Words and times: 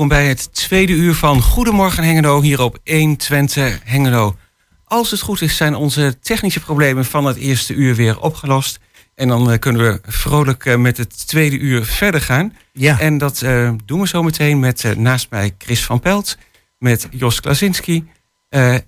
Welkom 0.00 0.18
bij 0.18 0.28
het 0.28 0.54
tweede 0.54 0.92
uur 0.92 1.14
van 1.14 1.42
Goedemorgen 1.42 2.04
Hengelo 2.04 2.40
hier 2.40 2.60
op 2.60 2.78
1 2.84 3.16
Twente 3.16 3.78
Hengelo. 3.84 4.36
Als 4.84 5.10
het 5.10 5.20
goed 5.20 5.40
is 5.40 5.56
zijn 5.56 5.74
onze 5.74 6.18
technische 6.20 6.60
problemen 6.60 7.04
van 7.04 7.24
het 7.24 7.36
eerste 7.36 7.74
uur 7.74 7.94
weer 7.94 8.20
opgelost. 8.20 8.80
En 9.14 9.28
dan 9.28 9.52
uh, 9.52 9.58
kunnen 9.58 9.82
we 9.82 10.00
vrolijk 10.10 10.64
uh, 10.64 10.76
met 10.76 10.96
het 10.96 11.26
tweede 11.26 11.58
uur 11.58 11.84
verder 11.84 12.20
gaan. 12.20 12.56
Ja. 12.72 12.98
En 13.00 13.18
dat 13.18 13.40
uh, 13.42 13.72
doen 13.84 14.00
we 14.00 14.08
zo 14.08 14.22
meteen 14.22 14.60
met 14.60 14.94
naast 14.96 15.30
mij 15.30 15.54
Chris 15.58 15.84
van 15.84 16.00
Pelt, 16.00 16.38
met 16.78 17.08
Jos 17.10 17.40
Klasinski, 17.40 18.08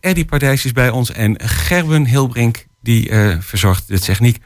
Eddie 0.01 0.25
Pardijs 0.25 0.65
is 0.65 0.73
bij 0.73 0.91
ons 0.91 1.11
en 1.11 1.41
Gerben 1.41 2.07
Hilbrink, 2.07 2.67
die 2.81 3.11
verzorgt 3.41 3.89
de 3.89 4.01
techniek. 4.01 4.39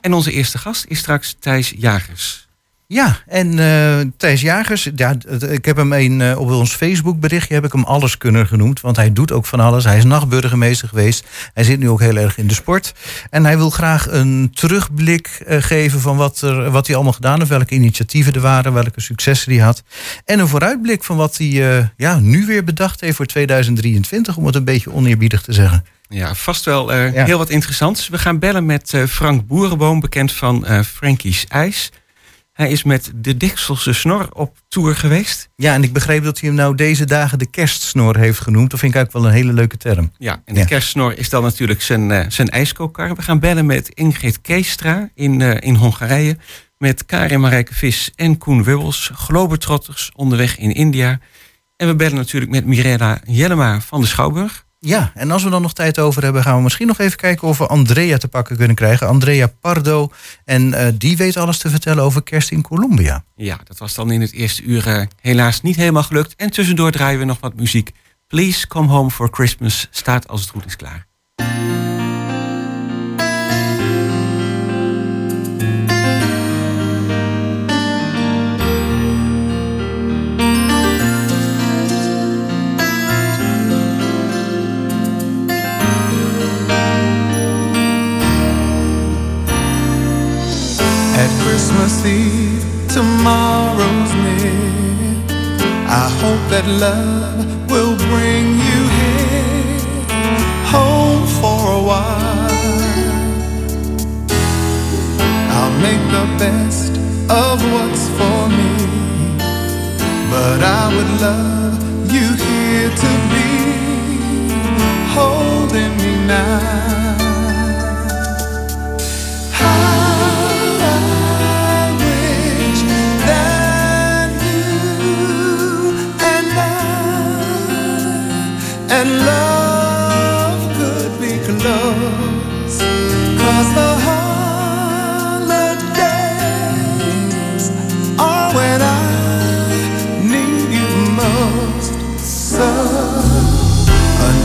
En 0.00 0.12
onze 0.12 0.32
eerste 0.32 0.58
gast 0.58 0.84
is 0.88 0.98
straks 0.98 1.36
Thijs 1.40 1.74
Jagers. 1.76 2.47
Ja, 2.90 3.18
en 3.26 3.58
uh, 3.58 4.00
Thijs 4.16 4.40
Jagers, 4.40 4.90
ja, 4.96 5.16
ik 5.48 5.64
heb 5.64 5.76
hem 5.76 5.92
een, 5.92 6.20
uh, 6.20 6.38
op 6.38 6.50
ons 6.50 6.74
Facebook 6.74 7.20
berichtje 7.20 7.54
heb 7.54 7.64
ik 7.64 7.72
hem 7.72 7.84
alleskunner 7.84 8.46
genoemd. 8.46 8.80
Want 8.80 8.96
hij 8.96 9.12
doet 9.12 9.32
ook 9.32 9.46
van 9.46 9.60
alles. 9.60 9.84
Hij 9.84 9.96
is 9.96 10.04
nachtburgemeester 10.04 10.88
geweest. 10.88 11.26
Hij 11.54 11.64
zit 11.64 11.78
nu 11.78 11.88
ook 11.88 12.00
heel 12.00 12.16
erg 12.16 12.38
in 12.38 12.46
de 12.46 12.54
sport. 12.54 12.94
En 13.30 13.44
hij 13.44 13.56
wil 13.56 13.70
graag 13.70 14.10
een 14.10 14.50
terugblik 14.54 15.44
uh, 15.48 15.62
geven 15.62 16.00
van 16.00 16.16
wat, 16.16 16.40
er, 16.40 16.70
wat 16.70 16.86
hij 16.86 16.94
allemaal 16.96 17.12
gedaan 17.12 17.38
heeft. 17.38 17.50
Welke 17.50 17.74
initiatieven 17.74 18.32
er 18.32 18.40
waren, 18.40 18.72
welke 18.72 19.00
successen 19.00 19.52
hij 19.52 19.62
had. 19.62 19.82
En 20.24 20.38
een 20.38 20.48
vooruitblik 20.48 21.04
van 21.04 21.16
wat 21.16 21.36
hij 21.36 21.90
ja, 21.96 22.18
nu 22.18 22.46
weer 22.46 22.64
bedacht 22.64 23.00
heeft 23.00 23.16
voor 23.16 23.26
2023. 23.26 24.36
Om 24.36 24.46
het 24.46 24.54
een 24.54 24.64
beetje 24.64 24.92
oneerbiedig 24.92 25.42
te 25.42 25.52
zeggen. 25.52 25.84
Ja, 26.08 26.34
vast 26.34 26.64
wel 26.64 26.94
ja. 26.94 27.24
heel 27.24 27.38
wat 27.38 27.50
interessants. 27.50 28.08
We 28.08 28.18
gaan 28.18 28.38
bellen 28.38 28.66
met 28.66 28.94
Frank 29.08 29.46
Boerenboom, 29.46 30.00
bekend 30.00 30.32
van 30.32 30.84
Frankie's 30.84 31.44
IJs. 31.48 31.90
Hij 32.58 32.70
is 32.70 32.82
met 32.82 33.12
de 33.14 33.36
Dikselse 33.36 33.92
snor 33.92 34.28
op 34.32 34.56
tour 34.68 34.96
geweest. 34.96 35.48
Ja, 35.56 35.74
en 35.74 35.82
ik 35.82 35.92
begreep 35.92 36.24
dat 36.24 36.40
hij 36.40 36.48
hem 36.48 36.58
nou 36.58 36.74
deze 36.74 37.04
dagen 37.04 37.38
de 37.38 37.50
kerstsnor 37.50 38.16
heeft 38.16 38.40
genoemd. 38.40 38.70
Dat 38.70 38.80
vind 38.80 38.94
ik 38.94 38.98
eigenlijk 38.98 39.12
wel 39.12 39.34
een 39.34 39.44
hele 39.44 39.58
leuke 39.58 39.76
term. 39.76 40.12
Ja, 40.16 40.42
en 40.44 40.54
de 40.54 40.60
ja. 40.60 40.66
kerstsnor 40.66 41.18
is 41.18 41.28
dan 41.28 41.42
natuurlijk 41.42 41.82
zijn, 41.82 42.10
uh, 42.10 42.24
zijn 42.28 42.48
ijskookkar. 42.48 43.14
We 43.14 43.22
gaan 43.22 43.38
bellen 43.38 43.66
met 43.66 43.88
Ingrid 43.88 44.40
Keestra 44.40 45.08
in, 45.14 45.40
uh, 45.40 45.54
in 45.60 45.74
Hongarije. 45.74 46.36
Met 46.78 47.06
Karin 47.06 47.40
Marijke 47.40 47.74
Vis 47.74 48.12
en 48.16 48.38
Koen 48.38 48.62
Wubbels, 48.62 49.10
globetrotters 49.14 50.10
onderweg 50.14 50.58
in 50.58 50.72
India. 50.74 51.20
En 51.76 51.86
we 51.86 51.94
bellen 51.94 52.16
natuurlijk 52.16 52.52
met 52.52 52.66
Mirella 52.66 53.20
Jellema 53.24 53.80
van 53.80 54.00
de 54.00 54.06
Schouwburg. 54.06 54.66
Ja, 54.80 55.12
en 55.14 55.30
als 55.30 55.42
we 55.42 55.50
dan 55.50 55.62
nog 55.62 55.72
tijd 55.72 55.98
over 55.98 56.22
hebben, 56.22 56.42
gaan 56.42 56.56
we 56.56 56.62
misschien 56.62 56.86
nog 56.86 56.98
even 56.98 57.16
kijken 57.16 57.48
of 57.48 57.58
we 57.58 57.66
Andrea 57.66 58.16
te 58.16 58.28
pakken 58.28 58.56
kunnen 58.56 58.76
krijgen. 58.76 59.08
Andrea 59.08 59.46
Pardo. 59.60 60.10
En 60.44 60.68
uh, 60.68 60.86
die 60.94 61.16
weet 61.16 61.36
alles 61.36 61.58
te 61.58 61.70
vertellen 61.70 62.04
over 62.04 62.22
kerst 62.22 62.50
in 62.50 62.62
Colombia. 62.62 63.24
Ja, 63.36 63.58
dat 63.64 63.78
was 63.78 63.94
dan 63.94 64.10
in 64.10 64.20
het 64.20 64.32
eerste 64.32 64.62
uur 64.62 64.86
uh, 64.86 65.02
helaas 65.20 65.62
niet 65.62 65.76
helemaal 65.76 66.02
gelukt. 66.02 66.34
En 66.36 66.50
tussendoor 66.50 66.90
draaien 66.90 67.18
we 67.18 67.24
nog 67.24 67.40
wat 67.40 67.54
muziek. 67.54 67.90
Please 68.26 68.66
Come 68.66 68.88
Home 68.88 69.10
for 69.10 69.28
Christmas 69.30 69.88
staat 69.90 70.28
als 70.28 70.40
het 70.40 70.50
goed 70.50 70.66
is 70.66 70.76
klaar. 70.76 71.07
Christmas 91.26 92.06
Eve, 92.06 92.64
tomorrow's 92.88 94.14
near. 94.14 94.68
I 95.88 96.08
hope 96.20 96.42
that 96.48 96.64
love 96.68 97.70
will 97.70 97.96
bring 98.06 98.46
you 98.68 98.80
here, 99.00 99.80
home 100.74 101.26
for 101.40 101.60
a 101.78 101.82
while. 101.90 102.50
I'll 105.56 105.76
make 105.80 106.04
the 106.16 106.26
best 106.38 106.92
of 107.28 107.56
what's 107.72 108.06
for 108.18 108.40
me, 108.58 108.74
but 110.30 110.62
I 110.62 110.84
would 110.94 111.12
love 111.20 112.12
you 112.12 112.26
here 112.46 112.90
to 113.04 113.10
be, 113.32 113.50
holding 115.16 115.96
me 115.96 116.26
now. 116.28 117.07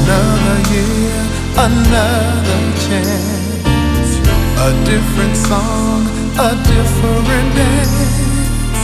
Another 0.04 0.60
year, 0.74 1.16
another 1.58 2.62
chance, 2.86 4.12
a 4.60 4.70
different 4.84 5.36
song, 5.38 6.02
a 6.40 6.52
different 6.74 7.56
dance 7.56 8.82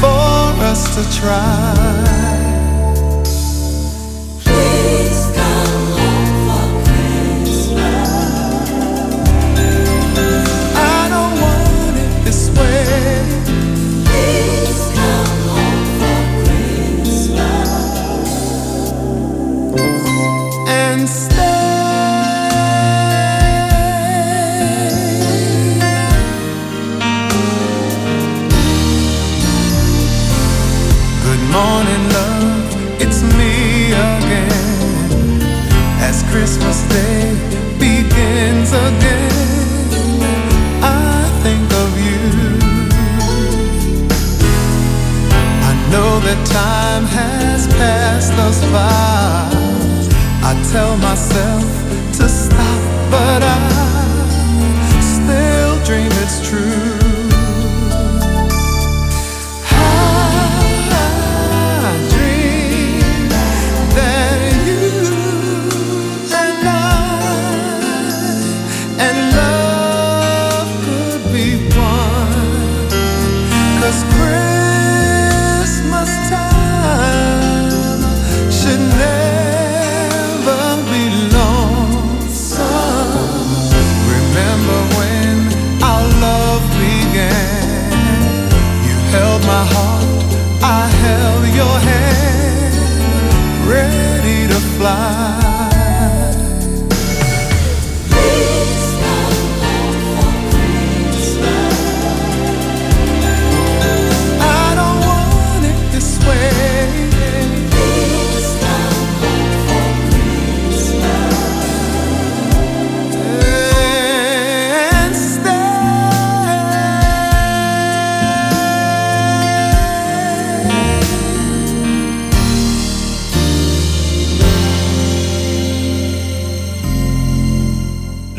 for 0.00 0.64
us 0.70 0.82
to 0.94 1.02
try. 1.20 2.14
Christmas 4.44 5.13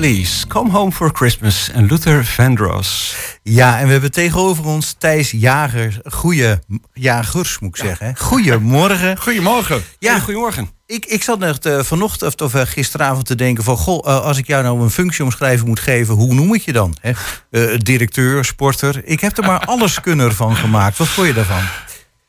Please, 0.06 0.48
Come 0.48 0.72
Home 0.72 0.92
for 0.92 1.12
Christmas 1.13 1.69
en 1.69 1.86
Luther 1.86 2.25
Vandross. 2.25 3.16
Ja, 3.44 3.80
en 3.80 3.86
we 3.86 3.92
hebben 3.92 4.12
tegenover 4.12 4.66
ons 4.66 4.96
Thijs 4.98 5.31
Jager. 5.31 6.00
Goeie 6.06 6.60
jagers, 6.94 7.60
moet 7.60 7.78
ik 7.78 7.86
zeggen. 7.86 8.06
hè? 8.06 8.12
Goedemorgen. 8.16 9.18
Goedemorgen. 9.22 9.84
Ja, 10.00 10.19
goedemorgen. 10.19 10.69
ik, 10.86 11.06
ik 11.06 11.24
zat 11.24 11.40
net 11.40 11.66
eh, 11.66 11.80
vanochtend 11.80 12.42
of, 12.42 12.54
eh, 12.54 12.62
gisteravond 12.66 13.25
te 13.25 13.36
denken 13.36 13.63
van... 13.63 13.78
Goh, 13.78 14.07
eh, 14.07 14.22
als 14.22 14.38
ik 14.38 14.48
jou 14.48 14.63
nou 14.63 14.81
een 14.81 14.90
functieomschrijving 14.90 15.68
moet 15.68 15.80
geven, 15.80 16.16
hoe 16.16 16.34
noem 16.34 16.54
ik 16.54 16.62
je 16.62 16.74
dan? 16.74 16.96
Hè? 17.01 17.78
Directeur, 17.78 18.46
sporter. 18.46 19.01
Ik 19.06 19.19
heb 19.19 19.38
er 19.38 19.46
maar 19.46 19.66
alleskunner 19.75 20.34
van 20.34 20.56
gemaakt. 20.56 20.98
Wat 20.98 21.08
vond 21.08 21.28
je 21.28 21.34
daarvan? 21.34 21.63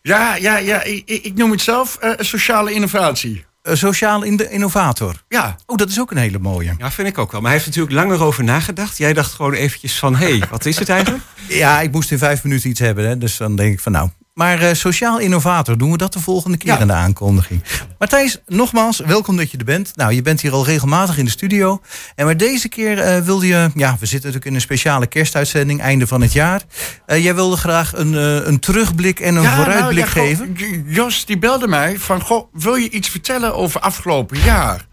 Ja, 0.02 0.37
ja, 0.37 0.56
ja 0.56 0.82
ik, 0.82 1.02
ik 1.06 1.34
noem 1.34 1.50
het 1.50 1.61
zelf 1.61 1.99
sociale 2.19 2.72
innovatie. 2.72 3.45
Eh, 3.67 3.75
sociaal 3.75 4.23
in 4.23 4.37
de 4.37 4.51
innovator. 4.51 5.23
Ja, 5.29 5.57
Oh, 5.67 5.77
dat 5.77 5.89
is 5.89 6.01
ook 6.01 6.11
een 6.11 6.17
hele 6.17 6.39
mooie. 6.39 6.75
Ja, 6.79 6.91
vind 6.91 7.09
ik 7.09 7.19
ook 7.19 7.33
wel. 7.33 7.41
Maar 7.41 7.51
hij 7.51 7.61
heeft 7.61 7.77
natuurlijk 7.77 8.07
langer 8.07 8.23
over 8.23 8.45
nagedacht. 8.45 8.99
Jij 8.99 9.13
dacht 9.13 9.33
gewoon 9.33 9.53
eventjes 9.53 9.99
van, 9.99 10.17
hé, 10.17 10.39
hey, 10.39 10.49
wat 10.51 10.65
is 10.65 10.79
het 10.79 10.89
eigenlijk? 10.89 11.25
Ja, 11.49 11.81
ik 11.81 11.93
moest 11.93 12.11
in 12.11 12.19
vijf 12.19 12.45
minuten 12.45 12.71
iets 12.71 12.81
hebben. 12.81 13.09
Hè, 13.09 13.19
dus 13.19 13.37
dan 13.37 13.57
denk 13.57 13.73
ik 13.73 13.81
van 13.81 13.93
nou. 13.93 14.11
Maar 14.37 14.61
eh, 14.61 14.75
sociaal 14.75 15.19
innovator, 15.19 15.79
doen 15.79 15.91
we 15.91 15.97
dat 15.97 16.12
de 16.12 16.21
volgende 16.21 16.56
keer 16.56 16.73
Ja. 16.73 16.79
in 16.79 16.87
de 16.87 16.93
aankondiging. 16.93 17.62
Matthijs, 17.99 18.38
nogmaals, 18.47 18.99
welkom 18.99 19.37
dat 19.37 19.50
je 19.50 19.59
er 19.59 19.65
bent. 19.65 19.93
Nou, 19.94 20.12
je 20.12 20.23
bent 20.23 20.41
hier 20.41 20.53
al 20.53 20.65
regelmatig 20.65 21.19
in 21.19 21.25
de 21.25 21.31
studio. 21.31 21.81
En 22.15 22.25
maar 22.25 22.37
deze 22.37 22.69
keer 22.69 22.99
eh, 22.99 23.21
wilde 23.21 23.47
je... 23.47 23.71
Ja, 23.75 23.91
we 23.91 24.06
zitten 24.06 24.15
natuurlijk 24.17 24.44
in 24.44 24.55
een 24.55 24.61
speciale 24.61 25.06
kerstuitzending, 25.06 25.81
einde 25.81 26.06
van 26.06 26.21
het 26.21 26.33
jaar. 26.33 26.62
Eh, 27.06 27.23
jij 27.25 27.35
wilde 27.35 27.56
graag 27.56 27.93
een, 27.97 28.12
een 28.49 28.59
terugblik 28.59 29.21
en 29.21 29.37
een 29.37 29.43
ja, 29.43 29.56
vooruitblik 29.56 30.15
nou, 30.15 30.29
ja, 30.29 30.37
geven. 30.37 30.56
Jos 30.87 31.25
die 31.25 31.39
belde 31.39 31.69
mij 31.69 31.99
van, 31.99 32.21
goh, 32.21 32.49
wil 32.53 32.75
je 32.75 32.91
iets 32.91 33.09
vertellen 33.09 33.55
over 33.55 33.81
afgelopen 33.81 34.39
jaar? 34.39 34.87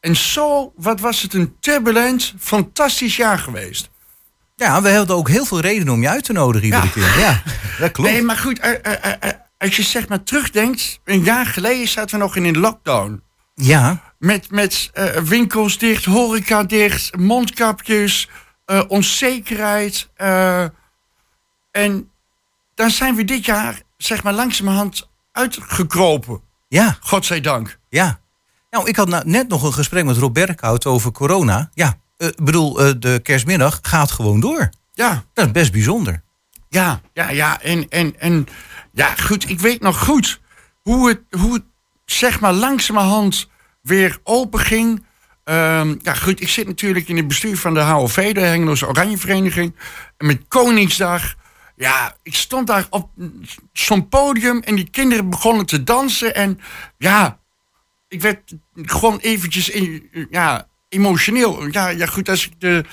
En 0.00 0.16
zo, 0.16 0.72
wat 0.76 1.00
was 1.00 1.22
het 1.22 1.34
een 1.34 1.54
turbulent, 1.60 2.34
fantastisch 2.38 3.16
jaar 3.16 3.38
geweest. 3.38 3.90
Ja, 4.58 4.82
we 4.82 4.92
hadden 4.94 5.16
ook 5.16 5.28
heel 5.28 5.44
veel 5.44 5.60
redenen 5.60 5.92
om 5.94 6.00
je 6.02 6.08
uit 6.08 6.24
te 6.24 6.32
nodigen 6.32 6.64
iedere 6.66 6.84
Ja. 6.86 6.90
keer. 6.90 7.18
Ja, 7.18 7.42
dat 7.80 7.92
klopt. 7.92 8.10
Nee, 8.10 8.22
maar 8.22 8.36
goed, 8.36 8.58
eh, 8.58 8.70
eh, 8.94 9.12
eh, 9.20 9.30
als 9.58 9.76
je 9.76 9.82
zeg 9.82 10.08
maar 10.08 10.22
terugdenkt, 10.22 11.00
een 11.04 11.22
jaar 11.24 11.46
geleden 11.46 11.88
zaten 11.88 12.18
we 12.18 12.24
nog 12.24 12.36
in 12.36 12.44
een 12.44 12.58
lockdown. 12.58 13.22
Ja, 13.54 14.02
Met, 14.18 14.50
met 14.50 14.90
winkels 15.24 15.78
dicht, 15.78 16.04
horeca 16.04 16.62
dicht, 16.64 17.16
mondkapjes, 17.16 18.28
onzekerheid. 18.88 20.08
en 21.70 22.10
dan 22.74 22.90
zijn 22.90 23.14
we 23.14 23.24
dit 23.24 23.44
jaar, 23.44 23.80
zeg 23.96 24.22
maar, 24.22 24.32
langzamerhand 24.32 25.08
uitgekropen. 25.32 26.40
ja, 26.68 26.96
Godzijdank. 27.00 27.78
ja. 27.88 28.20
Nou, 28.70 28.88
ik 28.88 28.96
had 28.96 29.24
net 29.24 29.48
nog 29.48 29.62
een 29.62 29.72
gesprek 29.72 30.04
met 30.04 30.16
Rob 30.16 30.34
Berkhout 30.34 30.86
over 30.86 31.12
corona. 31.12 31.70
Ja, 31.74 31.94
ik 32.18 32.44
bedoel, 32.44 32.80
eh, 32.80 32.92
de 32.98 33.20
kerstmiddag 33.22 33.78
gaat 33.82 34.10
gewoon 34.10 34.40
door. 34.40 34.68
Ja, 34.92 35.24
Dat 35.32 35.46
is 35.46 35.52
best 35.52 35.72
bijzonder. 35.72 36.22
ja, 36.68 37.00
ja, 37.12 37.30
ja. 37.30 37.60
En, 37.62 37.88
en, 37.88 38.20
en 38.20 38.46
ja, 38.92 39.14
goed, 39.14 39.48
ik 39.48 39.60
weet 39.60 39.80
nog 39.80 39.98
goed 40.04 40.40
hoe 40.82 41.08
het, 41.08 41.20
hoe 41.30 41.52
het 41.52 41.64
zeg 42.04 42.40
maar, 42.40 42.52
langzamerhand 42.52 43.48
weer 43.82 44.18
open 44.22 44.60
ging. 44.60 45.06
Ehm, 45.44 45.94
ja, 46.02 46.14
goed, 46.14 46.40
ik 46.40 46.48
zit 46.48 46.66
natuurlijk 46.66 47.08
in 47.08 47.16
het 47.16 47.28
bestuur 47.28 47.58
van 47.58 47.74
de 47.74 47.80
HOV, 47.80 48.34
de 48.34 48.40
Hengeloze 48.40 48.86
Oranje 48.88 49.18
Vereniging. 49.18 49.76
En 50.16 50.26
met 50.26 50.42
Koningsdag, 50.48 51.34
ja, 51.76 52.16
ik 52.22 52.34
stond 52.34 52.66
daar 52.66 52.86
op 52.90 53.10
zo'n 53.72 54.08
podium 54.08 54.60
en 54.60 54.74
die 54.74 54.90
kinderen 54.90 55.30
begonnen 55.30 55.66
te 55.66 55.84
dansen. 55.84 56.34
En 56.34 56.60
ja, 56.98 57.38
ik 58.08 58.20
werd 58.20 58.54
gewoon 58.74 59.18
eventjes 59.18 59.68
in, 59.68 60.08
ja, 60.30 60.68
emotioneel. 60.88 61.66
Ja, 61.70 61.88
ja, 61.88 62.06
goed, 62.06 62.28
als 62.28 62.46
ik 62.46 62.52
er 62.58 62.86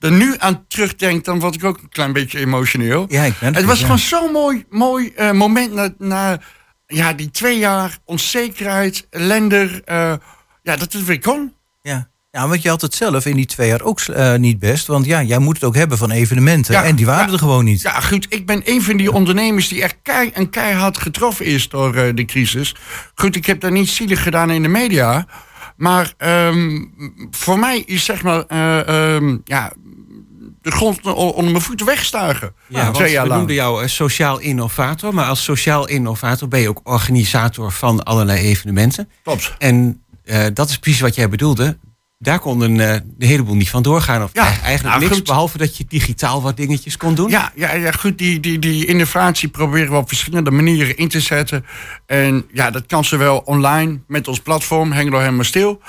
er 0.00 0.12
nu 0.12 0.34
aan 0.38 0.64
terugdenk, 0.68 1.24
dan 1.24 1.40
word 1.40 1.54
ik 1.54 1.64
ook 1.64 1.78
een 1.78 1.88
klein 1.88 2.12
beetje 2.12 2.38
emotioneel. 2.38 3.06
Ja, 3.08 3.22
ik 3.22 3.34
ben 3.40 3.54
Het 3.54 3.64
was 3.64 3.78
ja. 3.78 3.84
gewoon 3.84 3.98
zo'n 3.98 4.32
mooi, 4.32 4.64
mooi 4.70 5.12
eh, 5.16 5.30
moment 5.30 5.72
na, 5.74 5.94
na 5.98 6.40
ja, 6.86 7.12
die 7.12 7.30
twee 7.30 7.58
jaar 7.58 7.98
onzekerheid, 8.04 9.06
ellende. 9.10 9.82
eh, 9.84 10.14
ja, 10.62 10.76
dat 10.76 10.92
het 10.92 11.04
weer 11.04 11.20
kon. 11.20 11.52
Ja. 11.82 12.08
ja, 12.30 12.48
want 12.48 12.62
je 12.62 12.68
had 12.68 12.80
het 12.80 12.94
zelf 12.94 13.26
in 13.26 13.36
die 13.36 13.46
twee 13.46 13.68
jaar 13.68 13.82
ook 13.82 14.00
eh, 14.00 14.34
niet 14.34 14.58
best. 14.58 14.86
Want 14.86 15.04
ja, 15.04 15.22
jij 15.22 15.38
moet 15.38 15.54
het 15.54 15.64
ook 15.64 15.74
hebben 15.74 15.98
van 15.98 16.10
evenementen. 16.10 16.74
Ja, 16.74 16.84
en 16.84 16.96
die 16.96 17.06
waren 17.06 17.26
ja. 17.26 17.32
er 17.32 17.38
gewoon 17.38 17.64
niet. 17.64 17.82
Ja, 17.82 18.00
goed, 18.00 18.26
ik 18.28 18.46
ben 18.46 18.62
een 18.64 18.82
van 18.82 18.96
die 18.96 19.12
ondernemers 19.12 19.68
die 19.68 19.82
echt 19.82 19.96
kei 20.02 20.30
en 20.30 20.50
keihard 20.50 20.98
getroffen 20.98 21.46
is 21.46 21.68
door 21.68 22.14
de 22.14 22.24
crisis. 22.24 22.74
Goed, 23.14 23.36
ik 23.36 23.46
heb 23.46 23.60
daar 23.60 23.72
niet 23.72 23.88
zielig 23.88 24.22
gedaan 24.22 24.50
in 24.50 24.62
de 24.62 24.68
media. 24.68 25.26
Maar 25.80 26.14
ehm, 26.16 26.84
voor 27.30 27.58
mij 27.58 27.82
is 27.86 28.04
zeg 28.04 28.22
maar, 28.22 28.44
eh, 28.46 29.14
ehm, 29.14 29.36
ja, 29.44 29.72
de 30.62 30.70
grond 30.70 31.06
onder 31.06 31.50
mijn 31.50 31.60
voeten 31.62 31.86
wegstuigen. 31.86 32.54
Ja, 32.68 32.82
want 32.82 32.94
twee 32.94 33.10
jaar 33.10 33.28
we 33.28 33.34
noemden 33.34 33.54
jou 33.54 33.82
eh, 33.82 33.88
sociaal 33.88 34.38
innovator. 34.38 35.14
Maar 35.14 35.24
als 35.24 35.44
sociaal 35.44 35.88
innovator 35.88 36.48
ben 36.48 36.60
je 36.60 36.68
ook 36.68 36.80
organisator 36.82 37.72
van 37.72 38.02
allerlei 38.02 38.38
evenementen. 38.38 39.08
Klopt. 39.22 39.54
En 39.58 40.02
eh, 40.24 40.46
dat 40.54 40.68
is 40.68 40.78
precies 40.78 41.00
wat 41.00 41.14
jij 41.14 41.28
bedoelde. 41.28 41.78
Daar 42.22 42.38
kon 42.38 42.60
een, 42.60 42.76
de 43.16 43.26
heleboel 43.26 43.54
niet 43.56 43.70
van 43.70 43.82
doorgaan. 43.82 44.22
Of 44.22 44.30
Ja, 44.32 44.42
eh, 44.46 44.48
eigenlijk 44.48 44.82
nou, 44.82 45.00
niks, 45.00 45.12
goed. 45.14 45.24
behalve 45.26 45.58
dat 45.58 45.76
je 45.76 45.84
digitaal 45.88 46.42
wat 46.42 46.56
dingetjes 46.56 46.96
kon 46.96 47.14
doen. 47.14 47.30
Ja, 47.30 47.52
ja, 47.54 47.74
ja 47.74 47.90
goed, 47.92 48.18
die, 48.18 48.40
die, 48.40 48.58
die 48.58 48.86
innovatie 48.86 49.48
proberen 49.48 49.90
we 49.90 49.96
op 49.96 50.08
verschillende 50.08 50.50
manieren 50.50 50.96
in 50.96 51.08
te 51.08 51.20
zetten. 51.20 51.64
En 52.06 52.46
ja, 52.52 52.70
dat 52.70 52.86
kan 52.86 53.04
zowel 53.04 53.38
online 53.38 54.00
met 54.06 54.28
ons 54.28 54.40
platform, 54.40 54.92
Hengelo 54.92 55.18
Helemaal 55.18 55.44
Stil. 55.44 55.80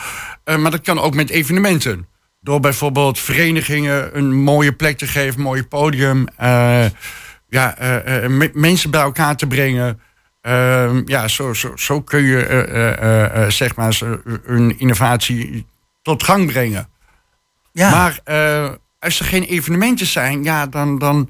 eh, 0.44 0.58
maar 0.58 0.72
dat 0.72 0.82
kan 0.82 1.00
ook 1.00 1.14
met 1.16 1.30
evenementen. 1.30 2.08
Door 2.42 2.60
bijvoorbeeld 2.60 3.20
verenigingen 3.20 4.18
een 4.18 4.34
mooie 4.34 4.72
plek 4.74 4.98
te 4.98 5.08
geven, 5.08 5.36
een 5.38 5.46
mooi 5.46 5.64
podium. 5.64 6.28
eh, 6.38 6.86
ja, 7.50 7.76
me- 8.28 8.52
mensen 8.54 8.92
bij 8.92 9.02
elkaar 9.02 9.36
te 9.36 9.48
brengen. 9.48 10.00
Ehm, 10.42 11.02
ja, 11.06 11.28
zo, 11.28 11.54
zo, 11.54 11.72
zo 11.76 12.02
kun 12.02 12.24
je 12.24 13.46
zeg 13.50 13.76
maar 13.76 14.00
een 14.46 14.80
innovatie 14.80 15.66
tot 16.02 16.24
gang 16.24 16.46
brengen. 16.46 16.90
Ja, 17.74 17.90
Maar 17.90 18.20
eh, 18.24 18.70
als 19.00 19.20
er 19.20 19.26
geen 19.26 19.44
evenementen 19.44 20.06
zijn, 20.06 20.44
ja, 20.44 20.66
dan, 20.68 21.00
dan. 21.00 21.30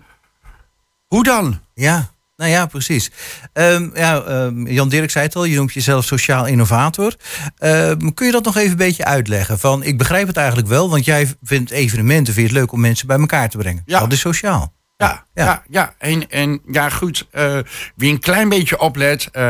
Hoe 1.07 1.23
dan? 1.23 1.59
ja. 1.73 2.09
Nou 2.37 2.53
ja, 2.53 2.65
precies. 2.65 3.11
Ehm, 3.53 3.89
ja, 3.93 4.21
ehm, 4.23 4.67
Jan 4.67 4.89
Dirk 4.89 5.09
zei 5.11 5.25
het 5.25 5.35
al, 5.35 5.43
je 5.43 5.55
noemt 5.55 5.73
jezelf 5.73 6.05
sociaal 6.05 6.45
innovator. 6.47 7.15
Ehm, 7.57 8.09
kun 8.13 8.25
je 8.25 8.31
dat 8.31 8.43
nog 8.43 8.55
even 8.57 8.71
een 8.71 8.77
beetje 8.77 9.05
uitleggen? 9.05 9.59
Van, 9.59 9.83
ik 9.83 9.97
begrijp 9.97 10.27
het 10.27 10.37
eigenlijk 10.37 10.67
wel, 10.67 10.89
want 10.89 11.05
jij 11.05 11.33
vindt 11.43 11.71
evenementen 11.71 12.33
vind 12.33 12.47
je 12.47 12.53
het 12.53 12.61
leuk 12.61 12.71
om 12.71 12.79
mensen 12.79 13.07
bij 13.07 13.19
elkaar 13.19 13.49
te 13.49 13.57
brengen. 13.57 13.83
Ja. 13.85 13.99
Dat 13.99 14.11
is 14.11 14.19
sociaal. 14.19 14.73
Ja, 14.97 15.25
Ja. 15.33 15.43
ja. 15.45 15.63
ja, 15.69 15.93
En, 15.97 16.29
en 16.29 16.61
ja, 16.71 16.89
goed. 16.89 17.27
eh, 17.31 17.57
wie 17.95 18.11
een 18.11 18.19
klein 18.19 18.49
beetje 18.49 18.79
oplet, 18.79 19.29
eh, 19.31 19.41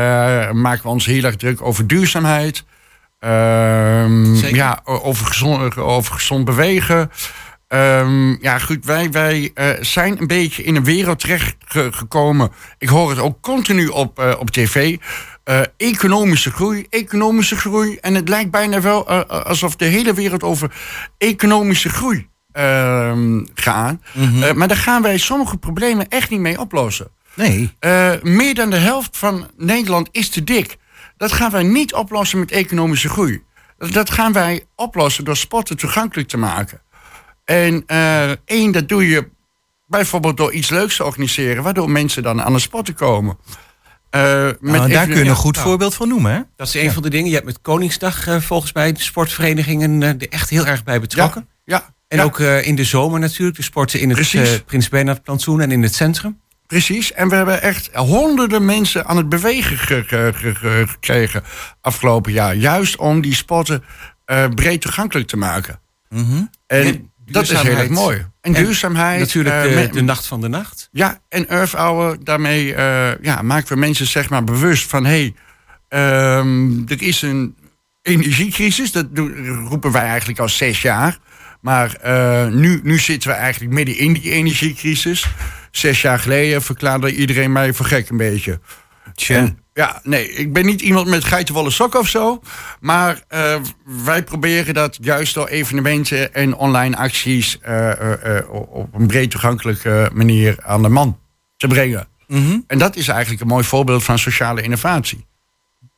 maken 0.50 0.82
we 0.82 0.88
ons 0.88 1.06
heel 1.06 1.24
erg 1.24 1.36
druk 1.36 1.62
over 1.62 1.86
duurzaamheid. 1.86 2.64
Ehm, 3.22 4.34
ja, 4.34 4.80
over 4.84 5.26
gezond, 5.26 5.76
over 5.76 6.14
gezond 6.14 6.44
bewegen. 6.44 7.10
Ehm, 7.68 8.42
ja, 8.42 8.58
goed, 8.58 8.84
wij, 8.84 9.10
wij 9.10 9.50
eh, 9.54 9.70
zijn 9.80 10.20
een 10.20 10.26
beetje 10.26 10.62
in 10.62 10.76
een 10.76 10.84
wereld 10.84 11.20
terechtgekomen. 11.20 12.50
Ik 12.78 12.88
hoor 12.88 13.10
het 13.10 13.18
ook 13.18 13.40
continu 13.40 13.86
op, 13.86 14.18
eh, 14.18 14.34
op 14.38 14.50
tv. 14.50 14.96
Eh, 15.44 15.60
economische 15.76 16.50
groei, 16.50 16.86
economische 16.90 17.56
groei. 17.56 17.98
En 18.00 18.14
het 18.14 18.28
lijkt 18.28 18.50
bijna 18.50 18.80
wel 18.80 19.08
eh, 19.08 19.20
alsof 19.20 19.76
de 19.76 19.84
hele 19.84 20.14
wereld 20.14 20.42
over 20.42 20.72
economische 21.18 21.88
groei 21.88 22.28
ehm, 22.52 23.44
gaat. 23.54 23.96
Eh, 24.14 24.52
maar 24.52 24.68
daar 24.68 24.76
gaan 24.76 25.02
wij 25.02 25.18
sommige 25.18 25.56
problemen 25.56 26.08
echt 26.08 26.30
niet 26.30 26.40
mee 26.40 26.60
oplossen. 26.60 27.08
Nee. 27.34 27.70
Eh, 27.78 28.10
meer 28.22 28.54
dan 28.54 28.70
de 28.70 28.76
helft 28.76 29.18
van 29.18 29.50
Nederland 29.56 30.08
is 30.10 30.28
te 30.28 30.44
dik. 30.44 30.76
Dat 31.16 31.32
gaan 31.32 31.50
wij 31.50 31.62
niet 31.62 31.94
oplossen 31.94 32.38
met 32.38 32.50
economische 32.50 33.08
groei. 33.08 33.42
Dat- 33.78 34.10
gaan 34.10 34.32
wij 34.32 34.64
oplossen 34.76 35.24
door 35.24 35.36
sporten 35.36 35.76
toegankelijk 35.76 36.28
te 36.28 36.36
maken. 36.36 36.80
En 37.44 37.82
eh, 37.86 38.30
één, 38.44 38.72
dat 38.72 38.88
doe 38.88 39.08
je 39.08 39.28
bijvoorbeeld 39.86 40.36
door 40.36 40.52
iets 40.52 40.70
leuks 40.70 40.96
te 40.96 41.04
organiseren, 41.04 41.62
waardoor 41.62 41.90
mensen 41.90 42.22
dan 42.22 42.42
aan 42.42 42.52
de 42.52 42.58
sporten 42.58 42.94
komen. 42.94 43.36
Eh, 44.10 44.20
Nou, 44.20 44.56
met 44.60 44.72
daar 44.74 44.88
even- 44.90 45.08
kun 45.14 45.24
je 45.24 45.30
een 45.30 45.36
goed 45.36 45.54
nou, 45.54 45.66
voorbeeld 45.66 45.94
van 45.94 46.08
noemen, 46.08 46.32
hè? 46.32 46.40
Dat 46.56 46.66
is 46.66 46.74
een 46.74 46.92
van 46.92 47.02
de 47.02 47.10
dingen. 47.10 47.28
Je 47.28 47.34
hebt 47.34 47.46
met 47.46 47.60
Koningsdag 47.62 48.26
eh, 48.26 48.40
volgens 48.40 48.72
mij 48.72 48.92
de 48.92 49.00
sportverenigingen 49.02 50.02
eh, 50.02 50.08
er 50.08 50.28
echt 50.28 50.50
heel 50.50 50.66
erg 50.66 50.84
bij 50.84 51.00
betrokken. 51.00 51.48
Ja, 51.64 51.76
ja, 51.76 51.94
En 52.08 52.18
ja. 52.18 52.24
ook 52.24 52.38
eh, 52.40 52.66
in 52.66 52.74
de 52.74 52.84
zomer 52.84 53.20
natuurlijk. 53.20 53.56
De 53.56 53.62
sporten 53.62 54.00
in 54.00 54.10
het 54.10 54.34
eh, 54.34 54.42
Prins 54.66 54.88
Bernhard 54.88 55.22
plantsoen 55.22 55.60
en 55.60 55.70
in 55.72 55.82
het 55.82 55.94
centrum. 55.94 56.40
Precies, 56.72 57.12
en 57.12 57.28
we 57.28 57.34
hebben 57.34 57.62
echt 57.62 57.90
honderden 57.94 58.64
mensen 58.64 59.06
aan 59.06 59.16
het 59.16 59.28
bewegen 59.28 59.78
ge- 59.78 60.04
ge- 60.06 60.32
ge- 60.34 60.54
ge- 60.54 60.84
gekregen 60.88 61.42
afgelopen 61.80 62.32
jaar. 62.32 62.54
Juist 62.54 62.96
om 62.96 63.20
die 63.20 63.34
sporten 63.34 63.84
eh, 64.24 64.48
breed 64.54 64.80
toegankelijk 64.80 65.28
te 65.28 65.36
maken. 65.36 65.80
En, 66.10 66.36
En 66.66 67.10
dat 67.26 67.42
is 67.42 67.50
heel 67.60 67.76
erg 67.76 67.88
mooi. 67.88 68.16
En, 68.16 68.26
En 68.54 68.64
duurzaamheid. 68.64 69.18
Natuurlijk 69.20 69.54
eh, 69.54 69.62
de, 69.62 69.68
me- 69.68 69.88
de 69.88 70.00
nacht 70.02 70.26
van 70.26 70.40
de 70.40 70.48
nacht. 70.48 70.88
ja, 70.92 71.18
en 71.28 71.48
Earth 71.48 71.72
Hour, 71.72 72.16
daarmee 72.24 72.74
eh, 72.74 73.10
ja, 73.22 73.42
maken 73.42 73.68
we 73.68 73.78
mensen 73.78 74.06
zeg 74.06 74.28
maar 74.30 74.44
bewust 74.44 74.88
van... 74.90 75.04
hé, 75.04 75.10
hey, 75.10 75.34
ehm, 75.88 76.70
er 76.88 77.02
is 77.02 77.22
een 77.22 77.56
energiecrisis. 78.02 78.92
Dat 78.92 79.06
roepen 79.68 79.92
wij 79.92 80.06
eigenlijk 80.06 80.38
al 80.38 80.48
zes 80.48 80.82
jaar. 80.82 81.18
Maar 81.60 81.94
eh, 81.94 82.46
nu, 82.46 82.80
nu 82.82 82.98
zitten 82.98 83.30
we 83.30 83.36
eigenlijk 83.36 83.72
midden 83.72 83.96
in 83.96 84.12
die 84.12 84.30
energiecrisis. 84.30 85.26
Zes 85.72 86.02
jaar 86.02 86.18
geleden 86.18 86.62
verklaarde 86.62 87.14
iedereen 87.14 87.52
mij 87.52 87.72
voor 87.72 87.86
gek 87.86 88.08
een 88.08 88.16
beetje. 88.16 88.60
En, 89.28 89.58
ja, 89.74 90.00
nee, 90.02 90.32
ik 90.32 90.52
ben 90.52 90.66
niet 90.66 90.80
iemand 90.80 91.06
met 91.06 91.24
geitenwolle 91.24 91.70
sokken 91.70 92.00
of 92.00 92.08
zo. 92.08 92.42
Maar 92.80 93.22
eh, 93.28 93.60
wij 94.04 94.24
proberen 94.24 94.74
dat 94.74 94.98
juist 95.00 95.34
door 95.34 95.48
evenementen 95.48 96.34
en 96.34 96.54
online 96.54 96.96
acties... 96.96 97.58
eh, 97.60 98.38
eh, 98.38 98.50
op 98.50 98.94
een 98.94 99.06
breed 99.06 99.30
toegankelijke 99.30 100.10
manier 100.12 100.56
aan 100.62 100.82
de 100.82 100.88
man 100.88 101.18
te 101.56 101.66
brengen. 101.66 102.08
Mhm. 102.26 102.58
En 102.66 102.78
dat 102.78 102.96
is 102.96 103.08
eigenlijk 103.08 103.40
een 103.40 103.46
mooi 103.46 103.64
voorbeeld 103.64 104.04
van 104.04 104.18
sociale 104.18 104.62
innovatie. 104.62 105.26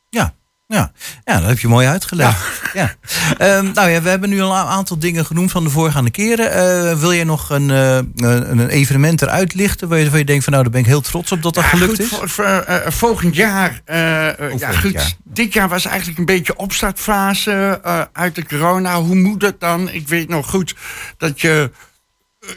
Ja. 0.09 0.35
Ja. 0.67 0.91
ja, 1.25 1.39
dat 1.39 1.47
heb 1.49 1.59
je 1.59 1.67
mooi 1.67 1.87
uitgelegd. 1.87 2.61
Ja. 2.73 2.95
Ehm, 3.37 3.71
nou 3.73 3.89
ja, 3.89 4.01
we 4.01 4.09
hebben 4.09 4.29
nu 4.29 4.41
al 4.41 4.51
een 4.51 4.65
aantal 4.65 4.99
dingen 4.99 5.25
genoemd 5.25 5.51
van 5.51 5.63
de 5.63 5.69
voorgaande 5.69 6.09
keren. 6.11 6.51
Eh, 6.51 6.97
wil 6.99 7.13
jij 7.13 7.23
nog 7.23 7.49
een, 7.49 7.69
eh, 7.71 7.95
een 7.95 8.49
een 8.59 8.69
evenement 8.69 9.21
eruit 9.21 9.53
lichten 9.53 9.87
waar 9.87 9.99
je, 9.99 10.09
waar 10.09 10.19
je 10.19 10.25
denkt 10.25 10.43
van 10.43 10.53
nou, 10.53 10.63
daar 10.65 10.71
ben 10.73 10.81
ik 10.81 10.87
heel 10.87 11.01
trots 11.01 11.31
op 11.31 11.41
dat 11.41 11.53
dat 11.53 11.63
Ja, 11.63 11.69
gelukt 11.69 11.89
goed, 11.91 11.99
is? 11.99 12.07
voor- 12.07 12.29
voor, 12.29 12.45
eh, 12.45 12.91
volgend 12.91 13.35
jaar. 13.35 13.81
ja, 13.85 14.35
volgend 14.37 14.75
goed. 14.79 14.91
jaar. 14.91 15.13
Dit 15.23 15.53
jaar 15.53 15.69
was 15.69 15.85
eigenlijk 15.85 16.17
een 16.19 16.25
beetje 16.25 16.55
opstartfase 16.55 17.79
uit 18.13 18.35
de 18.35 18.45
corona. 18.45 19.01
Hoe 19.01 19.15
moet 19.15 19.41
het 19.41 19.59
dan? 19.59 19.89
Ik 19.89 20.07
weet 20.07 20.29
nog 20.29 20.49
goed 20.49 20.75
dat 21.17 21.41
je 21.41 21.71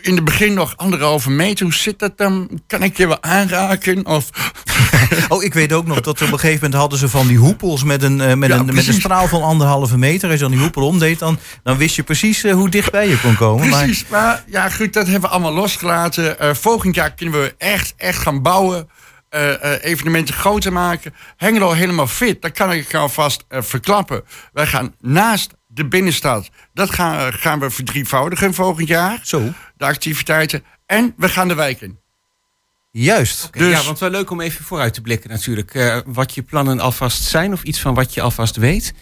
in 0.02 0.14
het 0.14 0.24
begin 0.24 0.54
nog 0.54 0.76
anderhalve 0.76 1.30
meter. 1.30 1.64
Hoe 1.64 1.74
zit 1.74 1.98
dat 1.98 2.18
dan? 2.18 2.60
Kan 2.66 2.82
ik 2.82 2.96
je 2.96 3.06
wel 3.06 3.22
aanraken? 3.22 4.06
Of, 4.06 4.30
Oh, 5.28 5.42
ik 5.44 5.54
weet 5.54 5.72
ook 5.72 5.86
nog 5.86 6.00
dat 6.00 6.22
op 6.22 6.32
een 6.32 6.38
gegeven 6.38 6.54
moment 6.54 6.74
hadden 6.74 6.98
ze 6.98 7.08
van 7.08 7.26
die 7.26 7.36
hoepels 7.36 7.82
met 7.84 8.02
een, 8.02 8.20
eh, 8.20 8.34
met 8.34 8.48
Ja, 8.50 8.56
een, 8.56 8.74
met 8.74 8.86
een 8.86 8.92
straal 8.92 9.28
van 9.28 9.42
anderhalve 9.42 9.98
meter. 9.98 10.30
Als 10.30 10.38
je 10.38 10.42
dan 10.44 10.50
die 10.50 10.60
hoepel 10.60 10.86
omdeed, 10.86 11.18
dan, 11.18 11.38
dan 11.62 11.76
wist 11.76 11.96
je 11.96 12.02
precies 12.02 12.44
eh, 12.44 12.52
hoe 12.52 12.68
dichtbij 12.68 13.08
je 13.08 13.20
kon 13.20 13.36
komen. 13.36 13.70
Precies. 13.70 14.04
Maar 14.08 14.44
ja, 14.46 14.68
goed, 14.68 14.92
dat 14.92 15.04
hebben 15.04 15.22
we 15.22 15.28
allemaal 15.28 15.52
losgelaten. 15.52 16.38
Eh, 16.38 16.54
volgend 16.54 16.94
jaar 16.94 17.14
kunnen 17.14 17.40
we 17.40 17.54
echt, 17.58 17.94
echt 17.96 18.18
gaan 18.18 18.42
bouwen. 18.42 18.88
evenementen 19.82 20.34
groter 20.34 20.72
maken. 20.72 21.14
Hengelo 21.36 21.72
helemaal 21.72 22.06
fit, 22.06 22.42
dat 22.42 22.52
kan 22.52 22.72
ik 22.72 22.94
alvast 22.94 23.44
verklappen. 23.48 24.24
Wij 24.52 24.66
gaan 24.66 24.94
naast 25.00 25.54
de 25.78 25.88
binnenstad, 25.88 26.50
dat 26.74 26.90
gaan, 26.90 27.32
gaan 27.32 27.60
we 27.60 27.70
verdrievoudigen 27.70 28.54
volgend 28.54 28.88
jaar. 28.88 29.20
Zo, 29.22 29.52
De 29.76 29.84
activiteiten. 29.84 30.64
En 30.86 31.14
we 31.16 31.28
gaan 31.28 31.48
de 31.48 31.54
wijk 31.54 31.80
in. 31.80 31.98
juist. 32.90 33.48
Dus- 33.52 33.70
Ja, 33.78 33.82
want 33.84 33.98
wel 33.98 34.10
leuk 34.10 34.30
om 34.30 34.40
even 34.40 34.64
vooruit 34.64 34.94
te 34.94 35.00
blikken 35.00 35.30
natuurlijk. 35.30 35.74
Eh, 35.74 35.98
wat 36.06 36.34
je 36.34 36.42
plannen 36.42 36.80
alvast 36.80 37.22
zijn 37.22 37.52
of 37.52 37.62
iets 37.62 37.80
van 37.80 37.94
wat 37.94 38.14
je 38.14 38.20
alvast 38.22 38.56
weet. 38.56 38.94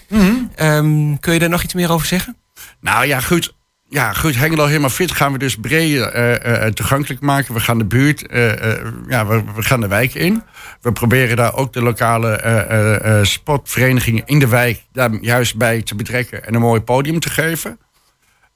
Ehm, 0.55 1.17
kun 1.21 1.33
je 1.33 1.39
daar 1.39 1.49
nog 1.49 1.63
iets 1.63 1.75
meer 1.75 1.91
over 1.93 2.07
zeggen? 2.07 2.37
Nou 2.81 3.07
ja, 3.07 3.21
goed. 3.21 3.55
Ja, 3.89 4.13
goed. 4.13 4.37
Hengelo 4.37 4.67
helemaal 4.67 4.91
fit 4.91 5.13
gaan 5.13 5.33
we 5.33 5.39
dus 5.39 5.57
breed 5.57 6.01
eh, 6.01 6.65
eh, 6.67 6.73
toegankelijk 6.73 7.21
maken. 7.21 7.55
We 7.55 7.61
gaan 7.61 7.79
de 7.79 7.85
buurt, 7.85 8.27
eh, 8.27 8.73
eh, 8.73 8.87
ja, 9.09 9.27
we, 9.27 9.43
gaan 9.63 9.81
de 9.81 9.89
wijk 9.89 10.15
in. 10.15 10.43
We 10.81 10.93
proberen 10.93 11.37
daar 11.37 11.55
ook 11.55 11.73
de 11.73 11.83
lokale 11.83 12.31
eh, 12.31 12.61
eh, 12.61 13.19
eh, 13.21 13.25
sportverenigingen 13.25 14.23
in 14.27 14.39
de 14.39 14.49
wijk 14.49 14.83
daar 14.93 15.11
juist 15.21 15.57
bij 15.57 15.83
te 15.83 15.95
betrekken 15.95 16.45
en 16.47 16.55
een 16.55 16.61
mooi 16.61 16.81
podium 16.81 17.21
te 17.21 17.31
geven. 17.31 17.79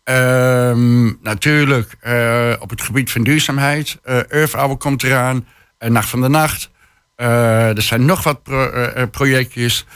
Ehm, 0.05 1.05
natuurlijk, 1.23 1.97
eh, 2.01 2.53
op 2.59 2.71
het 2.71 2.83
gebied 2.83 3.11
van 3.11 3.23
duurzaamheid. 3.23 3.99
eh 4.03 4.33
Earth 4.33 4.53
Hour 4.53 4.77
komt 4.77 5.03
eraan. 5.03 5.47
eh, 5.79 5.91
Nacht 5.91 6.09
van 6.09 6.21
de 6.21 6.29
Nacht. 6.29 6.71
Eh, 7.17 7.77
er 7.77 7.83
zijn 7.83 8.05
nog 8.05 8.23
wat 8.23 8.43
pro- 8.43 8.71
eh, 8.71 9.03
eh, 9.03 9.11
projectjes. 9.11 9.87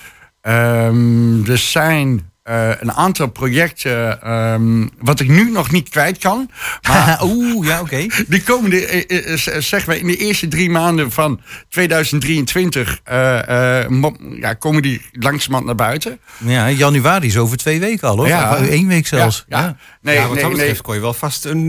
Ehm, 0.40 1.50
er 1.50 1.58
zijn 1.58 2.32
eh, 2.44 2.70
een 2.80 2.92
aantal 2.92 3.26
projecten 3.26 4.22
ehm, 4.22 4.86
wat 4.98 5.20
ik 5.20 5.28
nu 5.28 5.50
nog 5.50 5.70
niet 5.70 5.88
kwijt 5.88 6.18
kan. 6.18 6.50
Maar 6.88 7.20
Oeh, 7.24 7.66
ja, 7.66 7.80
oké. 7.80 8.06
die 8.28 8.42
komende, 8.42 8.86
eh, 8.86 9.18
eh, 9.32 9.46
eh, 9.56 9.60
zeg 9.62 9.86
maar 9.86 9.96
in 9.96 10.06
de 10.06 10.16
eerste 10.16 10.48
drie 10.48 10.70
maanden 10.70 11.10
van 11.10 11.40
2023, 11.68 13.00
eh, 13.04 13.80
eh, 13.82 13.88
mo- 13.88 14.16
ja, 14.40 14.54
komen 14.54 14.82
die 14.82 15.02
langzamerhand 15.12 15.66
naar 15.66 15.86
buiten. 15.88 16.18
Ja, 16.44 16.70
januari 16.70 17.26
is 17.26 17.36
over 17.36 17.56
twee 17.56 17.80
weken 17.80 18.08
al 18.08 18.16
hoor. 18.16 18.26
Ja. 18.28 18.58
Eén 18.60 18.88
week 18.88 19.06
zelfs. 19.06 19.44
Ja, 19.48 19.58
ja. 19.60 19.76
Nee, 20.02 20.14
ja, 20.14 20.22
wat 20.26 20.34
nee, 20.34 20.42
dat 20.42 20.56
nee. 20.56 20.80
kon 20.80 20.94
je 20.94 21.00
wel 21.00 21.14
vast 21.14 21.44
een... 21.44 21.68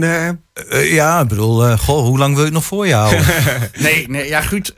ja, 0.71 1.19
ik 1.21 1.27
bedoel, 1.27 1.77
goh, 1.77 2.05
hoe 2.05 2.17
lang 2.17 2.29
wil 2.31 2.39
je 2.39 2.45
het 2.45 2.53
nog 2.53 2.65
voor 2.65 2.87
je 2.87 2.93
houden? 2.93 3.23
Nee, 3.79 4.07
nee, 4.09 4.27
ja 4.27 4.41
goed. 4.41 4.73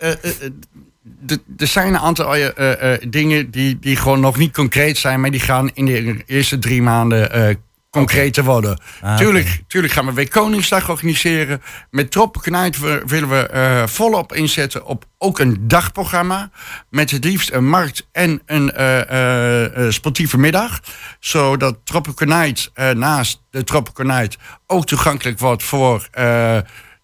Er 1.58 1.68
zijn 1.68 1.88
een 1.88 2.00
aantal 2.00 2.36
eh, 2.36 2.58
eh, 2.58 2.94
eh, 2.94 3.02
dingen 3.10 3.52
die, 3.52 3.80
die 3.80 3.96
gewoon 3.96 4.20
nog 4.20 4.38
niet 4.38 4.54
concreet 4.54 4.98
zijn, 4.98 5.22
maar 5.22 5.32
die 5.32 5.40
gaan 5.40 5.70
in 5.74 5.86
de 5.86 6.24
eerste 6.26 6.60
drie 6.60 6.82
maanden 6.82 7.32
eh, 7.32 7.56
concreter 7.90 8.44
worden. 8.44 8.80
Ah, 9.02 9.18
tuurlijk, 9.18 9.64
tuurlijk 9.68 9.94
gaan 9.94 10.06
we 10.06 10.14
weer 10.14 10.30
Koningsdag 10.30 10.90
organiseren. 10.90 11.62
Met 11.90 12.12
Troppenknight 12.12 12.78
willen 13.06 13.30
we 13.30 13.84
volop 13.88 14.34
inzetten 14.34 14.86
op 14.86 15.06
ook 15.18 15.40
een 15.40 15.58
dagprogramma. 15.68 16.50
Met 16.90 17.12
het 17.12 17.24
liefst 17.24 17.52
een 17.52 17.70
markt 17.70 18.08
en 18.12 18.42
een 18.46 19.94
sportieve 19.94 20.38
middag. 20.38 20.80
Zodat 21.20 21.78
Troppenknight 21.84 22.72
naast 22.94 23.44
de 23.50 23.64
Troppenknight 23.64 24.38
ook 24.68 24.86
toegankelijk 24.86 25.40
wordt 25.40 25.64
voor 25.64 26.10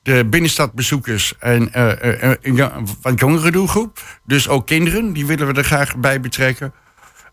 de 0.03 0.25
binnenstadbezoekers 0.25 1.33
en 1.39 1.74
eh, 1.74 1.91
eh, 1.91 2.31
eh, 2.31 2.38
jo- 2.41 2.72
wat 3.01 3.19
jongere 3.19 3.51
doelgroep. 3.51 4.01
Dus 4.25 4.48
ook 4.48 4.65
kinderen, 4.67 5.13
die 5.13 5.25
willen 5.25 5.48
we 5.48 5.53
er 5.53 5.63
graag 5.63 5.98
bij 5.98 6.19
betrekken. 6.19 6.74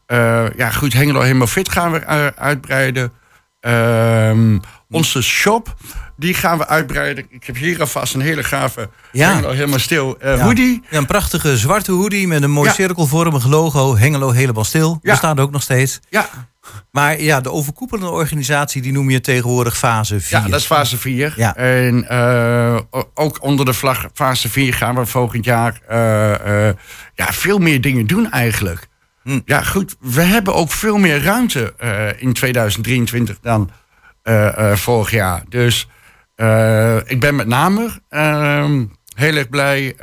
Eh, 0.07 0.45
ja, 0.57 0.71
goed, 0.71 0.93
Hengelo 0.93 1.21
helemaal 1.21 1.47
fit 1.47 1.69
gaan 1.69 1.93
we 1.93 1.99
eh, 1.99 2.27
uitbreiden. 2.27 3.13
Ehm, 3.61 4.59
onze 4.91 5.23
shop, 5.23 5.75
die 6.17 6.35
gaan 6.35 6.59
we 6.59 6.67
uitbreiden. 6.67 7.27
Ik 7.31 7.45
heb 7.45 7.57
hier 7.57 7.81
alvast 7.81 8.15
een 8.15 8.21
hele 8.21 8.43
gave 8.45 8.91
Ja. 9.13 9.29
Hengelo 9.33 9.51
helemaal 9.53 9.79
stil 9.79 10.17
eh, 10.19 10.37
Ja. 10.37 10.43
hoodie. 10.45 10.83
Ja, 10.91 10.99
een 10.99 11.07
prachtige 11.07 11.57
zwarte 11.57 11.93
hoodie 11.93 12.29
met 12.29 12.43
een 12.43 12.51
mooi 12.51 12.69
Ja. 12.69 12.75
cirkelvormig 12.75 13.47
logo. 13.47 13.97
Hengelo 13.97 14.31
helemaal 14.31 14.65
stil. 14.65 14.99
Ja. 15.03 15.11
Bestaat 15.11 15.41
ook 15.41 15.51
nog 15.51 15.63
steeds. 15.63 16.01
Ja, 16.09 16.29
Maar 16.91 17.21
ja, 17.21 17.41
de 17.41 17.51
overkoepelende 17.51 18.11
organisatie, 18.11 18.83
die 18.83 18.93
noem 18.93 19.11
je 19.11 19.21
tegenwoordig 19.21 19.79
fase 19.79 20.21
4. 20.21 20.39
ja, 20.39 20.49
dat 20.49 20.61
is 20.61 20.67
fase 20.67 20.97
4. 20.97 21.33
Ja. 21.37 21.57
En 21.57 22.09
eh, 22.09 22.79
ook 23.15 23.43
onder 23.43 23.65
de 23.65 23.73
vlag 23.73 24.09
fase 24.15 24.49
4 24.49 24.75
gaan 24.75 24.95
we 24.95 25.07
volgend 25.07 25.45
jaar 25.45 25.81
eh, 25.89 26.69
eh, 26.69 26.75
ja, 27.15 27.27
veel 27.33 27.59
meer 27.59 27.81
dingen 27.81 28.07
doen 28.07 28.31
eigenlijk. 28.31 28.89
Hm. 29.23 29.41
Ja, 29.45 29.63
goed. 29.63 29.97
We 30.01 30.23
hebben 30.23 30.55
ook 30.55 30.71
veel 30.71 30.99
meer 30.99 31.23
ruimte 31.23 31.75
in 32.19 32.33
2023 32.33 33.39
dan 33.41 33.71
vorig 34.75 35.11
jaar. 35.11 35.43
Dus 35.49 35.89
ik 37.05 37.21
ben 37.21 37.35
met 37.35 37.47
name 37.47 38.01
ehm, 38.09 38.85
heel 39.15 39.37
erg 39.37 39.49
blij 39.49 39.95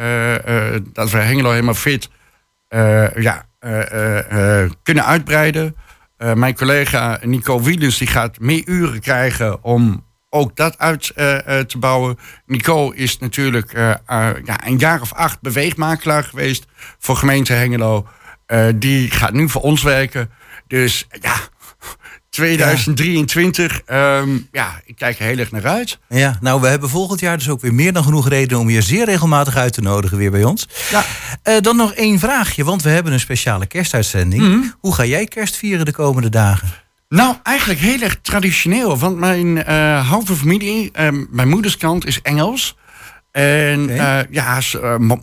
dat 0.94 1.10
we 1.10 1.18
Hengelo 1.18 1.52
helemaal 1.52 1.74
fit 1.74 2.10
ja, 3.16 3.46
kunnen 4.84 5.06
uitbreiden. 5.06 5.76
Eh, 6.18 6.34
mijn 6.34 6.56
collega 6.56 7.20
Nico 7.22 7.62
Wielens 7.62 7.98
die 7.98 8.08
gaat 8.08 8.40
meer 8.40 8.64
uren 8.66 9.00
krijgen 9.00 9.64
om 9.64 10.06
ook 10.30 10.56
dat 10.56 10.78
uit 10.78 11.10
eh, 11.10 11.60
eh, 11.60 11.66
te 11.66 11.78
bouwen. 11.78 12.18
Nico 12.46 12.92
is 12.92 13.20
natuurlijk 13.20 13.72
ja, 13.72 14.66
een 14.66 14.78
jaar 14.78 15.02
of 15.02 15.14
acht 15.14 15.42
beweegmakelaar 15.42 16.24
geweest 16.24 16.66
voor 17.00 17.16
gemeente 17.16 17.54
Hengelo. 17.54 18.08
Die 18.76 19.12
gaat 19.12 19.34
nu 19.34 19.50
voor 19.50 19.62
ons 19.62 19.84
werken. 19.84 20.32
Dus 20.68 21.08
ja, 21.22 21.36
2023, 22.38 23.82
ehm, 23.86 24.38
ja, 24.52 24.82
ik 24.86 24.96
kijk 24.96 25.20
er 25.20 25.26
heel 25.26 25.38
erg 25.38 25.52
naar 25.52 25.68
uit. 25.68 26.00
Ja, 26.10 26.38
nou, 26.42 26.62
we 26.62 26.68
hebben 26.68 26.90
volgend 26.90 27.20
jaar 27.20 27.38
dus 27.38 27.50
ook 27.50 27.62
weer 27.62 27.74
meer 27.74 27.94
dan 27.94 28.04
genoeg 28.04 28.30
reden 28.30 28.60
om 28.60 28.70
je 28.70 28.82
zeer 28.82 29.06
regelmatig 29.06 29.56
uit 29.56 29.74
te 29.74 29.82
nodigen 29.82 30.18
weer 30.18 30.32
bij 30.32 30.44
ons. 30.44 30.68
Ja. 30.92 31.06
Eh, 31.44 31.62
dan 31.62 31.76
nog 31.76 31.94
één 31.94 32.20
vraagje, 32.20 32.64
want 32.64 32.84
we 32.84 32.90
hebben 32.90 33.14
een 33.14 33.20
speciale 33.20 33.66
kerstuitzending. 33.66 34.44
Mhm. 34.44 34.60
Hoe 34.80 34.94
ga 34.94 35.06
jij 35.06 35.26
kerst 35.26 35.56
vieren 35.56 35.86
de 35.86 35.92
komende 35.92 36.30
dagen? 36.30 36.86
Nou, 37.10 37.36
eigenlijk 37.44 37.80
heel 37.80 38.02
erg 38.02 38.20
traditioneel. 38.22 38.98
Want 38.98 39.18
mijn 39.18 39.64
eh, 39.64 40.10
halve 40.10 40.36
familie, 40.36 40.92
eh, 40.92 41.08
mijn 41.30 41.50
moeders 41.50 41.78
kant, 41.78 42.06
is 42.06 42.22
Engels. 42.22 42.78
En 43.32 43.90
eh, 43.90 44.20
ja, 44.30 44.60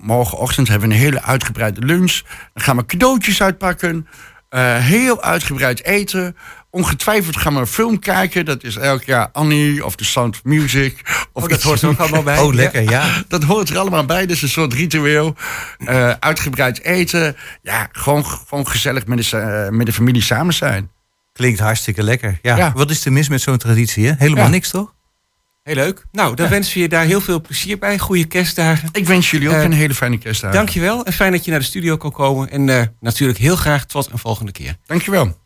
morgenochtend 0.00 0.68
hebben 0.68 0.88
we 0.88 0.94
een 0.94 1.00
hele 1.00 1.22
uitgebreide 1.22 1.80
lunch. 1.80 2.20
Dan 2.52 2.64
gaan 2.64 2.76
we 2.76 2.86
cadeautjes 2.86 3.42
uitpakken. 3.42 4.06
heel 4.78 5.22
uitgebreid 5.22 5.84
eten. 5.84 6.36
Ongetwijfeld 6.74 7.36
gaan 7.36 7.54
we 7.54 7.60
een 7.60 7.66
film 7.66 7.98
kijken. 7.98 8.44
Dat 8.44 8.64
is 8.64 8.76
elk 8.76 9.02
jaar 9.02 9.28
Annie 9.32 9.84
of 9.84 9.96
The 9.96 10.04
Sound 10.04 10.34
of 10.34 10.44
Music. 10.44 11.00
Of 11.32 11.42
Oh, 11.42 11.48
dat 11.48 11.62
hoort 11.62 11.82
er 11.82 11.88
ook 11.88 11.98
allemaal 11.98 12.22
bij. 12.22 12.38
Oh, 12.38 12.54
lekker, 12.54 12.82
ja. 12.90 13.22
dat 13.28 13.42
hoort 13.42 13.68
er 13.68 13.78
allemaal 13.78 14.04
bij. 14.04 14.20
Dat 14.20 14.36
is 14.36 14.42
een 14.42 14.48
soort 14.48 14.72
ritueel. 14.74 15.34
Eh, 15.78 16.10
uitgebreid 16.20 16.82
eten. 16.82 17.36
Ja, 17.62 17.88
gewoon, 17.92 18.24
gewoon 18.24 18.66
gezellig 18.68 19.06
met 19.06 19.18
de, 19.18 19.24
sa- 19.24 19.68
met 19.70 19.86
de 19.86 19.92
familie 19.92 20.22
samen 20.22 20.54
zijn. 20.54 20.90
Klinkt 21.32 21.58
hartstikke 21.60 22.02
lekker. 22.02 22.38
Ja. 22.42 22.56
Ja. 22.56 22.72
Wat 22.74 22.90
is 22.90 23.04
er 23.04 23.12
mis 23.12 23.28
met 23.28 23.40
zo'n 23.40 23.58
traditie? 23.58 24.06
Hè? 24.06 24.12
Helemaal 24.18 24.44
Ja. 24.44 24.50
niks, 24.50 24.70
toch? 24.70 24.94
Heel 25.62 25.74
leuk. 25.74 26.04
Nou, 26.12 26.34
dan 26.36 26.48
wensen 26.48 26.74
we 26.74 26.80
je 26.80 26.88
daar 26.88 27.04
heel 27.04 27.20
veel 27.20 27.40
plezier 27.40 27.78
bij. 27.78 27.98
Goede 27.98 28.24
kerstdagen. 28.24 28.88
Ik 28.92 29.06
wens 29.06 29.30
jullie 29.30 29.48
ook 29.48 29.54
Eh, 29.54 29.62
een 29.62 29.72
hele 29.72 29.94
fijne 29.94 30.18
kerstdag. 30.18 30.52
Dankjewel 30.52 31.04
en 31.04 31.12
fijn 31.12 31.32
dat 31.32 31.44
je 31.44 31.50
naar 31.50 31.60
de 31.60 31.66
studio 31.66 31.96
kon 31.96 32.10
komen. 32.12 32.50
En 32.50 32.68
eh, 32.68 32.86
natuurlijk 33.00 33.38
heel 33.38 33.56
graag 33.56 33.84
tot 33.86 34.08
een 34.12 34.18
volgende 34.18 34.52
keer. 34.52 34.76
Dankjewel. 34.86 35.42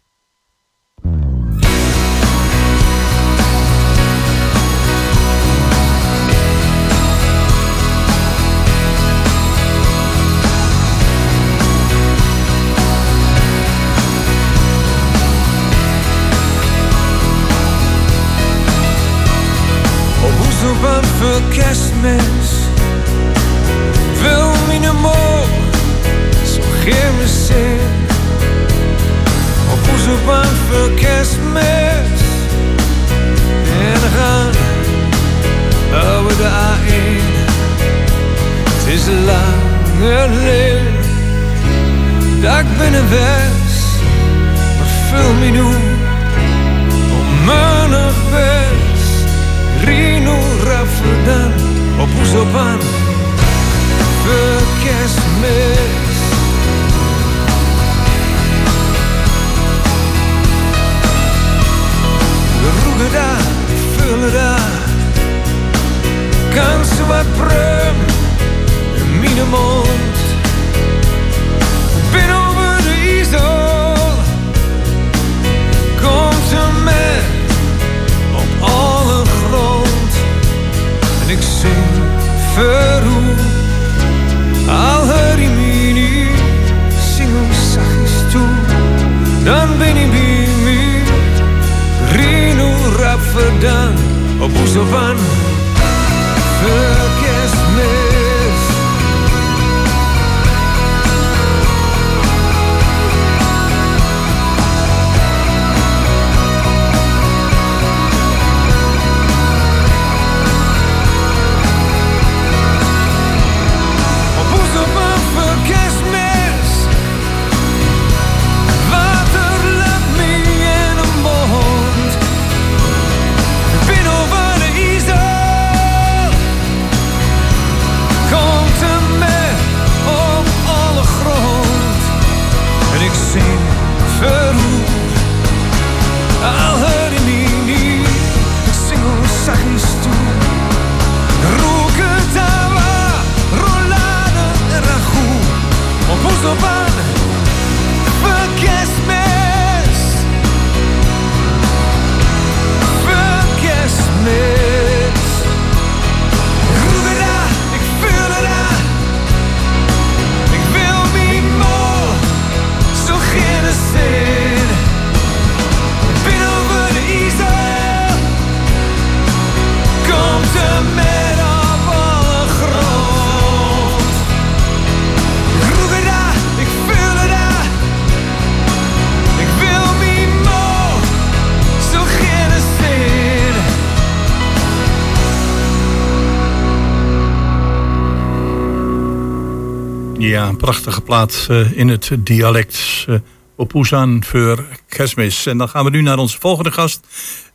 Prachtige 190.69 191.01
plaat 191.01 191.47
eh, 191.51 191.73
in 191.73 191.89
het 191.89 192.11
dialect. 192.19 193.05
eh 193.09 193.15
op 193.57 193.75
Oezaan 193.75 194.25
voor 194.25 194.65
kerstmis. 194.89 195.47
En 195.47 195.59
dan 195.59 195.69
gaan 195.69 195.85
we 195.85 195.91
nu 195.91 196.03
naar 196.03 196.19
onze 196.19 196.41
volgende 196.41 196.73
gast. 196.73 197.07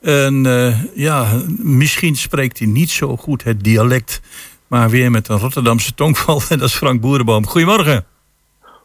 En 0.02 0.46
eh, 0.46 0.84
ja, 0.96 1.42
misschien 1.58 2.16
spreekt 2.16 2.60
hij 2.60 2.68
niet 2.68 2.90
zo 2.90 3.18
goed 3.18 3.44
het 3.44 3.64
dialect. 3.64 4.22
Maar 4.68 4.90
weer 4.90 5.12
met 5.12 5.28
een 5.28 5.38
Rotterdamse 5.38 5.94
tongval. 5.94 6.42
En 6.50 6.60
dat 6.60 6.70
is 6.70 6.76
Frank 6.76 7.02
Boerenboom. 7.02 7.48
Goedemorgen. 7.48 8.06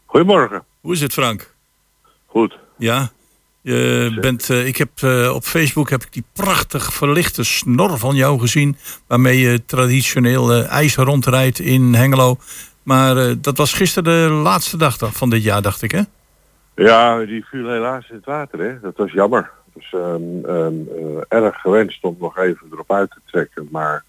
Goedemorgen. 0.07 0.64
Hoe 0.81 0.93
is 0.93 1.01
het 1.01 1.12
Frank? 1.12 1.55
Goed. 2.27 2.59
Ja, 2.79 3.11
je 3.62 4.19
bent, 4.21 4.49
ik 4.49 4.77
heb 4.77 4.91
op 5.33 5.45
Facebook 5.45 5.91
heb 5.91 6.03
ik 6.03 6.12
die 6.12 6.25
prachtig 6.33 6.93
verlichte 6.93 7.45
snor 7.45 7.99
van 7.99 8.14
jou 8.14 8.41
gezien. 8.41 8.77
Waarmee 9.07 9.38
je 9.38 9.64
traditioneel 9.64 10.53
eh, 10.53 10.69
ijs 10.69 10.97
rondrijdt 10.97 11.59
in 11.59 11.95
Hengelo. 11.95 12.38
Maar 12.88 13.16
eh, 13.16 13.35
dat 13.40 13.57
was 13.57 13.72
gisteren 13.72 14.29
de 14.29 14.35
laatste 14.35 14.77
dag 14.77 14.96
van 15.01 15.31
dit 15.31 15.42
jaar, 15.42 15.62
dacht 15.62 15.83
ik, 15.83 15.90
hè? 15.90 16.03
Ja, 16.74 17.24
die 17.24 17.44
viel 17.44 17.68
helaas 17.70 18.09
in 18.09 18.14
het 18.16 18.24
water, 18.24 18.59
hè. 18.59 18.81
Dat 18.81 18.96
was 18.96 19.12
jammer. 19.12 19.51
Dus 19.74 19.94
erg 21.29 21.61
gewenst 21.61 22.05
om 22.05 22.16
nog 22.20 22.38
even 22.38 22.66
erop 22.72 22.92
uit 22.92 23.11
te 23.11 23.20
trekken. 23.27 23.68
Maar 23.70 24.05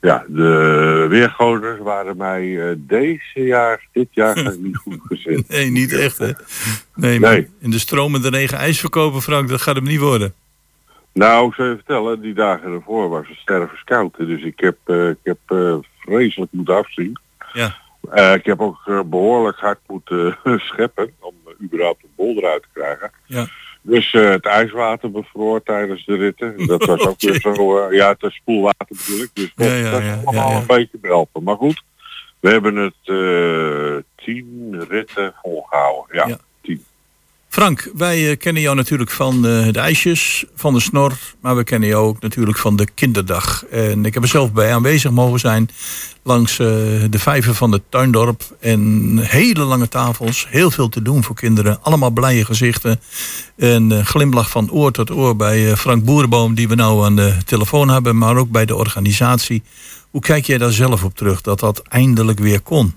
ja, 0.00 0.24
de 0.28 1.06
weergoders 1.08 1.80
waren 1.80 2.16
mij 2.16 2.68
eh, 2.70 2.74
deze 2.78 3.40
jaar, 3.40 3.86
dit 3.92 4.08
jaar 4.10 4.54
niet 4.58 4.76
goed 4.76 5.00
gezind. 5.04 5.48
Nee, 5.48 5.70
niet 5.70 5.92
echt, 5.92 6.18
hè? 6.18 6.24
Nee, 6.24 6.32
Nee. 6.94 7.20
maar 7.20 7.44
in 7.58 7.70
de 7.70 7.78
stromende 7.78 8.28
regen 8.28 8.58
ijs 8.58 8.80
verkopen, 8.80 9.22
Frank, 9.22 9.48
dat 9.48 9.62
gaat 9.62 9.74
hem 9.76 9.84
niet 9.84 10.00
worden. 10.00 10.34
Nou, 11.12 11.48
ik 11.48 11.54
zou 11.54 11.68
je 11.68 11.74
vertellen, 11.74 12.20
die 12.20 12.34
dagen 12.34 12.72
ervoor 12.72 13.08
was 13.08 13.28
het 13.28 13.36
stervenskoud. 13.38 14.16
hè. 14.16 14.26
Dus 14.26 14.42
ik 14.42 14.60
heb, 14.60 14.76
ik 14.88 15.18
heb 15.22 15.38
eh, 15.46 15.74
vreselijk 15.98 16.52
moeten 16.52 16.76
afzien. 16.76 17.18
Ja. 17.54 17.82
Eh, 18.10 18.34
ik 18.34 18.44
heb 18.44 18.60
ook 18.60 18.82
eh, 18.84 19.00
behoorlijk 19.06 19.58
hard 19.58 19.78
moeten 19.86 20.38
scheppen 20.68 21.14
om 21.20 21.34
eh, 21.46 21.52
überhaupt 21.62 22.00
de 22.00 22.08
bol 22.16 22.36
eruit 22.36 22.62
te 22.62 22.68
krijgen. 22.72 23.10
Ja. 23.26 23.46
Dus 23.82 24.12
het 24.12 24.46
ijswater 24.46 25.10
bevroor 25.10 25.62
tijdens 25.62 26.04
de 26.04 26.16
ritten. 26.16 26.54
Dat 26.66 26.84
was 26.84 27.06
ook 27.06 27.20
weer 27.20 27.40
zo, 27.40 27.92
ja, 27.92 28.08
het 28.08 28.22
is 28.22 28.34
spoelwater 28.34 28.86
natuurlijk. 28.88 29.30
Dus 29.34 29.52
dat, 29.54 29.66
Ja, 29.66 29.74
ja, 29.74 29.90
dat 29.90 30.00
is 30.00 30.06
ja, 30.06 30.20
allemaal 30.24 30.60
een 30.60 30.66
beetje 30.66 30.98
behelpen. 30.98 31.42
Maar 31.42 31.56
goed, 31.56 31.82
we 32.40 32.50
hebben 32.50 32.76
het 32.76 32.94
tien 34.16 34.84
ritten 34.88 35.34
volgehouden. 35.42 36.28
Ja. 36.28 36.38
Frank, 37.54 37.90
wij 37.96 38.30
eh, 38.30 38.38
kennen 38.38 38.62
jou 38.62 38.76
natuurlijk 38.76 39.10
van 39.10 39.34
eh, 39.34 39.72
de 39.72 39.78
ijsjes, 39.78 40.44
van 40.54 40.74
de 40.74 40.80
snor. 40.80 41.12
Maar 41.40 41.56
we 41.56 41.64
kennen 41.64 41.88
jou 41.88 42.06
ook 42.06 42.20
natuurlijk 42.20 42.58
van 42.58 42.76
de 42.76 42.88
kinderdag. 42.94 43.64
En 43.64 44.04
ik 44.04 44.14
heb 44.14 44.22
er 44.22 44.28
zelf 44.28 44.52
bij 44.52 44.74
aanwezig 44.74 45.10
mogen 45.10 45.40
zijn 45.40 45.68
langs 46.22 46.58
eh, 46.58 46.66
de 47.10 47.18
vijver 47.18 47.54
van 47.54 47.72
het 47.72 47.82
tuindorp. 47.88 48.42
En 48.60 49.18
hele 49.18 49.64
lange 49.64 49.88
tafels, 49.88 50.46
heel 50.48 50.70
veel 50.70 50.88
te 50.88 51.02
doen 51.02 51.22
voor 51.22 51.34
kinderen. 51.34 51.78
Allemaal 51.82 52.10
blije 52.10 52.44
gezichten. 52.44 53.00
En 53.56 54.06
glimlach 54.06 54.50
van 54.50 54.70
oor 54.70 54.92
tot 54.92 55.10
oor 55.10 55.36
bij 55.36 55.76
Frank 55.76 56.04
Boerenboom... 56.04 56.54
die 56.54 56.68
we 56.68 56.74
nou 56.74 57.04
aan 57.04 57.16
de 57.16 57.36
telefoon 57.44 57.88
hebben, 57.88 58.18
maar 58.18 58.36
ook 58.36 58.50
bij 58.50 58.64
de 58.64 58.76
organisatie. 58.76 59.62
Hoe 60.10 60.20
kijk 60.20 60.44
jij 60.44 60.58
daar 60.58 60.72
zelf 60.72 61.04
op 61.04 61.14
terug, 61.14 61.40
dat 61.40 61.60
dat 61.60 61.82
eindelijk 61.88 62.38
weer 62.38 62.60
kon? 62.60 62.94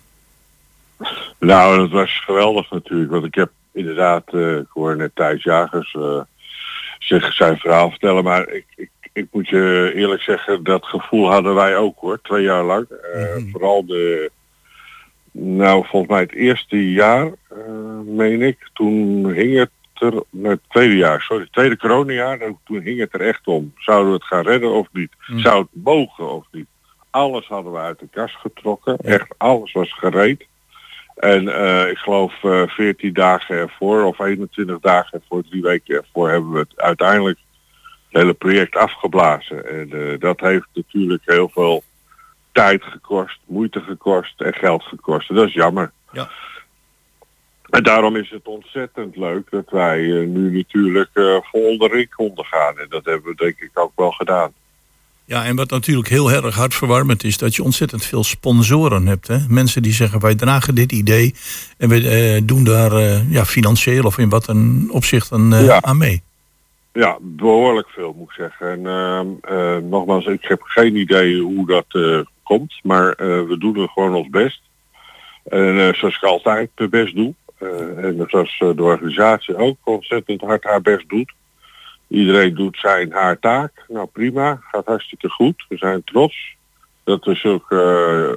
Nou, 1.40 1.78
dat 1.78 1.90
was 1.90 2.22
geweldig 2.26 2.72
natuurlijk. 2.72 3.12
Want 3.12 3.26
ik 3.26 3.36
heb 3.36 3.52
inderdaad, 3.78 4.34
eh, 4.34 4.58
ik 4.58 4.68
hoor 4.70 4.96
net 4.98 5.12
Thijs 5.16 5.44
Jagers 5.44 5.94
eh, 5.96 6.22
zich 7.00 7.34
zijn 7.34 7.58
verhaal 7.58 7.90
vertellen. 7.90 8.24
Maar 8.24 8.50
ik, 8.50 8.66
ik, 8.76 8.90
ik 9.14 9.28
moet 9.32 9.48
je 9.48 9.92
eerlijk 9.96 10.22
zeggen, 10.22 10.64
dat 10.64 10.86
gevoel 10.86 11.32
hadden 11.32 11.56
wij 11.56 11.78
ook 11.78 12.00
hoor. 12.00 12.22
Twee 12.22 12.44
jaar 12.44 12.64
lang. 12.64 12.88
Eh, 12.90 13.36
Vooral 13.52 13.86
de, 13.86 14.32
nou 15.32 15.86
volgens 15.88 16.12
mij 16.12 16.22
het 16.22 16.34
eerste 16.34 16.92
jaar, 16.92 17.32
meen 18.06 18.42
ik. 18.42 18.70
Toen 18.74 19.32
hing 19.32 19.58
het 19.58 19.70
er, 19.94 20.24
nee, 20.30 20.52
het 20.52 20.62
tweede 20.70 20.98
jaar, 20.98 21.22
sorry, 21.22 21.44
het 21.44 21.54
tweede 21.54 21.78
coronajaar. 21.78 22.38
nou, 22.38 22.56
Toen 22.66 22.82
hing 22.82 23.00
het 23.00 23.14
er 23.14 23.22
echt 23.22 23.48
om. 23.48 23.74
Zouden 23.78 24.08
we 24.08 24.14
het 24.14 24.24
gaan 24.24 24.44
redden 24.44 24.72
of 24.72 24.88
niet? 24.92 25.12
Zou 25.36 25.62
het 25.62 25.84
mogen 25.84 26.32
of 26.32 26.46
niet? 26.52 26.68
alles 27.10 27.48
hadden 27.48 27.72
we 27.72 27.78
uit 27.80 28.00
de 28.00 28.08
kast 28.12 28.36
getrokken. 28.36 28.98
Echt 28.98 29.34
alles 29.38 29.72
was 29.72 29.94
gereed. 29.94 30.46
En 31.18 31.48
eh, 31.48 31.90
ik 31.90 31.98
geloof 31.98 32.44
eh 32.44 32.68
14 32.68 33.14
dagen 33.14 33.56
ervoor 33.56 34.04
of 34.04 34.20
21 34.20 34.80
dagen 34.80 35.20
ervoor, 35.20 35.44
drie 35.44 35.62
weken 35.62 35.96
ervoor 35.96 36.30
hebben 36.30 36.52
we 36.52 36.60
het 36.60 36.74
uiteindelijk 36.76 37.40
het 38.10 38.22
hele 38.22 38.34
project 38.34 38.76
afgeblazen. 38.76 39.66
En 39.70 39.92
eh, 39.92 40.20
dat 40.20 40.40
heeft 40.40 40.68
natuurlijk 40.74 41.22
heel 41.26 41.50
veel 41.50 41.84
tijd 42.52 42.84
gekost, 42.84 43.40
moeite 43.46 43.82
gekost 43.82 44.42
en 44.42 44.54
geld 44.54 44.84
gekost. 44.84 45.30
En 45.30 45.36
dat 45.36 45.48
is 45.48 45.54
jammer. 45.54 45.92
Ja. 46.12 46.30
En 47.70 47.84
daarom 47.84 48.16
is 48.16 48.30
het 48.30 48.48
ontzettend 48.48 49.16
leuk 49.16 49.50
dat 49.50 49.70
wij 49.70 50.26
nu 50.26 50.58
natuurlijk 50.58 51.10
vol 51.52 51.82
erin 51.82 52.10
konden 52.10 52.46
gaan. 52.46 52.80
En 52.80 52.86
dat 52.90 53.06
hebben 53.06 53.30
we 53.32 53.36
denk 53.36 53.60
ik 53.60 53.72
ook 53.74 53.92
wel 53.96 54.12
gedaan. 54.12 54.54
Ja, 55.28 55.46
en 55.46 55.56
wat 55.56 55.70
natuurlijk 55.70 56.08
heel 56.08 56.32
erg 56.32 56.56
hartverwarmend 56.56 57.24
is, 57.24 57.38
dat 57.38 57.56
je 57.56 57.64
ontzettend 57.64 58.06
veel 58.06 58.24
sponsoren 58.24 59.06
hebt. 59.08 59.28
Hè? 59.28 59.38
Mensen 59.48 59.82
die 59.82 59.94
zeggen, 59.94 60.20
wij 60.20 60.36
dragen 60.36 60.76
dit 60.76 60.92
idee 60.92 61.34
en 61.78 61.90
we 61.90 62.10
eh, 62.10 62.42
doen 62.44 62.64
daar 62.64 62.92
eh, 62.92 63.32
ja, 63.32 63.46
financieel 63.46 64.04
of 64.04 64.18
in 64.18 64.30
wat 64.30 64.48
een 64.48 64.90
opzicht 64.92 65.32
een, 65.32 65.54
eh, 65.54 65.66
Ja. 65.66 65.82
aan 65.82 65.98
mee. 65.98 66.22
Ja, 66.94 67.18
behoorlijk 67.22 67.90
veel 67.90 68.16
moet 68.18 68.30
ik 68.30 68.36
zeggen. 68.36 68.72
En 68.72 68.86
ehm, 68.86 69.28
eh, 69.42 69.78
nogmaals, 69.90 70.26
ik 70.26 70.46
heb 70.46 70.62
geen 70.62 70.96
idee 70.96 71.42
hoe 71.42 71.66
dat 71.66 72.26
komt, 72.44 72.80
maar 72.84 73.16
we 73.18 73.56
doen 73.60 73.78
er 73.78 73.90
gewoon 73.90 74.16
ons 74.16 74.30
best. 74.30 74.62
En 75.50 75.96
zoals 75.96 76.16
ik 76.16 76.24
altijd 76.24 76.70
mijn 76.76 76.90
best 76.90 77.16
doe. 77.16 77.34
En 77.98 78.24
zoals 78.28 78.58
de 78.58 78.84
organisatie 78.84 79.58
ook 79.58 79.78
ontzettend 79.84 80.42
hard 80.42 80.64
haar 80.64 80.82
best 80.82 81.10
doet. 81.10 81.34
Iedereen 82.08 82.56
doet 82.56 82.78
zijn 82.78 83.12
haar 83.12 83.40
taak. 83.40 83.86
Nou 83.88 84.08
prima, 84.08 84.60
gaat 84.72 84.86
hartstikke 84.86 85.30
goed. 85.30 85.66
We 85.70 85.78
zijn 85.78 86.04
trots. 86.04 86.56
Dat 87.04 87.26
we 87.26 87.36
zulke... 87.36 87.76
eh, 87.76 88.36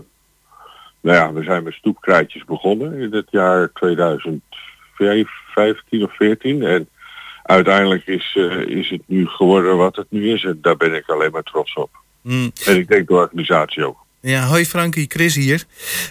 nou 1.00 1.16
ja, 1.16 1.32
we 1.32 1.42
zijn 1.42 1.62
met 1.62 1.72
stoepkrijtjes 1.72 2.44
begonnen 2.44 2.94
in 2.94 3.12
het 3.12 3.26
jaar 3.30 3.72
2015 3.72 6.04
of 6.04 6.16
14. 6.16 6.62
En 6.62 6.88
uiteindelijk 7.42 8.06
is, 8.06 8.34
eh, 8.36 8.60
is 8.60 8.90
het 8.90 9.02
nu 9.06 9.26
geworden 9.26 9.76
wat 9.76 9.96
het 9.96 10.10
nu 10.10 10.32
is. 10.32 10.44
En 10.44 10.58
daar 10.62 10.76
ben 10.76 10.94
ik 10.94 11.08
alleen 11.08 11.30
maar 11.30 11.42
trots 11.42 11.74
op. 11.74 11.90
Mm. 12.20 12.50
En 12.66 12.76
ik 12.76 12.88
denk 12.88 13.08
de 13.08 13.14
organisatie 13.14 13.84
ook. 13.84 13.98
Ja, 14.22 14.46
hoi 14.46 14.66
Frankie, 14.66 15.04
Chris 15.08 15.34
hier. 15.34 15.64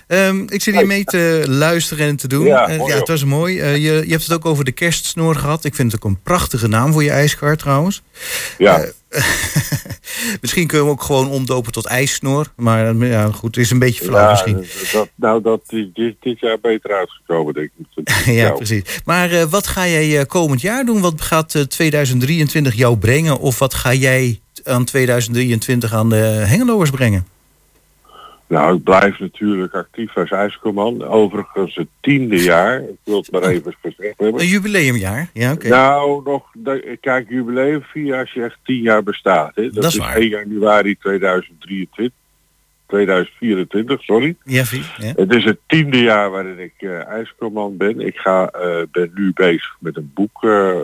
Ehm, 0.08 0.44
ik 0.48 0.62
zit 0.62 0.76
hier 0.76 0.88
mee 0.88 1.04
te 1.04 1.44
luisteren 1.48 2.08
en 2.08 2.16
te 2.16 2.28
doen. 2.28 2.46
Ja, 2.46 2.68
Eh, 2.68 2.88
ja 2.88 2.96
het 2.96 3.08
was 3.08 3.24
mooi. 3.24 3.60
Eh, 3.60 3.76
je, 3.76 3.82
je 4.06 4.12
hebt 4.12 4.24
het 4.24 4.34
ook 4.34 4.46
over 4.46 4.66
de 4.66 4.72
kerstsnoor 4.72 5.36
gehad. 5.36 5.66
Ik 5.66 5.76
vind 5.76 5.92
het 5.92 6.04
ook 6.04 6.10
een 6.12 6.22
prachtige 6.22 6.68
naam 6.68 6.94
voor 6.94 7.04
je 7.04 7.10
ijskar 7.10 7.58
trouwens. 7.58 8.02
Ja, 8.58 8.80
Eh, 9.10 9.24
Misschien 10.42 10.68
kunnen 10.68 10.86
we 10.88 10.92
ook 10.94 11.02
gewoon 11.04 11.30
omdopen 11.30 11.72
tot 11.72 11.86
ijssnoor. 11.86 12.52
Maar 12.56 12.96
ja, 12.96 13.26
goed, 13.32 13.56
het 13.56 13.64
is 13.66 13.72
een 13.72 13.80
beetje 13.80 14.04
flauw 14.06 14.22
ja 14.22 14.30
misschien. 14.30 14.66
dat, 14.92 15.10
nou 15.16 15.42
dat 15.42 15.62
is 15.68 15.86
dit, 16.20 16.40
jaar 16.40 16.60
beter 16.60 16.94
uitgekomen 16.94 17.54
denk 17.54 17.70
ik. 17.96 18.26
ja, 18.42 18.52
precies. 18.52 18.84
Maar 19.06 19.50
wat 19.50 19.68
ga 19.68 19.88
jij 19.88 20.26
komend 20.26 20.62
jaar 20.62 20.86
doen? 20.86 21.02
Wat 21.02 21.22
gaat 21.22 21.56
eh, 21.56 21.62
2023 21.62 22.74
jou 22.74 22.98
brengen? 22.98 23.40
Of 23.40 23.60
wat 23.60 23.74
ga 23.74 23.94
jij 23.94 24.40
aan 24.64 24.86
2023 24.86 25.94
aan 25.94 26.10
de 26.10 26.16
Hengeloers 26.46 26.90
brengen? 26.90 27.26
Nou, 28.50 28.76
ik 28.76 28.84
blijf 28.84 29.20
natuurlijk 29.20 29.74
actief 29.74 30.18
als 30.18 30.30
ijscommand. 30.30 31.04
Overigens 31.04 31.76
het 31.76 31.88
tiende 32.02 32.44
jaar. 32.44 32.80
Ik 32.82 32.98
wil 33.04 33.18
het 33.18 33.32
maar 33.32 33.44
even 33.44 33.76
gezegd 33.82 34.20
hebben. 34.20 34.42
Een 34.42 34.48
jubileumjaar? 34.48 35.30
Ja, 35.34 35.52
oké. 35.52 35.68
Nou, 35.68 36.24
nog, 36.24 36.44
kijk, 37.02 37.30
jubileum 37.30 37.82
vier 37.82 38.16
als 38.16 38.34
je 38.34 38.44
echt 38.44 38.58
tien 38.64 38.82
jaar 38.82 39.04
bestaat. 39.04 39.56
Hè. 39.56 39.64
Dat, 39.64 39.74
Dat 39.74 39.84
is 39.84 39.98
waar. 39.98 40.16
1 40.16 40.30
januari 40.30 40.98
2023. 40.98 42.18
2024, 42.88 44.04
sorry. 44.04 44.36
Ja, 44.44 44.64
ja. 44.98 45.14
Het 45.16 45.34
is 45.34 45.44
het 45.44 45.58
tiende 45.68 46.02
jaar 46.02 46.30
waarin 46.30 46.60
ik 46.60 46.74
eh 46.78 47.08
ijscommand 47.08 47.78
ben. 47.78 48.00
Ik 48.00 48.18
ga, 48.18 48.48
eh, 48.48 48.82
ben 48.92 49.12
nu 49.14 49.32
bezig 49.34 49.76
met 49.80 49.98
een 49.98 50.12
boek, 50.14 50.44
eh, 50.44 50.76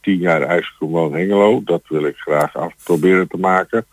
tien 0.00 0.18
jaar 0.18 0.42
ijscommand 0.42 1.12
Hengelo. 1.12 1.62
Dat 1.64 1.82
wil 1.88 2.04
ik 2.04 2.16
graag 2.16 2.56
af 2.56 2.74
proberen 2.82 3.28
te 3.28 3.36
maken. 3.36 3.86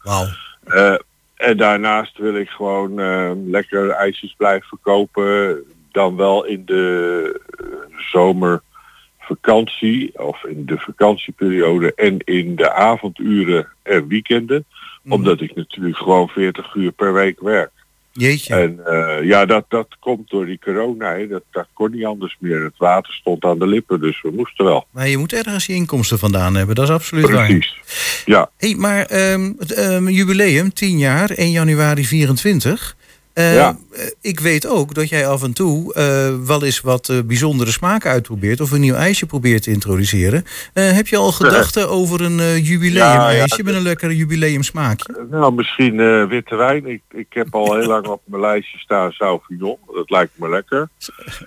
Eh, 0.63 0.95
en 1.41 1.57
daarnaast 1.57 2.17
wil 2.17 2.35
ik 2.35 2.49
gewoon 2.49 2.99
eh, 2.99 3.31
lekker 3.45 3.89
ijsjes 3.89 4.33
blijven 4.37 4.67
verkopen. 4.67 5.63
Dan 5.91 6.15
wel 6.15 6.45
in 6.45 6.65
de 6.65 7.41
eh, 7.57 7.65
zomervakantie 8.11 10.19
of 10.19 10.43
in 10.43 10.65
de 10.65 10.77
vakantieperiode 10.77 11.93
en 11.95 12.17
in 12.17 12.55
de 12.55 12.71
avonduren 12.71 13.67
en 13.83 14.07
weekenden. 14.07 14.65
Mhm. 15.03 15.13
Omdat 15.13 15.41
ik 15.41 15.55
natuurlijk 15.55 15.97
gewoon 15.97 16.29
40 16.29 16.75
uur 16.75 16.91
per 16.91 17.13
week 17.13 17.39
werk. 17.39 17.71
Jeetje. 18.13 18.55
En 18.55 18.79
eh, 18.85 19.27
ja, 19.27 19.45
dat, 19.45 19.65
dat 19.67 19.87
komt 19.99 20.29
door 20.29 20.45
die 20.45 20.59
corona. 20.63 21.13
Hè. 21.13 21.27
Dat, 21.27 21.43
dat 21.51 21.67
kon 21.73 21.91
niet 21.91 22.05
anders 22.05 22.37
meer. 22.39 22.63
Het 22.63 22.77
water 22.77 23.13
stond 23.13 23.43
aan 23.43 23.59
de 23.59 23.67
lippen, 23.67 23.99
dus 23.99 24.21
we 24.21 24.31
moesten 24.31 24.65
wel. 24.65 24.85
Maar 24.91 25.07
je 25.07 25.17
moet 25.17 25.33
ergens 25.33 25.65
je 25.65 25.73
inkomsten 25.73 26.19
vandaan 26.19 26.55
hebben, 26.55 26.75
dat 26.75 26.85
is 26.85 26.93
absoluut 26.93 27.29
waar. 27.29 27.45
Precies. 27.45 27.79
Ja, 28.25 28.49
hey, 28.57 28.75
maar 28.75 29.05
ehm, 29.05 29.53
het 29.57 29.73
ehm, 29.73 30.07
jubileum, 30.07 30.73
10 30.73 30.97
jaar, 30.97 31.29
1 31.29 31.51
januari 31.51 32.05
24. 32.05 32.95
Eh, 33.33 33.53
Ja. 33.55 33.77
eh, 33.91 34.01
Ik 34.21 34.39
weet 34.39 34.67
ook 34.67 34.93
dat 34.93 35.09
jij 35.09 35.27
af 35.27 35.43
en 35.43 35.53
toe 35.53 35.93
eh, 35.93 36.29
wel 36.45 36.63
eens 36.63 36.81
wat 36.81 37.11
bijzondere 37.25 37.71
smaken 37.71 38.11
uitprobeert... 38.11 38.61
of 38.61 38.71
een 38.71 38.79
nieuw 38.81 38.93
ijsje 38.95 39.25
probeert 39.25 39.63
te 39.63 39.71
introduceren. 39.71 40.43
Heb 40.73 41.07
je 41.07 41.17
al 41.17 41.31
gedachten 41.31 41.89
over 41.89 42.21
een 42.21 42.61
jubileumijsje 42.61 43.37
Ja, 43.37 43.45
ja, 43.57 43.63
met 43.63 43.75
een 43.75 43.81
lekker 43.81 44.11
jubileumsmaakje? 44.11 45.25
nou 45.29 45.53
misschien 45.53 46.27
witte 46.27 46.55
wijn. 46.55 46.85
Ik, 46.85 47.01
ik 47.11 47.27
heb 47.29 47.55
al 47.55 47.75
heel 47.75 47.87
lang 47.87 48.07
op 48.07 48.21
mijn 48.25 48.41
lijstje 48.41 48.77
staan 48.77 49.11
Sauvignon. 49.11 49.77
Dat 49.93 50.09
lijkt 50.09 50.31
me 50.35 50.49
lekker. 50.49 50.89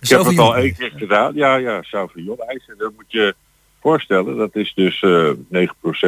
Ik 0.00 0.08
heb 0.08 0.24
het 0.24 0.38
al 0.38 0.56
één 0.56 0.74
keer 0.76 0.92
gedaan. 0.96 1.34
Ja, 1.34 1.56
ja, 1.56 1.82
Sauvignon 1.82 2.38
ijs. 2.46 2.64
En 2.68 2.74
dan 2.78 2.92
moet 2.96 3.04
je 3.12 3.34
voorstellen, 3.82 4.36
dat 4.36 4.56
is 4.56 4.72
dus 4.74 5.02
eh 5.02 5.30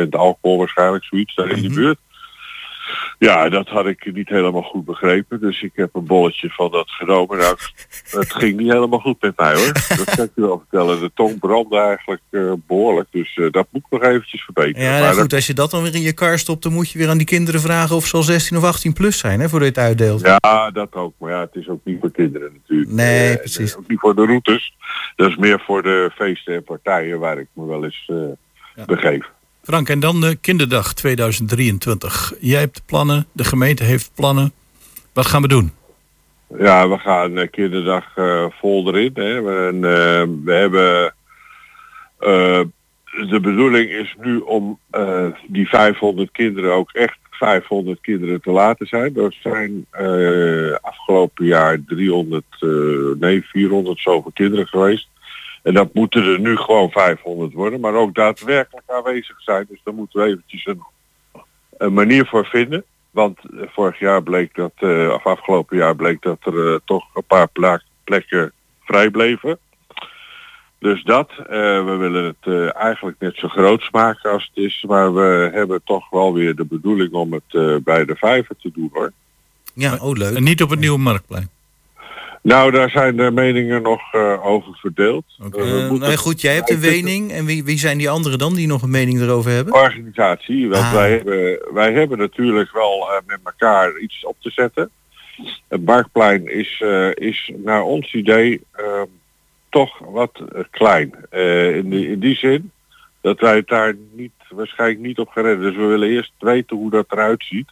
9% 0.04 0.08
alcohol 0.10 0.58
waarschijnlijk, 0.58 1.04
zoiets 1.04 1.34
daar 1.34 1.48
in 1.50 1.62
de 1.62 1.68
Mhm. 1.68 1.76
buurt. 1.76 1.98
Ja, 3.18 3.48
dat 3.48 3.68
had 3.68 3.86
ik 3.86 4.12
niet 4.14 4.28
helemaal 4.28 4.62
goed 4.62 4.84
begrepen. 4.84 5.40
Dus 5.40 5.62
ik 5.62 5.72
heb 5.74 5.94
een 5.94 6.04
bolletje 6.06 6.50
van 6.50 6.70
dat 6.70 6.90
genomen. 6.90 7.38
Nou, 7.38 7.56
het 8.10 8.34
ging 8.34 8.56
niet 8.56 8.72
helemaal 8.72 8.98
goed 8.98 9.20
met 9.22 9.36
mij 9.36 9.54
hoor. 9.54 9.72
Dat 9.72 10.04
kan 10.16 10.24
ik 10.24 10.30
je 10.34 10.40
wel 10.40 10.58
vertellen. 10.68 11.00
De 11.00 11.10
tong 11.14 11.38
brandde 11.38 11.78
eigenlijk 11.78 12.22
eh, 12.30 12.52
behoorlijk. 12.66 13.08
Dus 13.10 13.36
eh, 13.36 13.50
dat 13.50 13.66
moet 13.70 13.82
ik 13.88 13.90
nog 14.00 14.02
eventjes 14.10 14.42
verbeteren. 14.44 14.82
Ja, 14.88 14.98
Maar 14.98 15.10
dat- 15.10 15.20
goed, 15.20 15.32
als 15.32 15.46
je 15.46 15.54
dat 15.54 15.70
dan 15.70 15.82
weer 15.82 15.94
in 15.94 16.00
je 16.00 16.12
kar 16.12 16.38
stopt... 16.38 16.62
dan 16.62 16.72
moet 16.72 16.90
je 16.90 16.98
weer 16.98 17.08
aan 17.08 17.16
die 17.18 17.26
kinderen 17.26 17.60
vragen 17.60 17.96
of 17.96 18.06
ze 18.06 18.16
al 18.16 18.22
16 18.22 18.56
of 18.56 18.64
18 18.64 18.92
plus 18.92 19.18
zijn... 19.18 19.40
Hè, 19.40 19.48
voor 19.48 19.60
dit 19.60 19.78
uitdeelt. 19.78 20.20
Ja, 20.20 20.70
dat 20.70 20.94
ook. 20.94 21.14
Maar 21.18 21.30
ja, 21.30 21.40
het 21.40 21.54
is 21.54 21.68
ook 21.68 21.80
niet 21.84 22.00
voor 22.00 22.10
kinderen 22.10 22.52
natuurlijk. 22.52 22.90
Nee, 22.90 23.30
Eh, 23.32 23.36
precies. 23.38 23.76
Ook 23.76 23.88
niet 23.88 23.98
voor 24.00 24.14
de 24.14 24.24
routes. 24.26 24.74
Dat 25.16 25.28
is 25.28 25.36
meer 25.36 25.60
voor 25.66 25.82
de 25.82 26.10
feesten 26.14 26.54
en 26.54 26.64
partijen 26.64 27.18
waar 27.18 27.38
ik 27.38 27.46
me 27.52 27.66
wel 27.66 27.84
eens 27.84 28.10
Ja. 28.76 28.84
begeef. 28.84 29.26
Frank, 29.66 29.88
en 29.88 30.00
dan 30.00 30.20
de 30.20 30.36
kinderdag 30.40 30.94
2023. 30.94 32.32
Jij 32.40 32.60
hebt 32.60 32.82
plannen, 32.86 33.26
de 33.32 33.44
gemeente 33.44 33.84
heeft 33.84 34.10
plannen. 34.14 34.52
Wat 35.12 35.26
gaan 35.26 35.42
we 35.42 35.48
doen? 35.48 35.72
Ja, 36.58 36.88
we 36.88 36.98
gaan 36.98 37.50
kinderdag 37.50 38.16
eh, 38.16 38.46
vol 38.60 38.88
erin. 38.88 39.14
Eh, 39.14 39.82
we 40.44 40.52
hebben... 40.52 41.14
eh, 42.18 42.60
de 43.30 43.40
bedoeling 43.40 43.90
is 43.90 44.16
nu 44.20 44.38
om 44.38 44.78
die 45.46 45.68
500 45.68 46.30
kinderen 46.30 46.72
ook 46.72 46.90
echt 46.92 47.18
500 47.30 48.00
kinderen 48.00 48.40
te 48.40 48.50
laten 48.50 48.86
zijn. 48.86 49.16
Er 49.16 49.36
zijn 49.42 49.86
afgelopen 50.80 51.44
jaar 51.44 51.78
300, 51.86 52.44
eh, 52.60 52.68
nee 53.18 53.42
400 53.42 54.00
zoveel 54.00 54.30
kinderen 54.34 54.66
geweest. 54.66 55.08
En 55.66 55.74
dat 55.74 55.94
moeten 55.94 56.24
er 56.24 56.40
nu 56.40 56.56
gewoon 56.56 56.90
500 56.90 57.52
worden, 57.52 57.80
maar 57.80 57.94
ook 57.94 58.14
daadwerkelijk 58.14 58.90
aanwezig 58.90 59.42
zijn. 59.42 59.66
Dus 59.68 59.80
daar 59.84 59.94
moeten 59.94 60.20
we 60.20 60.26
eventjes 60.26 60.66
een, 60.66 60.82
een 61.76 61.92
manier 61.92 62.26
voor 62.26 62.46
vinden. 62.46 62.84
Want 63.10 63.38
eh, 63.38 63.68
vorig 63.68 63.98
jaar 63.98 64.22
bleek 64.22 64.54
dat, 64.54 64.72
eh, 64.76 65.10
of 65.14 65.26
afgelopen 65.26 65.76
jaar 65.76 65.96
bleek 65.96 66.22
dat 66.22 66.38
er 66.40 66.72
eh, 66.72 66.78
toch 66.84 67.04
een 67.14 67.24
paar 67.26 67.48
plekken 68.04 68.52
vrij 68.80 69.10
bleven. 69.10 69.58
Dus 70.78 71.02
dat, 71.02 71.30
eh, 71.30 71.46
we 71.84 71.96
willen 71.98 72.24
het 72.24 72.36
eh, 72.40 72.76
eigenlijk 72.82 73.16
net 73.18 73.36
zo 73.36 73.48
groot 73.48 73.88
maken 73.92 74.30
als 74.30 74.50
het 74.54 74.64
is. 74.64 74.84
Maar 74.88 75.14
we 75.14 75.50
hebben 75.52 75.80
toch 75.84 76.10
wel 76.10 76.34
weer 76.34 76.54
de 76.54 76.64
bedoeling 76.64 77.12
om 77.12 77.32
het 77.32 77.42
eh, 77.48 77.76
bij 77.84 78.04
de 78.04 78.16
vijver 78.16 78.56
te 78.56 78.70
doen 78.74 78.90
hoor. 78.92 79.12
Ja, 79.74 79.98
oh 80.00 80.16
leuk. 80.16 80.36
En 80.36 80.42
niet 80.42 80.62
op 80.62 80.70
het 80.70 80.80
Nieuwe 80.80 80.98
Marktplein. 80.98 81.50
Nou, 82.46 82.70
daar 82.70 82.90
zijn 82.90 83.16
de 83.16 83.30
meningen 83.30 83.82
nog 83.82 84.00
eh, 84.14 84.46
over 84.46 84.74
verdeeld. 84.76 85.24
Oké. 85.44 85.60
Eh, 85.62 86.12
Eh, 86.12 86.16
goed, 86.18 86.40
jij 86.40 86.54
hebt 86.54 86.70
een 86.70 86.80
mening. 86.80 87.32
En 87.32 87.44
wie, 87.44 87.64
wie 87.64 87.78
zijn 87.78 87.98
die 87.98 88.10
anderen 88.10 88.38
dan 88.38 88.54
die 88.54 88.66
nog 88.66 88.82
een 88.82 88.90
mening 88.90 89.20
erover 89.20 89.50
hebben? 89.50 89.74
organisatie. 89.74 90.68
Want 90.68 90.82
Ah. 90.82 90.92
wij, 90.92 91.10
hebben, 91.10 91.58
wij 91.74 91.92
hebben 91.92 92.18
natuurlijk 92.18 92.72
wel 92.72 93.08
met 93.26 93.38
elkaar 93.44 93.96
iets 93.98 94.24
op 94.24 94.36
te 94.40 94.50
zetten. 94.50 94.90
Het 95.68 95.84
Marktplein 95.84 96.48
is, 96.48 96.82
is 97.14 97.52
naar 97.56 97.82
ons 97.82 98.14
idee 98.14 98.60
eh, 98.72 99.02
toch 99.70 99.98
wat 99.98 100.42
klein. 100.70 101.14
In, 101.74 101.90
die, 101.90 102.08
in 102.08 102.18
die 102.20 102.36
zin 102.36 102.70
dat 103.20 103.40
wij 103.40 103.56
het 103.56 103.68
daar 103.68 103.94
niet, 104.12 104.32
waarschijnlijk 104.48 105.00
niet 105.00 105.18
op 105.18 105.28
gaan 105.28 105.44
redden. 105.44 105.66
Dus 105.66 105.76
we 105.76 105.86
willen 105.86 106.08
eerst 106.08 106.32
weten 106.38 106.76
hoe 106.76 106.90
dat 106.90 107.06
eruit 107.08 107.44
ziet. 107.48 107.68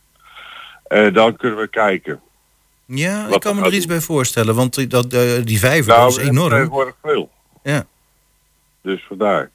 En 0.87 1.13
dan 1.13 1.37
kunnen 1.37 1.59
we 1.59 1.69
kijken. 1.69 2.21
Ja, 2.87 3.27
ik 3.29 3.41
kan 3.41 3.57
me 3.57 3.63
er 3.67 3.75
iets 3.75 3.87
bij 3.87 4.01
voorstellen. 4.01 4.55
Want 4.55 4.75
die- 4.75 4.87
dat, 4.87 5.13
eh, 5.13 5.21
die 5.45 5.59
vijver 5.59 5.93
nou, 5.93 6.11
dat 6.11 6.19
is 6.21 6.29
enorm. 6.29 6.51
tegenwoordig 6.51 6.95
veel. 7.03 7.31
Ja. 7.63 7.87
Dus 8.83 9.05
vandaar. 9.09 9.51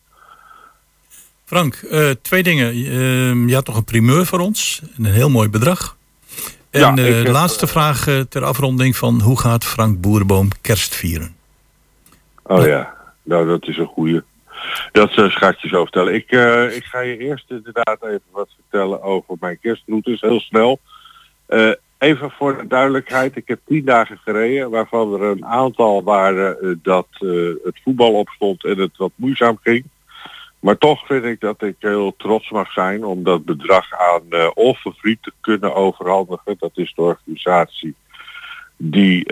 Frank, 1.46 1.76
eh, 1.76 2.10
twee 2.22 2.44
dingen. 2.44 2.68
Ehm, 2.72 3.48
je 3.48 3.54
had 3.56 3.68
nog 3.68 3.76
een 3.76 3.84
primeur 3.84 4.26
voor 4.26 4.39
ons. 4.39 4.82
Een 4.98 5.06
heel 5.06 5.30
mooi 5.30 5.50
bedrag. 5.50 5.98
En 6.70 6.80
Ja, 6.80 6.89
eh, 6.89 6.96
de 6.96 7.32
laatste 7.32 7.68
vraag 7.68 8.08
ter 8.30 8.44
afronding 8.44 8.96
van 8.98 9.22
hoe 9.22 9.39
gaat 9.39 9.65
Frank 9.65 10.02
Boerenboom 10.02 10.48
kerst 10.62 10.96
vieren? 10.96 11.36
Oh 12.44 12.65
ja, 12.65 12.94
nou 13.24 13.48
dat 13.48 13.68
is 13.68 13.78
een 13.78 13.86
goeie. 13.86 14.22
Dat 14.92 15.12
ga 15.13 15.50
ik 15.50 15.58
je 15.58 15.68
zo 15.68 15.82
vertellen. 15.84 16.13
Ik, 16.13 16.32
ik 16.76 16.84
ga 16.84 17.00
je 17.00 17.18
eerst 17.18 17.46
inderdaad 17.50 18.04
even 18.04 18.22
wat 18.32 18.50
vertellen 18.56 19.02
over 19.02 19.36
mijn 19.39 19.60
kerstroutes, 19.60 20.22
heel 20.22 20.39
snel. 20.39 20.80
Even 22.00 22.32
voor 22.32 22.58
de 22.58 22.68
duidelijkheid, 22.68 23.36
ik 23.36 23.48
heb 23.48 23.60
tien 23.66 23.86
dagen 23.86 24.18
gereden, 24.18 24.70
waarvan 24.70 25.14
er 25.14 25.22
een 25.22 25.46
aantal 25.46 26.04
waren 26.04 26.62
eh, 26.62 26.70
dat 26.82 27.08
eh, 27.12 27.30
het 27.64 27.80
voetbal 27.84 28.14
opstond 28.14 28.64
en 28.64 28.78
het 28.78 28.98
wat 28.98 29.12
moeizaam 29.16 29.58
ging. 29.64 29.84
Maar 30.60 30.78
toch 30.78 31.06
vind 31.06 31.24
ik 31.24 31.40
dat 31.40 31.62
ik 31.62 31.76
heel 31.80 32.14
trots 32.18 32.50
mag 32.50 32.72
zijn 32.72 33.06
om 33.06 33.24
dat 33.24 33.46
bedrag 33.46 33.86
aan 33.94 34.22
uh, 34.30 34.74
te 35.02 35.32
kunnen 35.42 35.76
overhandigen. 35.76 36.56
Dat 36.60 36.72
is 36.74 36.94
de 36.96 37.02
organisatie 37.02 37.96
die 38.78 39.26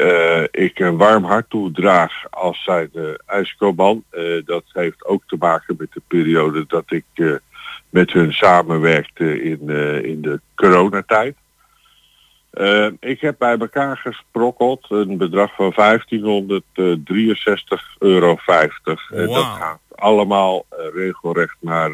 ik 0.52 0.80
een 0.80 0.98
warm 0.98 1.24
hart 1.24 1.50
toedraag 1.50 2.14
als 2.30 2.64
zij 2.64 2.90
de 2.92 3.22
ijskoman. 3.26 4.04
Dat 4.46 4.64
heeft 4.74 5.06
ook 5.06 5.24
te 5.28 5.36
maken 5.40 5.76
met 5.78 5.94
de 5.94 6.02
periode 6.08 6.66
dat 6.68 6.92
ik 6.92 7.40
met 7.90 8.12
hun 8.12 8.34
samenwerkte 8.34 9.44
in, 9.44 9.70
in 10.04 10.22
de 10.22 10.40
coronatijd. 10.56 11.36
Ik 13.00 13.22
heb 13.22 13.36
bij 13.38 13.58
elkaar 13.58 13.98
gesprokkeld 13.98 14.86
een 14.90 15.18
bedrag 15.18 15.56
van 15.56 15.74
1563,50 15.74 15.78
euro. 18.00 18.38
En 18.46 18.72
Wow. 19.10 19.34
dat 19.34 19.44
gaat 19.44 19.80
allemaal 19.96 20.66
regelrecht 20.94 21.56
naar 21.60 21.92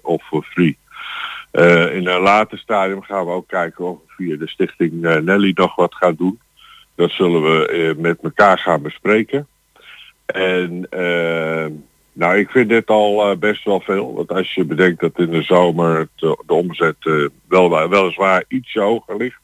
of 0.00 0.22
for 0.22 0.42
free. 0.42 0.78
in 1.92 2.06
een 2.06 2.20
later 2.20 2.58
stadium 2.58 3.02
gaan 3.02 3.26
we 3.26 3.32
ook 3.32 3.48
kijken 3.48 3.84
of 3.84 3.98
we 4.06 4.12
via 4.16 4.36
de 4.36 4.48
stichting 4.48 5.00
Nelly 5.00 5.52
nog 5.54 5.74
wat 5.74 5.94
gaan 5.94 6.14
doen. 6.14 6.40
Dat 7.00 7.10
zullen 7.10 7.42
we 7.42 7.68
eh, 7.68 8.02
met 8.02 8.18
elkaar 8.22 8.58
gaan 8.58 8.82
bespreken. 8.82 9.46
En 10.26 10.86
uh, 10.90 11.66
nou, 12.12 12.36
ik 12.36 12.50
vind 12.50 12.68
dit 12.68 12.86
al 12.86 13.30
uh, 13.30 13.36
best 13.36 13.64
wel 13.64 13.80
veel. 13.80 14.14
Want 14.14 14.32
als 14.32 14.54
je 14.54 14.64
bedenkt 14.64 15.00
dat 15.00 15.18
in 15.18 15.30
de 15.30 15.42
zomer 15.42 15.98
het, 15.98 16.08
de 16.18 16.36
omzet 16.46 16.96
uh, 17.04 17.28
wel, 17.48 17.88
weliswaar 17.88 18.44
iets 18.48 18.74
hoger 18.74 19.16
ligt. 19.16 19.40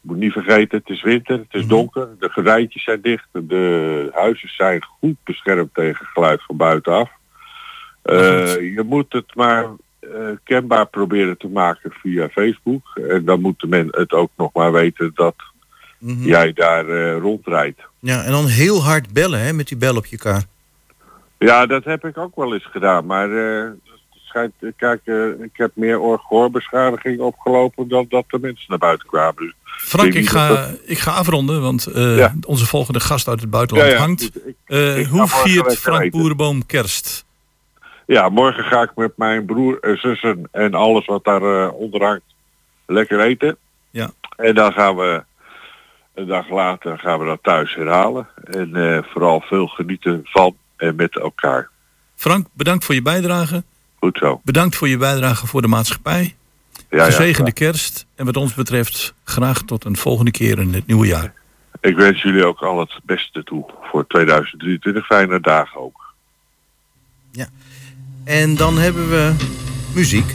Moet 0.00 0.16
niet 0.16 0.32
vergeten, 0.32 0.78
het 0.78 0.88
is 0.88 1.02
winter, 1.02 1.38
het 1.38 1.54
is 1.54 1.66
donker, 1.66 2.08
de 2.18 2.28
gerijtjes 2.28 2.84
zijn 2.84 3.00
dicht, 3.00 3.26
de 3.32 4.08
huizen 4.12 4.48
zijn 4.48 4.82
goed 4.82 5.16
beschermd 5.24 5.74
tegen 5.74 6.06
geluid 6.06 6.42
van 6.42 6.56
buitenaf. 6.56 7.10
je 8.02 8.82
moet 8.86 9.12
het 9.12 9.34
maar 9.34 9.66
kenbaar 10.44 10.86
proberen 10.86 11.38
te 11.38 11.48
maken 11.48 11.90
via 11.92 12.28
Facebook. 12.28 13.00
En 13.08 13.24
dan 13.24 13.40
moet 13.40 13.64
men 13.68 13.88
het 13.90 14.12
ook 14.12 14.30
nog 14.36 14.52
maar 14.52 14.72
weten 14.72 15.10
dat 15.14 15.34
Mm 16.00 16.16
-hmm. 16.16 16.26
jij 16.26 16.52
daar 16.52 16.88
uh, 16.88 17.16
rondrijdt. 17.16 17.80
Ja, 17.98 18.22
en 18.22 18.30
dan 18.30 18.46
heel 18.46 18.82
hard 18.82 19.12
bellen 19.12 19.40
hè, 19.40 19.52
met 19.52 19.68
die 19.68 19.76
bel 19.76 19.96
op 19.96 20.06
je 20.06 20.18
kar. 20.18 20.42
Ja, 21.38 21.66
dat 21.66 21.84
heb 21.84 22.04
ik 22.04 22.18
ook 22.18 22.36
wel 22.36 22.54
eens 22.54 22.66
gedaan. 22.66 23.06
Maar 23.06 23.28
schijnt, 24.12 24.52
kijk, 24.76 25.06
ik 25.40 25.56
heb 25.56 25.70
meer 25.74 26.00
oor-gehoorbeschadiging 26.00 27.20
opgelopen 27.20 27.88
dan 27.88 28.06
dat 28.08 28.24
de 28.28 28.38
mensen 28.38 28.64
naar 28.68 28.78
buiten 28.78 29.08
kwamen. 29.08 29.36
Dus 29.36 29.54
Frank, 29.76 30.14
ik 30.14 30.28
ga, 30.28 30.70
ik 30.84 30.98
ga 30.98 31.10
afronden, 31.10 31.62
want 31.62 31.88
ja. 31.94 32.34
onze 32.46 32.66
volgende 32.66 33.00
gast 33.00 33.28
uit 33.28 33.40
het 33.40 33.50
buitenland 33.50 33.90
ja, 33.90 33.94
ja, 33.94 34.00
hangt. 34.00 34.30
Ik, 34.46 34.96
ik 34.96 35.06
hoe 35.06 35.28
viert 35.28 35.78
Frank. 35.78 36.10
Boerenboom 36.10 36.66
kerst? 36.66 37.24
Ja, 38.06 38.28
morgen 38.28 38.64
ga 38.64 38.82
ik 38.82 38.90
met 38.94 39.16
mijn 39.16 39.44
broer 39.44 39.78
en 39.80 39.96
zussen 39.96 40.48
en 40.52 40.74
alles 40.74 41.06
wat 41.06 41.24
daar 41.24 41.70
onder 41.70 42.04
hangt 42.04 42.22
lekker 42.86 43.20
eten. 43.20 43.56
Ja. 43.90 44.10
En 44.36 44.54
dan 44.54 44.72
gaan 44.72 44.96
we 44.96 45.24
een 46.14 46.26
dag 46.26 46.48
later 46.48 46.98
gaan 46.98 47.18
we 47.18 47.26
dat 47.26 47.38
thuis 47.42 47.74
herhalen. 47.74 48.28
En 48.44 48.70
uh, 48.72 48.98
vooral 49.02 49.40
veel 49.40 49.66
genieten 49.66 50.20
van 50.24 50.56
en 50.76 50.96
met 50.96 51.18
elkaar. 51.18 51.68
Frank, 52.14 52.46
bedankt 52.52 52.84
voor 52.84 52.94
je 52.94 53.02
bijdrage. 53.02 53.62
Goed 53.98 54.18
zo. 54.18 54.40
Bedankt 54.44 54.76
voor 54.76 54.88
je 54.88 54.96
bijdrage 54.96 55.46
voor 55.46 55.62
de 55.62 55.68
maatschappij. 55.68 56.34
Ja, 56.90 57.04
Gezegende 57.04 57.50
ja, 57.54 57.66
kerst. 57.66 58.06
En 58.14 58.24
wat 58.24 58.36
ons 58.36 58.54
betreft 58.54 59.14
graag 59.24 59.62
tot 59.62 59.84
een 59.84 59.96
volgende 59.96 60.30
keer 60.30 60.58
in 60.58 60.74
het 60.74 60.86
nieuwe 60.86 61.06
jaar. 61.06 61.32
Ik 61.80 61.96
wens 61.96 62.22
jullie 62.22 62.44
ook 62.44 62.60
al 62.60 62.78
het 62.78 63.00
beste 63.04 63.42
toe 63.42 63.64
voor 63.82 64.06
2023. 64.06 65.06
Fijne 65.06 65.40
dagen 65.40 65.80
ook. 65.80 66.14
Ja. 67.30 67.46
En 68.24 68.56
dan 68.56 68.78
hebben 68.78 69.10
we 69.10 69.32
muziek. 69.94 70.34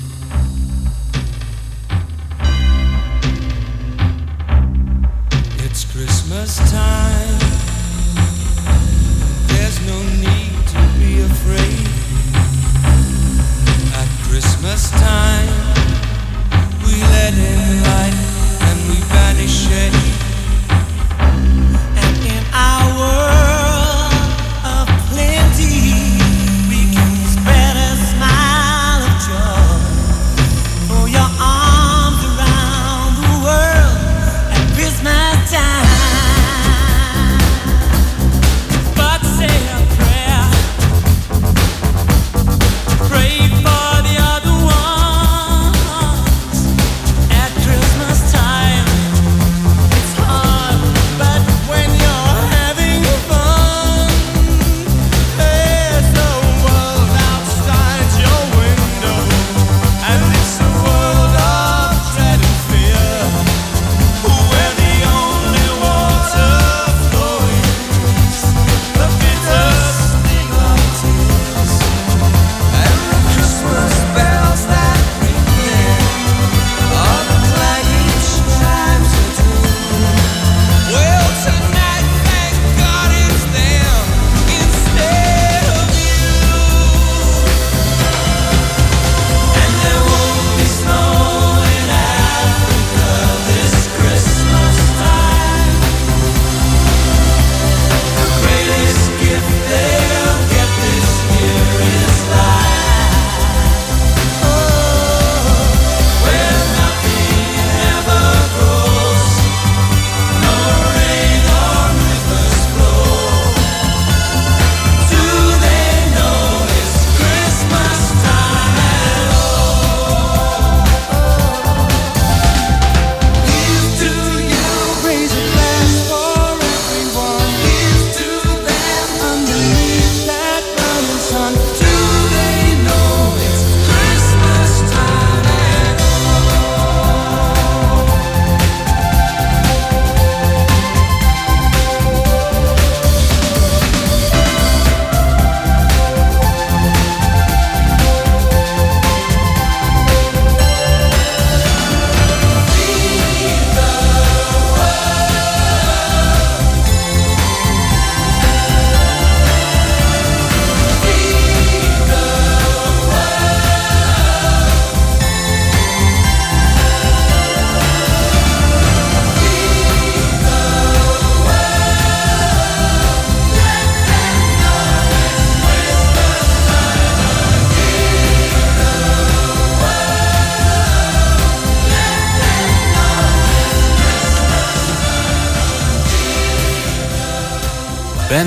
It's 5.63 5.85
Christmas 5.93 6.55
time. 6.55 7.37
There's 9.47 9.79
no 9.85 10.01
need 10.03 10.67
to 10.71 10.79
be 10.97 11.25
afraid. 11.31 11.87
At 13.93 14.07
Christmas 14.27 14.89
time, 14.89 15.74
we 17.25 17.31
let 17.31 17.37
in 17.39 17.83
light 17.83 18.13
and 18.61 18.89
we 18.89 18.99
banish 19.09 19.34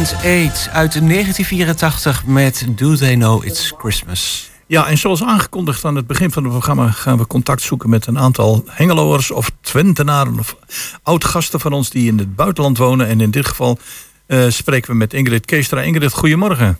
Band 0.08 0.22
8 0.24 0.68
uit 0.72 0.92
1984 0.92 2.26
met 2.26 2.66
Do 2.68 2.94
They 2.94 3.14
Know 3.14 3.44
It's 3.44 3.72
Christmas. 3.78 4.50
Ja, 4.66 4.86
en 4.86 4.98
zoals 4.98 5.22
aangekondigd 5.22 5.84
aan 5.84 5.94
het 5.94 6.06
begin 6.06 6.30
van 6.30 6.42
het 6.42 6.52
programma 6.52 6.90
gaan 6.90 7.18
we 7.18 7.26
contact 7.26 7.62
zoeken 7.62 7.90
met 7.90 8.06
een 8.06 8.18
aantal 8.18 8.64
Hengeloers 8.66 9.30
of 9.30 9.50
Twentenaren 9.60 10.38
of 10.38 10.56
oud-gasten 11.02 11.60
van 11.60 11.72
ons 11.72 11.90
die 11.90 12.08
in 12.10 12.18
het 12.18 12.36
buitenland 12.36 12.78
wonen. 12.78 13.06
En 13.06 13.20
in 13.20 13.30
dit 13.30 13.46
geval 13.46 13.78
eh, 14.26 14.48
spreken 14.48 14.90
we 14.90 14.96
met 14.96 15.14
Ingrid 15.14 15.44
Keestra. 15.44 15.80
Ingrid, 15.80 16.12
goedemorgen. 16.12 16.78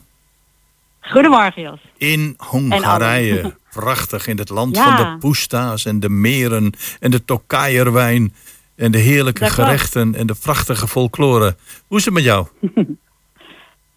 Goedemorgen, 1.00 1.62
Jos. 1.62 1.80
In 1.96 2.34
Hongarije. 2.38 3.56
Prachtig, 3.72 4.26
in 4.26 4.38
het 4.38 4.48
land 4.48 4.76
Ja. 4.76 4.96
van 4.96 5.12
de 5.12 5.18
poesta's 5.18 5.84
en 5.84 6.00
de 6.00 6.08
meren 6.08 6.72
en 7.00 7.10
de 7.10 7.24
tokajerwijn. 7.24 8.34
En 8.76 8.90
de 8.90 8.98
heerlijke 8.98 9.40
Dat 9.40 9.50
gerechten 9.52 10.14
en 10.14 10.26
de 10.26 10.34
prachtige 10.40 10.88
folklore. 10.88 11.56
Hoe 11.86 11.98
is 11.98 12.04
het 12.04 12.14
met 12.14 12.24
jou? 12.24 12.46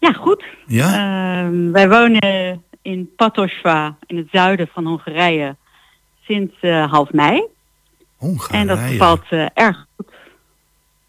Ja, 0.02 0.12
goed. 0.12 0.44
Ja? 0.66 0.88
Ehm, 0.92 1.70
wij 1.70 1.88
wonen 1.88 2.62
in 2.82 3.10
Patosva, 3.16 3.96
in 4.06 4.16
het 4.16 4.26
zuiden 4.32 4.68
van 4.72 4.86
Hongarije, 4.86 5.56
sinds 6.26 6.54
eh, 6.60 6.90
half 6.90 7.12
mei. 7.12 7.42
Hongarije. 8.16 8.60
En 8.60 8.66
dat 8.66 8.96
valt 8.98 9.24
eh, 9.28 9.46
erg 9.54 9.86
goed. 9.96 10.06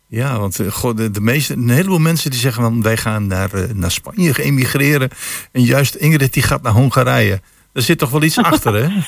Ja, 0.07 0.39
want 0.39 0.59
eh, 0.59 0.67
goh, 0.67 0.95
de, 0.95 1.11
de 1.11 1.21
meeste, 1.21 1.53
een 1.53 1.69
heleboel 1.69 1.99
mensen 1.99 2.31
die 2.31 2.39
zeggen 2.39 2.63
van 2.63 2.81
wij 2.81 2.97
gaan 2.97 3.27
naar, 3.27 3.49
naar 3.73 3.91
Spanje 3.91 4.43
emigreren. 4.43 5.09
En 5.51 5.61
juist 5.61 5.95
Ingrid 5.95 6.33
die 6.33 6.43
gaat 6.43 6.61
naar 6.61 6.73
Hongarije. 6.73 7.41
Er 7.71 7.81
zit 7.81 7.97
toch 7.97 8.09
wel 8.09 8.23
iets 8.23 8.37
achter, 8.37 8.73
hè? 8.73 8.87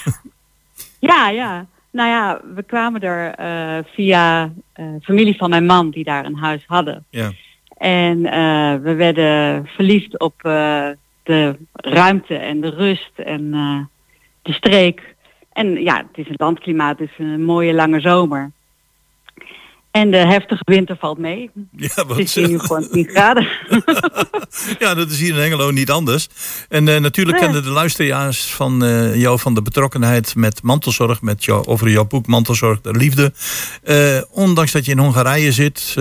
Ja, 0.99 1.29
ja. 1.29 1.65
Nou 1.91 2.09
ja, 2.09 2.41
we 2.55 2.63
kwamen 2.63 3.01
er 3.01 3.35
via 3.93 4.51
familie 5.01 5.37
van 5.37 5.49
mijn 5.49 5.65
man 5.65 5.89
die 5.89 6.03
daar 6.03 6.25
een 6.25 6.37
huis 6.37 6.63
hadden. 6.67 7.05
Ja. 7.09 7.31
En 7.77 8.25
eh, 8.25 8.75
we 8.75 8.93
werden 8.93 9.65
verliefd 9.67 10.19
op 10.19 10.33
eh, 10.43 10.89
de 11.23 11.55
ruimte 11.73 12.35
en 12.35 12.61
de 12.61 12.69
rust 12.69 13.11
en 13.15 13.53
eh, 13.53 13.79
de 14.41 14.53
streek. 14.53 15.15
En 15.53 15.81
ja, 15.81 15.97
het 15.97 16.17
is 16.17 16.27
een 16.27 16.35
landklimaat, 16.37 16.99
het 16.99 17.09
is 17.09 17.25
een 17.25 17.43
mooie 17.43 17.73
lange 17.73 17.99
zomer. 17.99 18.51
En 19.95 20.11
de 20.11 20.17
heftige 20.17 20.61
winter 20.65 20.97
valt 20.99 21.17
mee. 21.17 21.49
Ja, 21.71 21.87
Het 21.93 22.07
wat, 22.07 22.17
is 22.17 22.35
hier 22.35 22.47
nu 22.47 22.59
gewoon 22.59 22.87
10 22.91 23.05
graden. 23.07 23.47
ja, 24.83 24.93
dat 24.93 25.09
is 25.09 25.19
hier 25.19 25.29
in 25.33 25.41
Hengelo 25.41 25.71
niet 25.71 25.91
anders. 25.91 26.27
En 26.69 26.87
eh, 26.87 26.99
natuurlijk 26.99 27.37
Nee. 27.37 27.45
kennen 27.45 27.63
de 27.63 27.69
luisteraars 27.69 28.45
van 28.53 28.83
eh, 28.83 29.15
jou 29.15 29.39
van 29.39 29.53
de 29.53 29.61
betrokkenheid 29.61 30.35
met 30.35 30.63
mantelzorg, 30.63 31.21
met 31.21 31.45
jou, 31.45 31.65
over 31.65 31.89
jouw 31.89 32.05
boek 32.05 32.27
Mantelzorg 32.27 32.81
der 32.81 32.97
Liefde. 32.97 33.33
Eh, 33.83 34.21
ondanks 34.31 34.71
dat 34.71 34.85
je 34.85 34.91
in 34.91 34.97
Hongarije 34.97 35.51
zit, 35.51 35.95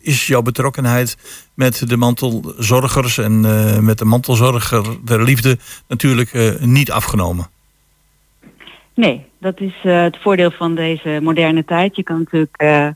is 0.00 0.26
jouw 0.26 0.42
betrokkenheid 0.42 1.16
met 1.54 1.88
de 1.88 1.96
mantelzorgers 1.96 3.18
en 3.18 3.40
met 3.84 3.98
de 3.98 4.04
mantelzorger 4.04 4.84
der 5.04 5.22
liefde 5.22 5.58
natuurlijk 5.88 6.58
niet 6.60 6.90
afgenomen. 6.90 7.48
Nee, 8.94 9.24
dat 9.40 9.60
is 9.60 9.74
het 9.82 10.18
voordeel 10.22 10.50
van 10.50 10.74
deze 10.74 11.18
moderne 11.22 11.64
tijd. 11.64 11.96
Je 11.96 12.02
kan 12.02 12.18
natuurlijk 12.18 12.94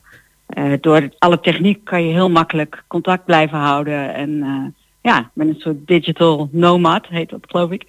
eh, 0.53 0.73
door 0.81 1.09
alle 1.19 1.39
techniek 1.39 1.83
kan 1.85 2.05
je 2.07 2.13
heel 2.13 2.29
makkelijk 2.29 2.83
contact 2.87 3.25
blijven 3.25 3.57
houden. 3.57 4.13
En 4.13 4.41
eh, 4.43 4.83
ja, 5.01 5.29
met 5.33 5.47
een 5.47 5.59
soort 5.59 5.87
digital 5.87 6.49
nomad, 6.51 7.07
heet 7.07 7.29
dat 7.29 7.39
geloof 7.47 7.71
ik. 7.71 7.85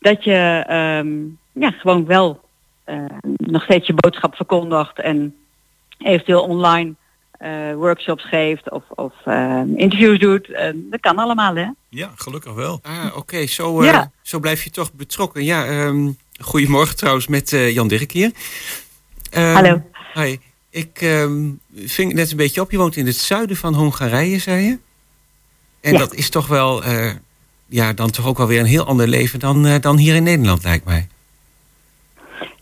Dat 0.00 0.24
je 0.24 0.64
ehm, 0.66 1.12
ja, 1.52 1.70
gewoon 1.70 2.06
wel 2.06 2.40
eh, 2.84 3.04
nog 3.36 3.62
steeds 3.62 3.86
je 3.86 3.94
boodschap 3.94 4.34
verkondigt 4.36 4.98
en 5.00 5.34
eventueel 5.98 6.42
online 6.42 6.94
eh, 7.38 7.74
workshops 7.74 8.24
geeft 8.28 8.70
of, 8.70 8.82
of 8.88 9.12
eh, 9.24 9.62
interviews 9.76 10.18
doet. 10.18 10.48
Dat 10.74 11.00
kan 11.00 11.16
allemaal, 11.18 11.54
hè? 11.56 11.66
Ja, 11.88 12.10
gelukkig 12.16 12.54
wel. 12.54 12.80
Ah, 12.82 13.16
oké, 13.16 13.46
zo, 13.46 13.80
eh, 13.80 13.86
Ja. 13.86 14.10
zo 14.22 14.38
blijf 14.38 14.64
je 14.64 14.70
toch 14.70 14.92
betrokken. 14.92 15.44
Ja, 15.44 15.64
ehm, 15.66 16.10
goedemorgen 16.40 16.96
trouwens 16.96 17.26
met 17.26 17.52
eh, 17.52 17.74
Jan 17.74 17.88
Dirk 17.88 18.12
hier. 18.12 18.30
Ehm, 19.30 19.52
Hallo. 19.54 19.82
Hi. 20.14 20.36
Ik 20.74 21.00
ehm, 21.00 21.50
ving 21.74 22.12
net 22.12 22.30
een 22.30 22.36
beetje 22.36 22.60
op. 22.60 22.70
Je 22.70 22.76
woont 22.76 22.96
in 22.96 23.06
het 23.06 23.16
zuiden 23.16 23.56
van 23.56 23.74
Hongarije, 23.74 24.38
zei 24.38 24.64
je? 24.64 24.78
En 25.80 25.92
Ja. 25.92 25.98
dat 25.98 26.14
is 26.14 26.30
toch 26.30 26.46
wel, 26.46 26.84
eh, 26.84 27.10
ja, 27.66 27.92
dan 27.92 28.10
toch 28.10 28.26
ook 28.26 28.38
wel 28.38 28.46
weer 28.46 28.60
een 28.60 28.66
heel 28.66 28.86
ander 28.86 29.08
leven 29.08 29.38
dan, 29.38 29.66
eh, 29.66 29.80
dan 29.80 29.96
hier 29.96 30.14
in 30.14 30.22
Nederland, 30.22 30.64
lijkt 30.64 30.84
mij. 30.84 31.08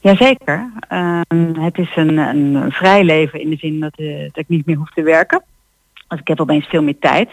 Jazeker. 0.00 0.70
Ehm, 0.88 1.54
het 1.54 1.78
is 1.78 1.96
een, 1.96 2.16
een 2.16 2.72
vrij 2.72 3.04
leven 3.04 3.40
in 3.40 3.50
de 3.50 3.56
zin 3.56 3.80
dat, 3.80 3.94
eh, 3.96 4.20
dat 4.20 4.36
ik 4.36 4.48
niet 4.48 4.66
meer 4.66 4.76
hoef 4.76 4.90
te 4.90 5.02
werken. 5.02 5.42
Dus 6.08 6.20
ik 6.20 6.28
heb 6.28 6.40
opeens 6.40 6.66
veel 6.66 6.82
meer 6.82 6.98
tijd. 6.98 7.30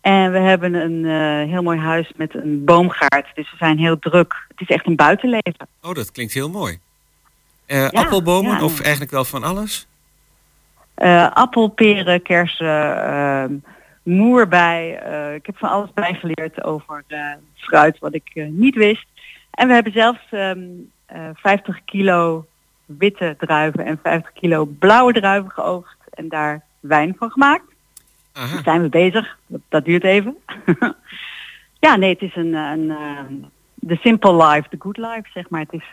En 0.00 0.32
we 0.32 0.38
hebben 0.38 0.74
een 0.74 1.04
heel 1.48 1.62
mooi 1.62 1.78
huis 1.78 2.12
met 2.16 2.34
een 2.34 2.64
boomgaard. 2.64 3.26
Dus 3.34 3.50
we 3.50 3.56
zijn 3.56 3.78
heel 3.78 3.98
druk. 3.98 4.34
Het 4.48 4.60
is 4.60 4.68
echt 4.68 4.86
een 4.86 4.96
buitenleven. 4.96 5.68
Oh, 5.82 5.94
dat 5.94 6.12
klinkt 6.12 6.32
heel 6.32 6.50
mooi. 6.50 6.78
Appelbomen 7.92 8.56
ja. 8.56 8.64
of 8.64 8.80
eigenlijk 8.80 9.10
wel 9.10 9.24
van 9.24 9.42
alles? 9.42 9.87
Eh, 10.98 11.30
appel, 11.32 11.68
peren, 11.68 12.22
kersen, 12.22 13.04
ehm, 13.04 13.54
moerbei. 14.02 14.92
Eh, 14.92 15.34
ik 15.34 15.46
heb 15.46 15.58
van 15.58 15.68
alles 15.68 15.92
bijgeleerd 15.94 16.62
over 16.62 17.04
eh, 17.06 17.32
fruit 17.54 17.98
wat 17.98 18.14
ik 18.14 18.30
niet 18.34 18.74
wist. 18.74 19.06
En 19.50 19.68
we 19.68 19.74
hebben 19.74 19.92
zelfs 19.92 20.26
ehm, 20.30 20.58
eh, 21.06 21.28
50 21.34 21.84
kilo 21.84 22.46
witte 22.84 23.36
druiven 23.38 23.84
en 23.84 23.98
50 24.02 24.32
kilo 24.32 24.64
blauwe 24.64 25.12
druiven 25.12 25.50
geoogst 25.50 25.96
en 26.10 26.28
daar 26.28 26.62
wijn 26.80 27.14
van 27.18 27.30
gemaakt. 27.30 27.72
Aha. 28.32 28.54
Daar 28.54 28.62
zijn 28.62 28.82
we 28.82 28.88
bezig. 28.88 29.36
Dat, 29.46 29.60
dat 29.68 29.84
duurt 29.84 30.04
even. 30.04 30.36
ja, 31.86 31.96
nee, 31.96 32.12
het 32.12 32.22
is 32.22 32.36
een, 32.36 32.54
een 32.54 32.90
ehm, 32.90 33.34
the 33.86 33.96
simple 33.96 34.46
life, 34.46 34.68
the 34.68 34.76
good 34.78 34.96
life, 34.96 35.28
zeg 35.32 35.50
maar. 35.50 35.60
Het 35.60 35.72
is 35.72 35.88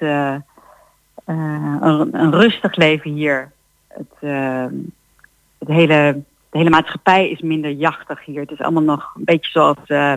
een, 1.25 2.21
een 2.21 2.31
rustig 2.31 2.75
leven 2.75 3.11
hier. 3.11 3.51
Het, 3.97 4.13
ehm, 4.21 4.73
het 5.59 5.67
hele, 5.67 6.23
de 6.49 6.57
hele 6.57 6.69
maatschappij 6.69 7.29
is 7.29 7.41
minder 7.41 7.71
jachtig 7.71 8.25
hier. 8.25 8.41
Het 8.41 8.51
is 8.51 8.59
allemaal 8.59 8.83
nog 8.83 9.11
een 9.15 9.23
beetje 9.25 9.51
zoals 9.51 9.77
eh, 9.85 10.13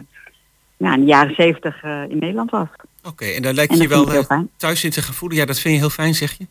ja, 0.77 0.95
in 0.95 1.01
de 1.01 1.07
jaren 1.07 1.35
zeventig 1.35 1.83
eh, 1.83 2.03
in 2.09 2.19
Nederland 2.19 2.51
was. 2.51 2.69
Oké, 3.05 3.25
en 3.25 3.43
daar 3.43 3.53
lijkt 3.53 3.73
En 3.73 3.79
je 3.79 3.89
wel 3.89 4.13
eh, 4.13 4.41
thuis 4.57 4.85
in 4.85 4.91
te 4.91 5.03
gaan 5.03 5.15
voelen. 5.15 5.39
Ja, 5.39 5.45
dat 5.45 5.59
vind 5.59 5.75
je 5.75 5.81
heel 5.81 5.91
fijn, 5.91 6.15
zeg 6.15 6.39
je? 6.39 6.47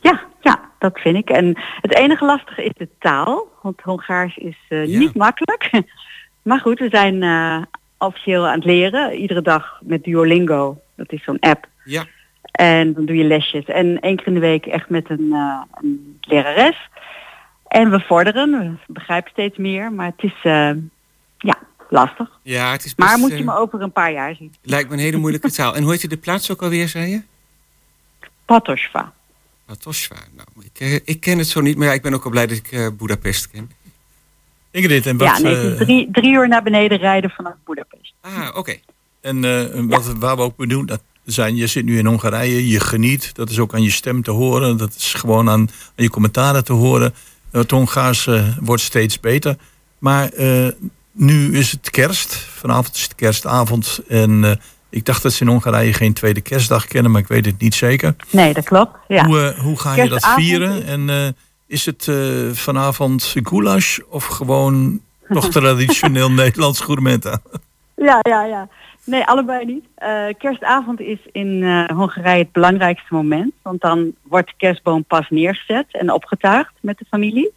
Ja, 0.00 0.22
ja, 0.40 0.70
dat 0.78 0.98
vind 0.98 1.16
ik. 1.16 1.30
En 1.30 1.58
het 1.80 1.94
enige 1.94 2.24
lastige 2.24 2.64
is 2.64 2.72
de 2.76 2.88
taal. 2.98 3.48
Want 3.62 3.80
Hongaars 3.80 4.36
is 4.36 4.56
Ja. 4.68 4.84
niet 4.84 5.14
makkelijk. 5.14 5.70
maar 6.42 6.60
goed, 6.60 6.78
we 6.78 6.88
zijn 6.90 7.22
officieel 7.98 8.46
aan 8.46 8.54
het 8.54 8.64
leren. 8.64 9.12
Iedere 9.14 9.42
dag 9.42 9.80
met 9.82 10.04
Duolingo. 10.04 10.80
Dat 10.96 11.12
is 11.12 11.24
zo'n 11.24 11.40
app. 11.40 11.66
Ja. 11.84 12.06
En 12.54 12.92
dan 12.92 13.04
doe 13.04 13.16
je 13.16 13.24
lesjes. 13.24 13.64
En 13.64 14.00
één 14.00 14.16
keer 14.16 14.26
in 14.26 14.34
de 14.34 14.40
week 14.40 14.66
echt 14.66 14.88
met 14.88 15.10
een, 15.10 15.28
eh, 15.32 15.62
een 15.74 16.18
lerares. 16.20 16.88
En 17.68 17.90
we 17.90 18.00
vorderen. 18.00 18.50
We 18.86 18.92
begrijpen 18.92 19.30
steeds 19.30 19.56
meer. 19.56 19.92
Maar 19.92 20.06
het 20.16 20.22
is 20.22 20.40
eh, 20.42 20.70
ja, 21.38 21.58
lastig. 21.88 22.30
Ja, 22.42 22.72
het 22.72 22.84
is 22.84 22.94
best, 22.94 23.08
Maar 23.08 23.18
moet 23.18 23.30
je 23.30 23.36
eh, 23.36 23.44
me 23.44 23.56
over 23.56 23.80
een 23.80 23.92
paar 23.92 24.12
jaar 24.12 24.34
zien. 24.34 24.54
Lijkt 24.62 24.88
me 24.88 24.94
een 24.94 25.02
hele 25.02 25.16
moeilijke 25.16 25.50
taal. 25.56 25.74
En 25.74 25.82
hoe 25.82 25.92
heet 25.92 26.00
je 26.00 26.08
de 26.08 26.16
plaats 26.16 26.50
ook 26.50 26.62
alweer, 26.62 26.88
zei 26.88 27.10
je? 27.10 27.22
Patosva. 28.44 29.12
Patosva. 29.64 30.16
Nou, 30.32 30.48
ik, 30.72 31.02
ik 31.04 31.20
ken 31.20 31.38
het 31.38 31.48
zo 31.48 31.60
niet, 31.60 31.76
maar 31.76 31.86
ja, 31.86 31.92
ik 31.92 32.02
ben 32.02 32.14
ook 32.14 32.22
wel 32.22 32.32
blij 32.32 32.46
dat 32.46 32.56
ik 32.56 32.72
eh 32.72 32.88
Budapest 32.98 33.50
ken. 33.50 33.70
Ingrid, 34.70 35.06
en 35.06 35.16
wat, 35.16 35.28
ja, 35.28 35.38
nee, 35.38 35.56
het 35.56 35.80
is 35.80 35.86
drie, 35.86 36.08
drie 36.12 36.32
uur 36.32 36.48
naar 36.48 36.62
beneden 36.62 36.98
rijden 36.98 37.30
vanaf 37.30 37.54
Boedapest. 37.64 38.14
Ah, 38.20 38.48
oké. 38.54 38.76
En 39.20 39.44
eh, 39.44 39.76
en 39.76 39.88
wat, 39.88 40.12
waar 40.18 40.36
we 40.36 40.42
ook 40.42 40.56
benieuwd 40.56 40.98
zijn, 41.24 41.56
je 41.56 41.66
zit 41.66 41.84
nu 41.84 41.98
in 41.98 42.06
Hongarije, 42.06 42.68
je 42.68 42.80
geniet. 42.80 43.34
Dat 43.34 43.50
is 43.50 43.58
ook 43.58 43.74
aan 43.74 43.82
je 43.82 43.90
stem 43.90 44.22
te 44.22 44.30
horen. 44.30 44.76
Dat 44.76 44.94
is 44.94 45.14
gewoon 45.14 45.48
aan, 45.48 45.60
aan 45.60 45.68
je 45.94 46.10
commentaren 46.10 46.64
te 46.64 46.72
horen. 46.72 47.14
Het 47.50 47.70
Hongaars 47.70 48.26
eh, 48.26 48.48
wordt 48.60 48.82
steeds 48.82 49.20
beter. 49.20 49.56
Maar 49.98 50.28
eh, 50.28 50.68
nu 51.12 51.58
is 51.58 51.70
het 51.70 51.90
kerst. 51.90 52.34
Vanavond 52.34 52.94
is 52.94 53.02
het 53.02 53.14
kerstavond. 53.14 54.00
En 54.08 54.44
eh, 54.44 54.56
ik 54.90 55.04
dacht 55.04 55.22
dat 55.22 55.32
ze 55.32 55.42
in 55.42 55.50
Hongarije 55.50 55.92
geen 55.92 56.12
tweede 56.12 56.40
kerstdag 56.40 56.86
kennen, 56.86 57.10
maar 57.10 57.20
ik 57.20 57.28
weet 57.28 57.46
het 57.46 57.58
niet 57.60 57.74
zeker. 57.74 58.16
Nee, 58.30 58.54
dat 58.54 58.64
klopt. 58.64 58.96
Ja. 59.08 59.24
Hoe, 59.26 59.54
hoe 59.58 59.78
ga 59.78 59.94
je 59.94 60.08
dat 60.08 60.26
vieren? 60.36 60.86
En 60.86 61.36
is 61.66 61.86
het 61.86 62.10
vanavond 62.52 63.34
goulash 63.42 63.98
of 64.08 64.24
gewoon 64.24 65.00
nog 65.28 65.48
traditioneel 65.58 66.30
Nederlands 66.30 66.80
gourmeta? 66.80 67.40
Ja, 68.04 68.18
ja, 68.22 68.44
ja. 68.44 68.68
Nee, 69.04 69.24
allebei 69.24 69.64
niet. 69.64 69.84
Eh, 69.94 70.26
kerstavond 70.38 71.00
is 71.00 71.18
in 71.32 71.62
eh, 71.62 71.96
Hongarije 71.96 72.38
het 72.42 72.52
belangrijkste 72.52 73.14
moment. 73.14 73.52
Want 73.62 73.80
dan 73.80 74.14
wordt 74.22 74.48
de 74.48 74.54
kerstboom 74.56 75.04
pas 75.04 75.30
neergezet 75.30 75.86
en 75.90 76.12
opgetuigd 76.12 76.72
met 76.80 76.98
de 76.98 77.04
familie. 77.08 77.52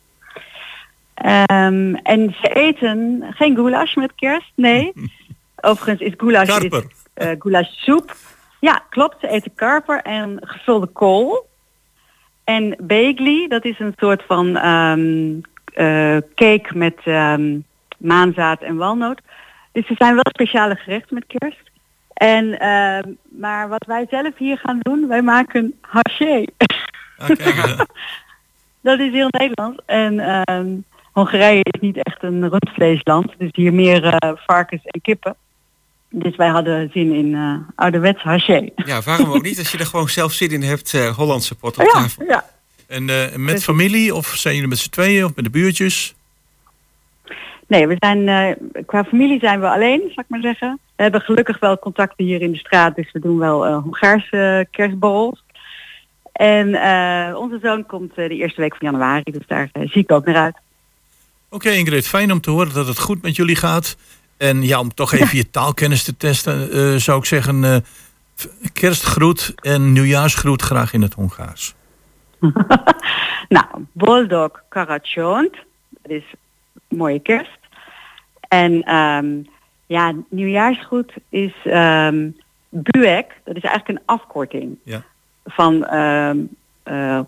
Ehm, 1.13 1.93
en 1.93 2.35
ze 2.41 2.49
eten 2.53 3.25
geen 3.29 3.55
goulash 3.55 3.95
met 3.95 4.11
kerst, 4.15 4.51
nee. 4.55 4.93
Overigens 5.61 6.01
is 6.01 6.13
goulash, 6.17 6.57
is, 6.57 6.83
eh, 7.13 7.31
goulash 7.39 7.69
soep. 7.69 8.15
Ja, 8.59 8.81
klopt. 8.89 9.19
Ze 9.19 9.27
eten 9.27 9.53
karper 9.55 10.01
en 10.01 10.37
gevulde 10.41 10.87
kool. 10.87 11.47
En 12.43 12.77
bagli, 12.81 13.47
dat 13.47 13.65
is 13.65 13.79
een 13.79 13.93
soort 13.97 14.23
van 14.27 14.55
ehm, 14.55 15.39
eh, 15.73 16.17
cake 16.35 16.69
met 16.73 16.97
ehm, 17.03 17.59
maanzaad 17.97 18.61
en 18.61 18.77
walnoot. 18.77 19.21
Dus 19.77 19.89
er 19.89 19.95
zijn 19.97 20.13
wel 20.13 20.25
speciale 20.29 20.75
gerechten 20.75 21.15
met 21.15 21.23
kerst. 21.37 21.61
En, 22.13 22.59
ehm, 22.59 23.11
maar 23.39 23.69
wat 23.69 23.85
wij 23.85 24.05
zelf 24.09 24.37
hier 24.37 24.57
gaan 24.57 24.79
doen, 24.81 25.07
wij 25.07 25.21
maken 25.21 25.73
haché. 25.81 26.45
Ah, 27.17 27.27
kijk, 27.27 27.39
eh, 27.39 27.79
Dat 28.87 28.99
is 28.99 29.11
heel 29.11 29.27
Nederland. 29.29 29.81
En 29.85 30.19
ehm, 30.19 30.67
Hongarije 31.11 31.63
is 31.63 31.81
niet 31.81 31.97
echt 32.03 32.23
een 32.23 32.49
rundvleesland. 32.49 33.33
Dus 33.37 33.49
hier 33.51 33.73
meer 33.73 34.03
eh, 34.05 34.31
varkens 34.45 34.81
en 34.83 35.01
kippen. 35.01 35.35
Dus 36.09 36.35
wij 36.35 36.47
hadden 36.47 36.89
zin 36.93 37.13
in 37.13 37.35
eh 37.35 37.53
ouderwets 37.75 38.23
haché. 38.23 38.69
Ja, 38.75 39.01
waarom 39.01 39.31
ook 39.31 39.43
niet? 39.43 39.57
Als 39.59 39.71
je 39.71 39.77
er 39.77 39.85
gewoon 39.85 40.09
zelf 40.09 40.31
zin 40.33 40.49
in 40.51 40.61
hebt, 40.63 40.93
eh, 40.93 41.15
Hollandse 41.15 41.55
pot 41.55 41.77
op 41.77 41.85
Ja, 41.85 41.91
tafel. 41.91 42.25
ja. 42.25 42.45
en 42.87 43.09
eh, 43.09 43.35
met 43.35 43.63
familie 43.63 44.15
of 44.15 44.27
zijn 44.27 44.53
jullie 44.53 44.69
met 44.69 44.77
z'n 44.77 44.89
tweeën 44.89 45.25
of 45.25 45.35
met 45.35 45.45
de 45.45 45.51
buurtjes? 45.51 46.15
Nee, 47.67 47.87
we 47.87 47.95
zijn, 47.99 48.27
eh, 48.27 48.83
qua 48.85 49.03
familie 49.03 49.39
zijn 49.39 49.59
we 49.59 49.69
alleen, 49.69 49.99
zal 49.99 50.23
ik 50.23 50.29
maar 50.29 50.41
zeggen. 50.41 50.79
We 50.95 51.03
hebben 51.03 51.21
gelukkig 51.21 51.59
wel 51.59 51.79
contacten 51.79 52.25
hier 52.25 52.41
in 52.41 52.51
de 52.51 52.57
straat, 52.57 52.95
dus 52.95 53.11
we 53.11 53.19
doen 53.19 53.37
wel 53.37 53.65
eh 53.65 53.77
Hongaarse 53.83 54.67
kerstborrels. 54.71 55.43
En 56.31 56.75
eh, 56.75 57.37
onze 57.37 57.59
zoon 57.61 57.85
komt 57.85 58.15
de 58.15 58.29
eerste 58.29 58.61
week 58.61 58.75
van 58.75 58.91
januari, 58.91 59.31
dus 59.31 59.47
daar 59.47 59.69
zie 59.73 60.01
ik 60.01 60.11
ook 60.11 60.25
naar 60.25 60.35
uit. 60.35 60.57
Oké 61.49 61.69
Ingrid, 61.69 62.07
fijn 62.07 62.31
om 62.31 62.41
te 62.41 62.49
horen 62.49 62.73
dat 62.73 62.87
het 62.87 62.99
goed 62.99 63.21
met 63.21 63.35
jullie 63.35 63.55
gaat. 63.55 63.97
En 64.37 64.63
ja, 64.63 64.79
om 64.79 64.93
toch 64.93 65.13
even 65.13 65.37
je 65.37 65.49
taalkennis 65.49 66.03
te 66.03 66.17
testen, 66.17 67.01
zou 67.01 67.19
ik 67.19 67.25
zeggen... 67.25 67.83
kerstgroet 68.73 69.53
en 69.61 69.91
nieuwjaarsgroet 69.91 70.61
graag 70.61 70.93
in 70.93 71.01
het 71.01 71.13
Hongaars. 71.13 71.75
Nou, 73.49 73.65
Boldog 73.91 74.61
Karachont, 74.69 75.55
dat 75.89 76.11
is 76.11 76.23
mooie 76.87 77.19
kerst. 77.19 77.56
En 78.47 78.83
ehm, 78.83 79.27
ja, 79.85 80.13
nieuwjaarsgroet 80.29 81.13
is 81.29 81.53
ehm 81.63 82.29
Buek, 82.69 83.25
dat 83.43 83.55
is 83.55 83.63
eigenlijk 83.63 83.87
een 83.87 84.05
afkorting 84.05 84.77
Ja. 84.83 85.03
van 85.45 85.85
ehm, 85.85 86.37
eh, 86.83 87.19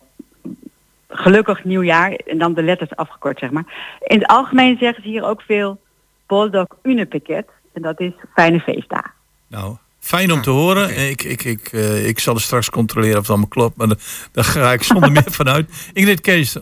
gelukkig 1.09 1.63
nieuwjaar 1.63 2.11
en 2.11 2.38
dan 2.38 2.53
de 2.53 2.63
letters 2.63 2.95
afgekort, 2.95 3.39
zeg 3.39 3.51
maar. 3.51 3.97
In 4.03 4.20
het 4.20 4.28
algemeen 4.28 4.78
zeggen 4.78 5.03
ze 5.03 5.09
hier 5.09 5.24
ook 5.24 5.41
veel 5.41 5.80
Boldog 6.28 6.67
Unepakket 6.84 7.47
en 7.74 7.82
dat 7.82 7.99
is 7.99 8.11
fijne 8.34 8.59
feestdagen. 8.59 9.11
Nou, 9.47 9.76
fijn 9.99 10.32
om 10.32 10.41
te 10.41 10.49
horen. 10.49 11.09
Ik, 11.09 11.24
ik, 11.24 11.43
ik, 11.43 11.67
eh, 11.72 12.07
ik 12.07 12.20
zal 12.20 12.36
er 12.36 12.41
straks 12.41 12.70
controleren 12.70 13.15
of 13.15 13.22
het 13.22 13.30
allemaal 13.30 13.47
klopt, 13.47 13.78
maar 13.78 13.88
daar, 14.32 14.43
ga 14.43 14.74
ik 14.74 14.84
zonder 14.84 15.11
meer 15.22 15.32
vanuit. 15.32 15.89
Ingrid 15.93 16.22
Kees, 16.22 16.57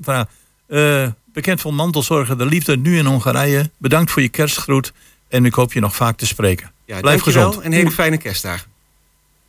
eh, 0.67 1.07
bekend 1.37 1.61
van 1.61 1.75
mantelzorger 1.75 2.37
De 2.37 2.45
Liefde, 2.45 2.77
nu 2.77 2.97
in 2.97 3.05
Hongarije. 3.05 3.69
Bedankt 3.77 4.11
voor 4.11 4.21
je 4.21 4.29
kerstgroet 4.29 4.93
en 5.29 5.45
ik 5.45 5.53
hoop 5.53 5.73
je 5.73 5.79
nog 5.79 5.95
vaak 5.95 6.17
te 6.17 6.25
spreken. 6.25 6.71
Ja, 6.85 6.99
Blijf 6.99 7.21
gezond. 7.21 7.59
en 7.59 7.71
hele 7.71 7.91
fijne 7.91 8.17
kerstdagen. 8.17 8.67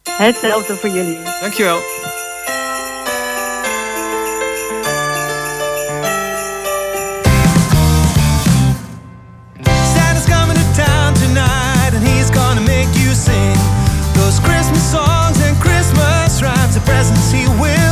Hetzelfde 0.02 0.74
voor 0.76 0.90
jullie. 0.90 1.18
Dankjewel. 1.40 1.80
Santa's 9.94 10.26
coming 10.26 10.56
to 10.56 10.66
town 10.74 11.14
tonight 11.14 11.92
and 11.94 12.02
he's 12.06 12.30
gonna 12.30 12.60
make 12.62 12.88
you 12.94 13.10
sing 13.14 13.54
those 14.14 14.38
Christmas 14.40 14.82
songs 14.90 15.40
and 15.42 15.54
Christmas 15.60 16.42
rhymes. 16.42 16.74
The 16.74 16.80
presents 16.84 17.30
he 17.30 17.44
will 17.60 17.87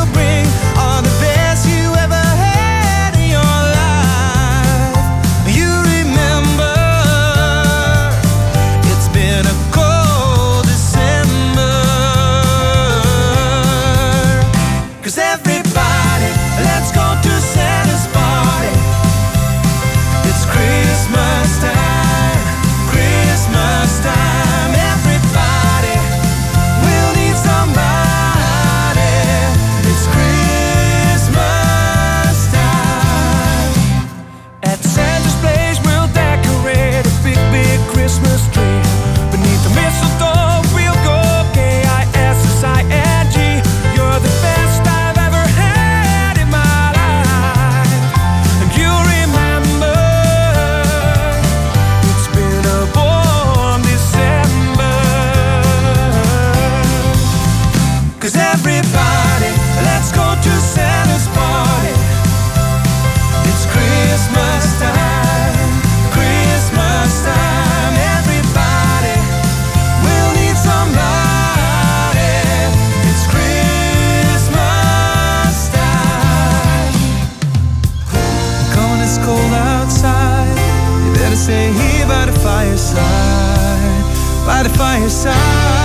the 84.69 84.79
fireside. 84.79 85.76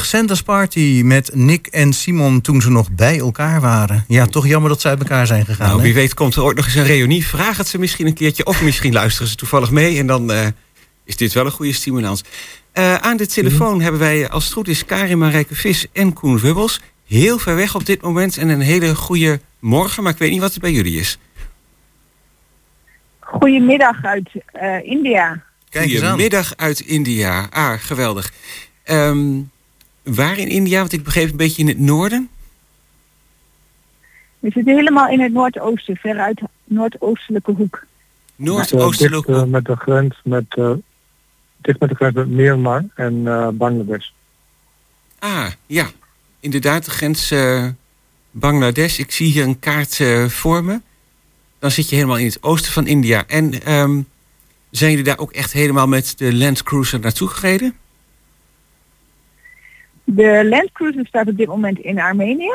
1980, 0.00 0.04
Santa's 0.04 0.42
Party 0.42 1.02
met 1.04 1.30
Nick 1.34 1.66
en 1.66 1.92
Simon 1.92 2.40
toen 2.40 2.60
ze 2.60 2.70
nog 2.70 2.90
bij 2.90 3.18
elkaar 3.18 3.60
waren. 3.60 4.04
Ja, 4.08 4.26
toch 4.26 4.46
jammer 4.46 4.70
dat 4.70 4.80
ze 4.80 4.88
uit 4.88 4.98
elkaar 4.98 5.26
zijn 5.26 5.44
gegaan. 5.44 5.68
Nou, 5.68 5.82
wie 5.82 5.94
weet 5.94 6.14
komt 6.14 6.34
er 6.34 6.42
ooit 6.42 6.56
nog 6.56 6.64
eens 6.64 6.74
een 6.74 6.84
reunie. 6.84 7.26
Vraag 7.26 7.56
het 7.56 7.68
ze 7.68 7.78
misschien 7.78 8.06
een 8.06 8.14
keertje 8.14 8.44
of 8.44 8.62
misschien 8.62 8.92
luisteren 8.92 9.28
ze 9.28 9.36
toevallig 9.36 9.70
mee. 9.70 9.98
En 9.98 10.06
dan 10.06 10.32
eh, 10.32 10.46
is 11.04 11.16
dit 11.16 11.32
wel 11.32 11.44
een 11.44 11.50
goede 11.50 11.72
stimulans. 11.72 12.24
Eh, 12.72 12.94
aan 12.94 13.16
de 13.16 13.26
telefoon 13.26 13.74
mhm. 13.74 13.82
hebben 13.82 14.00
wij 14.00 14.28
als 14.28 14.44
het 14.44 14.52
goed 14.52 14.68
is 14.68 14.84
Karin 14.84 15.18
Marijke 15.18 15.54
Vis 15.54 15.86
en 15.92 16.12
Koen 16.12 16.38
Wubbels. 16.38 16.80
Heel 17.06 17.38
ver 17.38 17.56
weg 17.56 17.74
op 17.74 17.86
dit 17.86 18.02
moment 18.02 18.36
en 18.36 18.48
een 18.48 18.60
hele 18.60 18.94
goede 18.94 19.40
morgen. 19.58 20.02
Maar 20.02 20.12
ik 20.12 20.18
weet 20.18 20.30
niet 20.30 20.40
wat 20.40 20.52
het 20.52 20.62
bij 20.62 20.72
jullie 20.72 20.98
is. 21.00 21.18
Goedemiddag 23.20 24.02
uit 24.02 24.30
eh, 24.52 24.84
India. 24.84 25.42
Kijk 25.68 25.90
Goedemiddag 25.90 26.52
uit 26.56 26.80
India. 26.80 27.46
Ah, 27.50 27.72
geweldig. 27.78 28.32
Um, 28.84 29.50
waar 30.14 30.38
in 30.38 30.48
India? 30.48 30.78
Want 30.78 30.92
ik 30.92 31.04
begreep 31.04 31.30
een 31.30 31.36
beetje 31.36 31.62
in 31.62 31.68
het 31.68 31.78
noorden. 31.78 32.28
We 34.38 34.50
zitten 34.50 34.74
helemaal 34.74 35.08
in 35.08 35.20
het 35.20 35.32
noordoosten, 35.32 35.96
veruit 35.96 36.40
noordoostelijke 36.64 37.52
hoek. 37.52 37.86
Noordoostelijk. 38.36 39.26
dicht 39.26 39.38
eh, 39.38 39.44
met 39.44 39.64
de 39.64 39.76
grens 39.76 40.20
met 40.24 40.44
eh, 40.48 40.72
dicht 41.60 41.80
met 41.80 41.88
de 41.88 41.94
grens 41.94 42.14
met 42.14 42.28
Myanmar 42.28 42.84
en 42.94 43.26
eh, 43.26 43.48
Bangladesh. 43.48 44.08
Ah, 45.18 45.46
ja. 45.66 45.90
Inderdaad, 46.40 46.84
de 46.84 46.90
grens 46.90 47.30
eh, 47.30 47.66
Bangladesh. 48.30 48.98
Ik 48.98 49.10
zie 49.10 49.32
hier 49.32 49.44
een 49.44 49.58
kaart 49.58 50.00
eh, 50.00 50.24
voor 50.26 50.64
me. 50.64 50.80
Dan 51.58 51.70
zit 51.70 51.88
je 51.88 51.94
helemaal 51.94 52.18
in 52.18 52.26
het 52.26 52.42
oosten 52.42 52.72
van 52.72 52.86
India. 52.86 53.24
En 53.26 53.62
ehm, 53.62 54.00
zijn 54.70 54.90
jullie 54.90 55.04
daar 55.04 55.18
ook 55.18 55.32
echt 55.32 55.52
helemaal 55.52 55.86
met 55.86 56.14
de 56.16 56.34
Land 56.34 56.62
Cruiser 56.62 57.00
naartoe 57.00 57.28
gereden? 57.28 57.74
De 60.12 60.48
Land 60.48 60.72
Cruiser 60.72 61.06
staat 61.06 61.28
op 61.28 61.36
dit 61.36 61.46
moment 61.46 61.78
in 61.78 62.00
Armenië, 62.00 62.52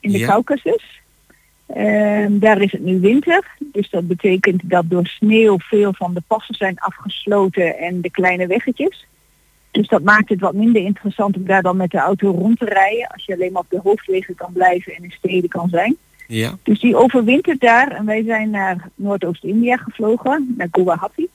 in 0.00 0.12
de 0.12 0.18
Ja. 0.18 0.26
Caucasus. 0.26 1.00
Ehm, 1.66 2.38
daar 2.38 2.60
is 2.60 2.72
het 2.72 2.84
nu 2.84 3.00
winter, 3.00 3.44
dus 3.58 3.90
dat 3.90 4.06
betekent 4.06 4.60
dat 4.64 4.84
door 4.88 5.06
sneeuw 5.06 5.58
veel 5.58 5.92
van 5.92 6.14
de 6.14 6.22
passen 6.26 6.54
zijn 6.54 6.78
afgesloten 6.78 7.78
en 7.78 8.00
de 8.00 8.10
kleine 8.10 8.46
weggetjes. 8.46 9.06
Dus 9.70 9.88
dat 9.88 10.02
maakt 10.02 10.28
het 10.28 10.40
wat 10.40 10.54
minder 10.54 10.82
interessant 10.82 11.36
om 11.36 11.44
daar 11.44 11.62
dan 11.62 11.76
met 11.76 11.90
de 11.90 11.98
auto 11.98 12.30
rond 12.30 12.58
te 12.58 12.64
rijden, 12.64 13.06
als 13.06 13.24
je 13.24 13.34
alleen 13.34 13.52
maar 13.52 13.62
op 13.62 13.70
de 13.70 13.80
hoofdwegen 13.82 14.34
kan 14.34 14.52
blijven 14.52 14.94
en 14.94 15.02
in 15.02 15.10
steden 15.10 15.48
kan 15.48 15.68
zijn. 15.68 15.96
Ja. 16.26 16.58
Dus 16.62 16.80
die 16.80 16.96
overwintert 16.96 17.60
daar 17.60 17.90
en 17.90 18.04
wij 18.04 18.22
zijn 18.24 18.50
naar 18.50 18.88
Noordoost-India 18.94 19.76
gevlogen, 19.76 20.54
naar 20.56 20.68
Guwahati. 20.70 21.28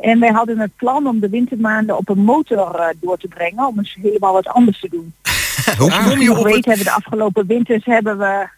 En 0.00 0.20
wij 0.20 0.30
hadden 0.30 0.58
het 0.58 0.76
plan 0.76 1.06
om 1.06 1.20
de 1.20 1.28
wintermaanden 1.28 1.96
op 1.96 2.08
een 2.08 2.24
motor 2.24 2.74
eh, 2.74 2.88
door 3.00 3.18
te 3.18 3.28
brengen, 3.28 3.66
om 3.66 3.78
eens 3.78 3.96
helemaal 4.02 4.32
wat 4.32 4.46
anders 4.46 4.80
te 4.80 4.88
doen. 4.88 5.14
Hoe 5.78 5.92
Ah, 5.92 6.08
kom 6.08 6.20
je 6.20 6.38
op 6.38 6.44
weet 6.44 6.54
het... 6.54 6.64
hebben 6.64 6.84
de 6.84 6.92
afgelopen 6.92 7.46
winters 7.46 7.84
hebben 7.84 8.18
we 8.18 8.48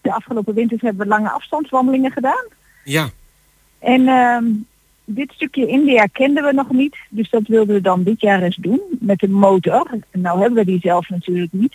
de 0.00 0.12
afgelopen 0.12 0.54
winters 0.54 0.80
hebben 0.80 1.02
we 1.02 1.12
lange 1.12 1.30
afstandswandelingen 1.30 2.10
gedaan. 2.10 2.44
Ja. 2.84 3.08
En 3.78 4.08
ehm, 4.08 4.44
dit 5.04 5.32
stukje 5.32 5.66
India 5.66 6.06
kenden 6.06 6.44
we 6.44 6.52
nog 6.52 6.70
niet, 6.70 6.96
dus 7.08 7.30
dat 7.30 7.46
wilden 7.46 7.74
we 7.74 7.80
dan 7.80 8.02
dit 8.02 8.20
jaar 8.20 8.42
eens 8.42 8.56
doen 8.56 8.80
met 9.00 9.22
een 9.22 9.32
motor. 9.32 9.90
Nou 10.12 10.40
hebben 10.40 10.58
we 10.58 10.70
die 10.70 10.80
zelf 10.80 11.08
natuurlijk 11.08 11.52
niet. 11.52 11.74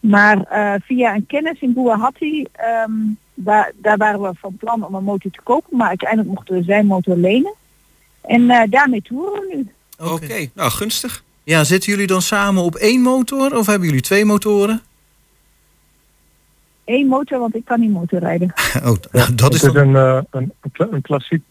Maar 0.00 0.42
eh, 0.42 0.74
via 0.82 1.14
een 1.14 1.26
kennis 1.26 1.60
in 1.60 1.72
Guwahati, 1.74 2.46
ehm, 2.52 2.92
daar, 3.34 3.72
daar 3.76 3.96
waren 3.96 4.20
we 4.22 4.30
van 4.34 4.56
plan 4.56 4.86
om 4.86 4.94
een 4.94 5.04
motor 5.04 5.30
te 5.30 5.40
kopen, 5.42 5.76
maar 5.76 5.88
uiteindelijk 5.88 6.30
mochten 6.30 6.54
we 6.54 6.62
zijn 6.62 6.86
motor 6.86 7.16
lenen. 7.16 7.54
En 8.26 8.50
eh, 8.50 8.70
daarmee 8.70 9.02
toeren 9.02 9.40
we 9.40 9.54
nu. 9.54 9.72
Oké, 10.06 10.48
nou 10.54 10.70
gunstig. 10.70 11.24
Ja, 11.44 11.64
zitten 11.64 11.92
jullie 11.92 12.06
dan 12.06 12.22
samen 12.22 12.62
op 12.62 12.74
één 12.74 13.00
motor 13.00 13.56
of 13.56 13.66
hebben 13.66 13.88
jullie 13.88 14.02
twee 14.02 14.24
motoren? 14.24 14.82
Eén 16.84 17.06
motor, 17.06 17.38
want 17.38 17.54
ik 17.54 17.64
kan 17.64 17.80
niet 17.80 17.90
motorrijden. 17.90 18.52
Oh, 18.84 18.94
nou, 19.12 19.34
dat 19.34 19.54
is 19.54 19.62
het 19.62 19.74
is 19.74 19.82
dan... 19.82 19.94
een, 19.94 19.96
eh, 19.96 20.22
een, 20.30 20.52
een 20.60 20.92
een 20.92 21.02
klassiek, 21.02 21.42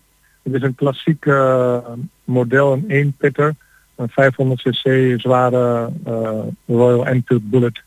het 0.43 0.53
is 0.53 0.61
een 0.61 0.76
klassiek 0.76 1.26
eh, 1.26 1.78
model, 2.24 2.74
een 2.74 2.89
1 2.89 3.13
pitter, 3.17 3.55
een 3.95 4.09
500 4.09 4.61
cc 4.61 5.13
zware 5.21 5.91
eh, 6.05 6.39
Royal 6.65 7.05
Enfield 7.05 7.49
Bullet. 7.49 7.82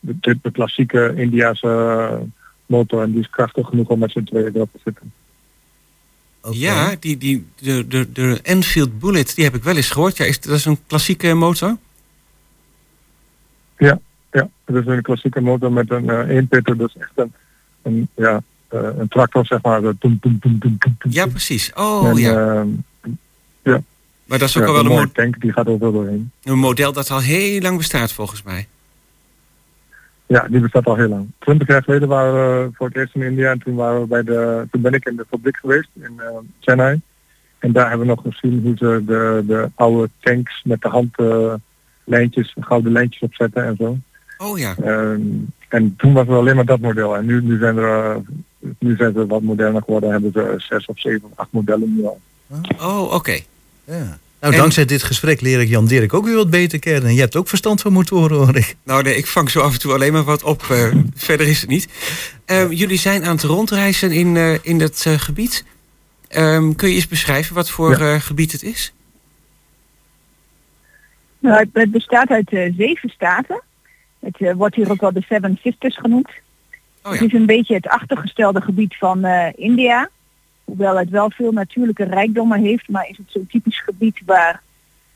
De, 0.00 0.38
de, 0.42 0.50
klassieke 0.50 1.12
Indiase 1.16 2.20
motor 2.66 3.02
en 3.02 3.10
die 3.10 3.20
is 3.20 3.30
krachtig 3.30 3.66
genoeg 3.66 3.88
om 3.88 3.98
met 3.98 4.10
z'n 4.10 4.22
tweeën 4.22 4.50
erop 4.54 4.72
te 4.72 4.78
zitten. 4.84 5.12
Ja, 6.50 6.94
die, 7.00 7.18
die, 7.18 7.46
de, 7.58 7.86
de, 7.88 8.12
de 8.12 8.40
Enfield 8.42 8.98
Bullet, 8.98 9.34
die 9.34 9.44
heb 9.44 9.54
ik 9.54 9.62
wel 9.62 9.76
eens 9.76 9.90
gehoord. 9.90 10.16
Ja, 10.16 10.24
is, 10.24 10.40
dat 10.40 10.54
is 10.54 10.64
een 10.64 10.78
klassieke 10.86 11.34
motor? 11.34 11.76
Ja, 13.78 13.98
het 14.64 14.76
is 14.76 14.86
een 14.86 15.02
klassieke 15.02 15.40
motor 15.40 15.72
met 15.72 15.90
een 15.90 16.10
1 16.10 16.48
pitter, 16.48 16.76
dus 16.78 16.96
echt 16.98 17.10
een, 17.14 17.32
een, 17.82 18.08
ja, 18.14 18.42
eh, 18.68 18.80
een 18.98 19.08
tractor 19.08 19.46
zeg 19.46 19.62
maar. 19.62 19.80
Toem, 19.98 20.18
toem, 20.20 20.38
toem, 20.40 20.78
Ja, 21.08 21.26
precies. 21.26 21.72
Oh 21.74 22.08
En, 22.08 22.16
ja. 22.16 22.64
eh, 23.62 23.74
Maar 24.24 24.38
dat 24.38 24.48
is 24.48 24.56
ook 24.56 24.62
ja, 24.62 24.68
al 24.68 24.74
wel 24.84 24.92
een 24.92 24.98
een, 24.98 25.12
tank, 25.12 25.40
die 25.40 25.52
gaat 25.52 25.66
overal 25.66 25.92
doorheen. 25.92 26.30
een 26.42 26.58
model 26.58 26.92
dat 26.92 27.10
al 27.10 27.20
heel 27.20 27.60
lang 27.60 27.76
bestaat 27.76 28.12
volgens 28.12 28.42
mij. 28.42 28.66
Ja, 30.26 30.46
die 30.48 30.60
bestaat 30.60 30.86
al 30.86 30.96
heel 30.96 31.08
lang. 31.08 31.30
Twintig 31.38 31.68
jaar 31.68 31.82
geleden 31.82 32.08
waren 32.08 32.34
we 32.34 32.70
voor 32.72 32.86
het 32.86 32.96
eerst 32.96 33.14
in 33.14 33.22
India 33.22 33.50
en 33.50 33.58
toen, 33.58 33.74
waren 33.74 34.00
we 34.00 34.06
bij 34.06 34.22
de, 34.22 34.66
toen 34.70 34.80
ben 34.80 34.92
ik 34.92 35.04
in 35.04 35.16
de 35.16 35.26
fabriek 35.30 35.56
geweest 35.56 35.88
in 35.92 36.12
eh, 36.20 36.26
Chennai. 36.60 37.00
En 37.58 37.72
daar 37.72 37.88
hebben 37.88 38.06
we 38.06 38.14
nog 38.14 38.22
gezien 38.22 38.60
hoe 38.62 38.76
ze 38.76 39.02
de, 39.06 39.42
de 39.46 39.70
oude 39.74 40.10
tanks 40.20 40.62
met 40.64 40.80
de 40.80 40.88
hand 40.88 41.18
eh, 41.18 41.54
lijntjes, 42.04 42.56
gouden 42.60 42.92
lijntjes 42.92 43.22
opzetten 43.22 43.64
en 43.64 43.76
zo. 43.76 43.98
Oh 44.38 44.58
ja. 44.58 44.74
Ehm, 44.82 45.20
en 45.68 45.94
toen 45.96 46.12
was 46.12 46.26
er 46.26 46.34
alleen 46.34 46.56
maar 46.56 46.64
dat 46.64 46.80
model. 46.80 47.16
En 47.16 47.26
nu, 47.26 47.42
nu, 47.42 47.58
zijn 47.58 47.76
er, 47.76 48.14
eh, 48.14 48.16
nu 48.78 48.96
zijn 48.96 49.12
ze 49.12 49.26
wat 49.26 49.42
moderner 49.42 49.82
geworden, 49.82 50.10
hebben 50.10 50.32
ze 50.32 50.54
zes 50.56 50.86
of 50.86 51.00
zeven 51.00 51.28
of 51.30 51.38
acht 51.38 51.52
modellen 51.52 51.94
nu 51.96 52.04
al. 52.04 52.20
Oh, 52.78 53.12
oké. 53.12 53.38
Ja. 53.84 54.18
Nou, 54.46 54.58
En- 54.58 54.64
dankzij 54.64 54.84
dit 54.84 55.02
gesprek 55.02 55.40
leer 55.40 55.60
ik 55.60 55.68
Jan 55.68 55.86
Dirk 55.86 56.14
ook 56.14 56.24
weer 56.24 56.34
wat 56.34 56.50
beter 56.50 56.78
kennen. 56.78 57.14
Je 57.14 57.20
hebt 57.20 57.36
ook 57.36 57.48
verstand 57.48 57.80
van 57.80 57.92
motoren, 57.92 58.36
hoor 58.36 58.56
ik. 58.56 58.76
Nou 58.84 59.02
nee, 59.02 59.16
ik 59.16 59.26
vang 59.26 59.50
zo 59.50 59.60
af 59.60 59.72
en 59.72 59.78
toe 59.78 59.92
alleen 59.92 60.12
maar 60.12 60.24
wat 60.24 60.42
op. 60.42 60.62
eh, 60.70 60.92
verder 61.14 61.46
is 61.46 61.60
het 61.60 61.70
niet. 61.70 61.88
Ehm, 62.44 62.72
jullie 62.72 62.98
zijn 62.98 63.24
aan 63.24 63.34
het 63.34 63.44
rondreizen 63.44 64.12
in, 64.12 64.36
eh, 64.36 64.54
in 64.62 64.78
dat 64.78 65.02
eh, 65.06 65.12
gebied. 65.12 65.64
Ehm, 66.28 66.72
kun 66.74 66.88
je 66.88 66.94
eens 66.94 67.08
beschrijven 67.08 67.54
wat 67.54 67.70
voor 67.70 67.98
Ja. 67.98 68.14
eh, 68.14 68.20
gebied 68.20 68.52
het 68.52 68.62
is? 68.62 68.92
Nou, 71.38 71.58
het- 71.58 71.68
het 71.72 71.90
bestaat 71.90 72.28
uit 72.28 72.48
zeven 72.76 73.08
staten. 73.08 73.62
Het 74.20 74.36
wordt 74.56 74.74
hier 74.74 74.90
ook 74.90 75.00
wel 75.00 75.12
de 75.12 75.24
Seven 75.28 75.58
Sisters 75.62 75.96
genoemd. 75.96 76.28
Oh 77.02 77.12
Het 77.12 77.20
is 77.22 77.32
een 77.32 77.46
beetje 77.46 77.74
het 77.74 77.88
achtergestelde 77.88 78.60
gebied 78.60 78.96
van 78.98 79.24
eh, 79.24 79.48
India. 79.56 80.10
Hoewel 80.66 80.96
het 80.96 81.10
wel 81.10 81.30
veel 81.30 81.52
natuurlijke 81.52 82.04
rijkdommen 82.04 82.60
heeft, 82.60 82.88
maar 82.88 83.08
is 83.08 83.16
het 83.16 83.26
zo'n 83.28 83.46
typisch 83.46 83.80
gebied 83.80 84.20
waar 84.24 84.62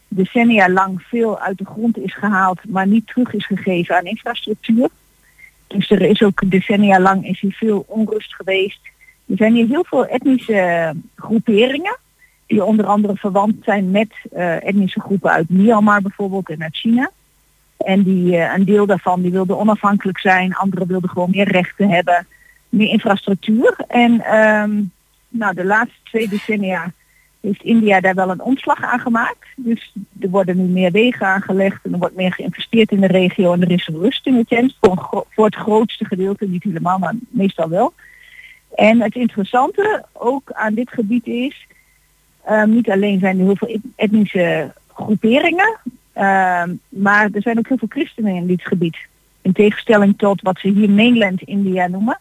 decennia 0.08 0.68
lang 0.68 1.02
veel 1.02 1.40
uit 1.40 1.58
de 1.58 1.64
grond 1.64 1.98
is 1.98 2.14
gehaald, 2.14 2.60
maar 2.68 2.86
niet 2.86 3.06
terug 3.06 3.34
is 3.34 3.46
gegeven 3.46 3.96
aan 3.96 4.04
infrastructuur. 4.04 4.88
Dus 5.66 5.90
er 5.90 6.02
is 6.02 6.22
ook 6.22 6.50
decennia 6.50 7.00
lang 7.00 7.26
is 7.26 7.40
hier 7.40 7.52
veel 7.52 7.84
onrust 7.86 8.34
geweest. 8.34 8.80
Er 9.26 9.36
zijn 9.36 9.54
hier 9.54 9.66
heel 9.66 9.84
veel 9.84 10.06
etnische 10.06 10.92
groeperingen 11.16 11.98
die 12.46 12.64
onder 12.64 12.86
andere 12.86 13.16
verwant 13.16 13.54
zijn 13.64 13.90
met 13.90 14.12
eh, 14.32 14.66
etnische 14.66 15.00
groepen 15.00 15.30
uit 15.30 15.48
Myanmar 15.48 16.02
bijvoorbeeld 16.02 16.48
en 16.48 16.62
uit 16.62 16.76
China. 16.76 17.10
En 17.76 18.02
die, 18.02 18.36
eh, 18.36 18.54
een 18.56 18.64
deel 18.64 18.86
daarvan 18.86 19.22
die 19.22 19.30
wilde 19.30 19.56
onafhankelijk 19.56 20.18
zijn, 20.18 20.54
anderen 20.54 20.86
wilden 20.86 21.10
gewoon 21.10 21.30
meer 21.30 21.48
rechten 21.48 21.88
hebben, 21.88 22.26
meer 22.68 22.88
infrastructuur. 22.88 23.74
En 23.88 24.20
ehm, 24.20 24.82
nou, 25.30 25.54
de 25.54 25.64
laatste 25.64 25.98
twee 26.02 26.28
decennia 26.28 26.92
heeft 27.40 27.62
India 27.62 28.00
daar 28.00 28.14
wel 28.14 28.30
een 28.30 28.42
omslag 28.42 28.82
aan 28.82 29.00
gemaakt. 29.00 29.46
Dus 29.56 29.92
er 30.20 30.28
worden 30.28 30.56
nu 30.56 30.62
meer 30.62 30.90
wegen 30.90 31.26
aangelegd 31.26 31.84
en 31.84 31.92
er 31.92 31.98
wordt 31.98 32.16
meer 32.16 32.32
geïnvesteerd 32.32 32.90
in 32.90 33.00
de 33.00 33.06
regio 33.06 33.52
en 33.52 33.62
er 33.62 33.70
is 33.70 33.86
rust 33.86 34.26
in 34.26 34.34
het 34.34 34.48
tent 34.48 34.76
voor, 34.80 35.44
het 35.44 35.54
grootste 35.54 36.04
gedeelte, 36.04 36.46
niet 36.46 36.62
helemaal, 36.62 36.98
maar 36.98 37.14
meestal 37.28 37.68
wel. 37.68 37.92
En 38.74 39.00
het 39.00 39.14
interessante 39.14 40.04
ook 40.12 40.52
aan 40.52 40.74
dit 40.74 40.90
gebied 40.90 41.26
is, 41.26 41.66
ehm, 42.44 42.70
niet 42.70 42.90
alleen 42.90 43.18
zijn 43.18 43.38
er 43.38 43.44
heel 43.44 43.56
veel 43.56 43.68
et- 43.68 43.80
etnische 43.96 44.72
groeperingen, 44.92 45.78
ehm, 46.12 46.74
maar 46.88 47.28
er 47.32 47.42
zijn 47.42 47.58
ook 47.58 47.68
heel 47.68 47.78
veel 47.78 47.88
christenen 47.88 48.34
in 48.34 48.46
dit 48.46 48.62
gebied. 48.62 48.96
In 49.42 49.52
tegenstelling 49.52 50.18
tot 50.18 50.42
wat 50.42 50.58
ze 50.58 50.68
hier 50.68 50.90
mainland 50.90 51.42
India 51.42 51.86
noemen, 51.86 52.18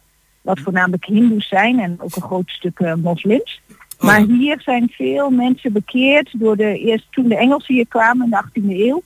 wat 0.50 0.60
voornamelijk 0.60 1.06
hindoes 1.06 1.48
zijn 1.48 1.80
en 1.80 1.96
ook 2.02 2.16
een 2.16 2.22
groot 2.22 2.50
stuk 2.50 2.80
eh, 2.80 2.94
moslims. 2.94 3.62
Oh 3.98 4.06
Maar 4.06 4.20
ja. 4.20 4.26
hier 4.28 4.62
zijn 4.62 4.90
veel 4.92 5.30
mensen 5.30 5.74
bekeerd 5.74 6.30
door 6.34 6.58
de 6.58 6.78
eerst 6.80 7.06
toen 7.10 7.28
de 7.28 7.38
Engelsen 7.38 7.76
hier 7.76 7.88
kwamen 7.88 8.26
in 8.26 8.30
de 8.32 8.62
18e 8.62 8.78
eeuw. 8.88 9.04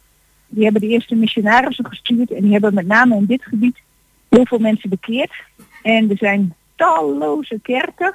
Die 0.47 0.63
hebben 0.63 0.81
de 0.81 0.87
eerste 0.87 1.15
missionarissen 1.15 1.85
gestuurd 1.85 2.31
en 2.31 2.41
die 2.41 2.51
hebben 2.51 2.73
met 2.73 2.87
name 2.87 3.15
in 3.15 3.25
dit 3.25 3.43
gebied 3.43 3.77
heel 4.29 4.45
veel 4.45 4.59
mensen 4.59 4.89
bekeerd. 4.89 5.31
En 5.81 6.09
er 6.09 6.17
zijn 6.17 6.53
talloze 6.75 7.59
kerken, 7.61 8.13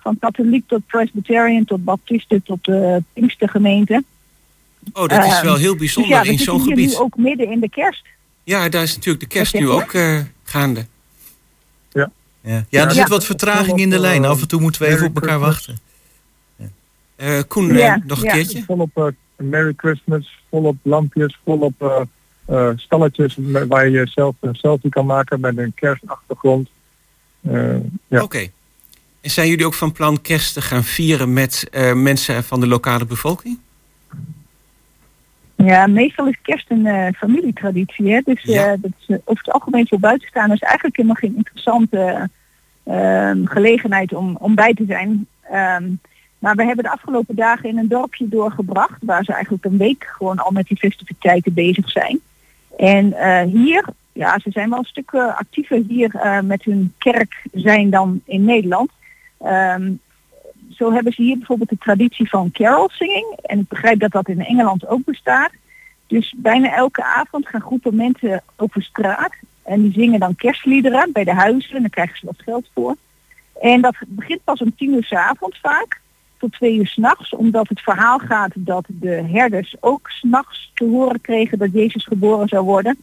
van 0.00 0.18
katholiek 0.18 0.68
tot 0.68 0.86
presbyterian 0.86 1.64
tot 1.64 1.84
baptisten 1.84 2.42
tot 2.42 2.64
de 2.64 3.02
Pinkstergemeente. 3.12 4.02
Oh, 4.92 5.06
dat 5.08 5.24
is 5.24 5.32
Ehm, 5.34 5.44
wel 5.44 5.56
heel 5.56 5.70
Dus 5.70 5.78
bijzonder 5.80 6.10
ja, 6.12 6.22
we 6.22 6.28
in 6.28 6.38
zo'n 6.38 6.60
gebied. 6.60 6.88
nu 6.90 6.96
ook 6.96 7.16
midden 7.16 7.50
in 7.50 7.60
de 7.60 7.68
kerst. 7.70 8.04
Ja, 8.44 8.68
daar 8.68 8.82
is 8.82 8.94
natuurlijk 8.94 9.20
de 9.20 9.36
kerst 9.36 9.54
nu 9.54 9.68
ook 9.68 9.92
eh, 9.92 10.18
gaande. 10.42 10.86
Ja, 12.48 12.64
ja 12.68 12.80
er 12.82 12.86
Ja. 12.88 12.90
zit 12.90 13.08
wat 13.08 13.24
vertraging 13.24 13.78
in 13.80 13.90
de 13.90 13.98
lijn. 13.98 14.24
Af 14.24 14.40
en 14.40 14.48
toe 14.48 14.60
moeten 14.60 14.82
we 14.82 14.88
even 14.88 15.06
op 15.06 15.14
elkaar 15.14 15.38
wachten. 15.38 15.78
Eh, 17.16 17.38
Koen, 17.48 17.70
eh, 17.70 17.78
Ja, 17.78 18.00
nog 18.06 18.18
een 18.18 18.24
ja. 18.24 18.32
keertje? 18.32 18.62
Volop 18.64 18.90
eh, 18.96 19.04
Merry 19.36 19.72
Christmas, 19.76 20.38
volop 20.50 20.76
lampjes, 20.82 21.38
volop 21.44 21.82
eh 21.82 22.00
eh, 22.44 22.68
stalletjes 22.76 23.36
waar 23.68 23.88
je 23.88 24.06
zelf 24.06 24.34
een 24.40 24.54
selfie 24.54 24.90
kan 24.90 25.06
maken 25.06 25.40
met 25.40 25.58
een 25.58 25.72
kerstachtergrond. 25.74 26.68
Ja. 27.40 28.22
Oké. 28.22 28.48
En 29.20 29.30
zijn 29.30 29.48
jullie 29.48 29.66
ook 29.66 29.74
van 29.74 29.92
plan 29.92 30.20
kerst 30.20 30.52
te 30.54 30.60
gaan 30.60 30.84
vieren 30.84 31.32
met 31.32 31.68
eh, 31.70 31.92
mensen 31.92 32.44
van 32.44 32.60
de 32.60 32.66
lokale 32.66 33.04
bevolking? 33.04 33.58
Ja, 35.56 35.86
meestal 35.86 36.26
is 36.28 36.38
kerst 36.42 36.70
een 36.70 36.86
eh, 36.86 37.12
familietraditie. 37.16 38.12
Hè? 38.12 38.20
Dus 38.24 38.42
Ja. 38.42 38.72
eh, 38.72 38.78
dat 38.80 38.90
is, 38.98 39.16
over 39.24 39.44
het 39.44 39.52
algemeen 39.52 39.86
voor 39.88 39.98
buitenstaanders 40.00 40.60
eigenlijk 40.60 40.96
helemaal 40.96 41.16
geen 41.20 41.36
interessante 41.36 42.30
gelegenheid 43.44 44.14
om, 44.14 44.36
om 44.40 44.54
bij 44.54 44.74
te 44.74 44.84
zijn. 44.86 45.26
Ehm, 45.42 45.90
maar 46.38 46.54
we 46.54 46.64
hebben 46.64 46.84
de 46.84 46.90
afgelopen 46.90 47.36
dagen 47.36 47.68
in 47.68 47.78
een 47.78 47.88
dorpje 47.88 48.28
doorgebracht 48.28 48.98
waar 49.00 49.24
ze 49.24 49.32
eigenlijk 49.32 49.64
een 49.64 49.76
week 49.76 50.12
gewoon 50.16 50.38
al 50.38 50.50
met 50.50 50.66
die 50.66 50.76
festiviteiten 50.76 51.54
bezig 51.54 51.90
zijn. 51.90 52.20
En 52.76 53.12
eh, 53.12 53.42
hier 53.42 53.84
ja, 54.18 54.38
ze 54.38 54.50
zijn 54.50 54.70
wel 54.70 54.78
een 54.78 54.84
stuk 54.84 55.10
eh, 55.12 55.38
actiever 55.38 55.82
hier 55.88 56.14
eh, 56.14 56.40
met 56.40 56.64
hun 56.64 56.94
kerk 56.98 57.42
zijn 57.52 57.90
dan 57.90 58.20
in 58.24 58.44
Nederland. 58.44 58.90
Ehm, 59.38 59.92
zo 60.70 60.92
hebben 60.92 61.12
ze 61.12 61.22
hier 61.22 61.36
bijvoorbeeld 61.36 61.68
de 61.68 61.78
traditie 61.78 62.28
van 62.28 62.50
carol 62.50 62.88
singing. 62.88 63.38
En 63.42 63.58
ik 63.58 63.68
begrijp 63.68 64.00
dat 64.00 64.10
dat 64.10 64.28
in 64.28 64.44
Engeland 64.44 64.88
ook 64.88 65.04
bestaat. 65.04 65.50
Dus 66.06 66.34
bijna 66.36 66.74
elke 66.74 67.04
avond 67.04 67.48
gaan 67.48 67.60
groepen 67.60 67.94
mensen 67.94 68.42
over 68.56 68.82
straat. 68.82 69.32
En 69.68 69.82
die 69.82 69.92
zingen 69.92 70.20
dan 70.20 70.34
kerstliederen 70.34 71.12
bij 71.12 71.24
de 71.24 71.34
huizen. 71.34 71.74
En 71.74 71.80
daar 71.80 71.90
krijgen 71.90 72.16
ze 72.16 72.26
wat 72.26 72.42
geld 72.44 72.66
voor. 72.74 72.96
En 73.60 73.80
dat 73.80 73.94
begint 74.06 74.44
pas 74.44 74.60
om 74.60 74.76
tien 74.76 74.94
uur 74.94 75.04
s 75.04 75.12
avonds 75.12 75.58
vaak. 75.60 76.00
Tot 76.38 76.52
twee 76.52 76.76
uur 76.76 76.86
s'nachts. 76.86 77.34
Omdat 77.34 77.68
het 77.68 77.80
verhaal 77.80 78.18
gaat 78.18 78.52
dat 78.54 78.84
de 78.86 79.24
herders 79.32 79.76
ook 79.80 80.10
s'nachts 80.10 80.70
te 80.74 80.84
horen 80.84 81.20
kregen 81.20 81.58
dat 81.58 81.72
Jezus 81.72 82.04
geboren 82.04 82.48
zou 82.48 82.64
worden. 82.64 82.96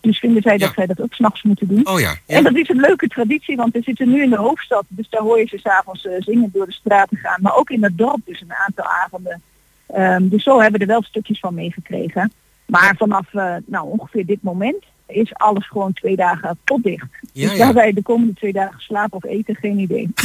Dus 0.00 0.18
vinden 0.18 0.42
zij 0.42 0.58
dat 0.58 0.72
zij 0.74 0.86
dat 0.86 1.00
ook 1.00 1.14
s'nachts 1.14 1.42
moeten 1.42 1.68
doen. 1.68 1.86
Oh 1.86 2.00
ja. 2.00 2.14
ja. 2.26 2.36
En 2.36 2.44
dat 2.44 2.56
is 2.56 2.68
een 2.68 2.80
leuke 2.80 3.08
traditie, 3.08 3.56
want 3.56 3.72
we 3.72 3.82
zitten 3.82 4.08
nu 4.08 4.22
in 4.22 4.30
de 4.30 4.36
hoofdstad. 4.36 4.84
Dus 4.88 5.08
daar 5.08 5.22
hoor 5.22 5.38
je 5.38 5.46
ze 5.46 5.58
s'avonds 5.58 6.06
eh 6.06 6.12
zingen 6.18 6.50
door 6.52 6.66
de 6.66 6.72
straten 6.72 7.16
gaan. 7.16 7.42
Maar 7.42 7.56
ook 7.56 7.70
in 7.70 7.82
het 7.82 7.98
dorp 7.98 8.20
dus 8.24 8.40
een 8.40 8.54
aantal 8.66 8.84
avonden. 8.84 9.42
Ehm, 9.86 10.28
dus 10.28 10.42
zo 10.42 10.60
hebben 10.60 10.80
we 10.80 10.86
er 10.86 10.92
wel 10.92 11.02
stukjes 11.02 11.38
van 11.38 11.54
meegekregen. 11.54 12.32
Maar 12.66 12.94
vanaf 12.96 13.34
eh, 13.34 13.54
nou, 13.66 13.88
ongeveer 13.88 14.26
dit 14.26 14.42
moment 14.42 14.84
is 15.08 15.34
alles 15.34 15.68
gewoon 15.68 15.92
twee 15.92 16.16
dagen 16.16 16.58
potdicht. 16.64 17.06
Ja, 17.32 17.48
dus 17.48 17.58
ja. 17.58 17.72
wij 17.72 17.92
de 17.92 18.02
komende 18.02 18.34
twee 18.34 18.52
dagen 18.52 18.80
slapen 18.80 19.16
of 19.16 19.24
eten, 19.24 19.54
geen 19.54 19.78
idee. 19.78 20.08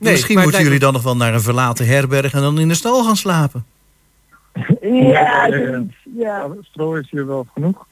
Nee, 0.00 0.12
Misschien 0.12 0.34
moeten 0.34 0.52
lijkt 0.52 0.66
jullie 0.66 0.82
dan 0.82 0.92
nog 0.92 1.02
wel 1.02 1.16
naar 1.16 1.34
een 1.34 1.40
verlaten 1.40 1.86
herberg 1.86 2.32
en 2.32 2.40
dan 2.40 2.58
in 2.58 2.68
de 2.68 2.74
stal 2.74 3.04
gaan 3.04 3.16
slapen. 3.16 3.64
ja, 4.82 5.46
ja, 6.16 6.48
stro 6.62 6.94
is 6.94 7.10
hier 7.10 7.26
wel 7.26 7.46
genoeg. 7.54 7.86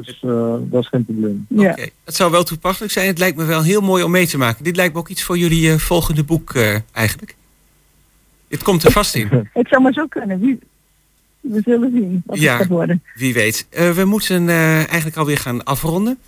Dus 0.00 0.20
eh, 0.22 0.54
dat 0.60 0.82
is 0.82 0.88
geen 0.88 1.04
probleem. 1.04 1.46
ja. 1.48 1.70
Oké, 1.70 1.88
Het 2.04 2.14
zou 2.14 2.30
wel 2.30 2.42
toepasselijk 2.42 2.92
zijn. 2.92 3.06
Het 3.06 3.18
lijkt 3.18 3.36
me 3.36 3.44
wel 3.44 3.62
heel 3.62 3.80
mooi 3.80 4.02
om 4.02 4.10
mee 4.10 4.26
te 4.26 4.38
maken. 4.38 4.64
Dit 4.64 4.76
lijkt 4.76 4.94
me 4.94 4.98
ook 4.98 5.08
iets 5.08 5.22
voor 5.22 5.38
jullie 5.38 5.72
eh, 5.72 5.78
volgende 5.78 6.24
boek 6.24 6.54
eh, 6.54 6.76
eigenlijk. 6.92 7.36
Dit 8.48 8.62
komt 8.62 8.82
er 8.82 8.92
vast 8.92 9.14
in. 9.14 9.28
Het 9.52 9.68
zou 9.68 9.82
maar 9.82 9.92
zo 9.92 10.06
kunnen. 10.06 10.40
Wie, 10.40 10.58
we 11.42 11.60
zullen 11.64 11.90
zien 11.94 12.22
wat 12.26 12.38
Ja. 12.40 12.50
het 12.52 12.60
gaat 12.60 12.68
worden. 12.70 13.02
Wie 13.14 13.34
weet. 13.34 13.66
Eh, 13.70 13.90
we 13.90 14.04
moeten 14.04 14.48
eh, 14.48 14.76
eigenlijk 14.76 15.16
alweer 15.16 15.38
gaan 15.38 15.64
afronden. 15.64 16.18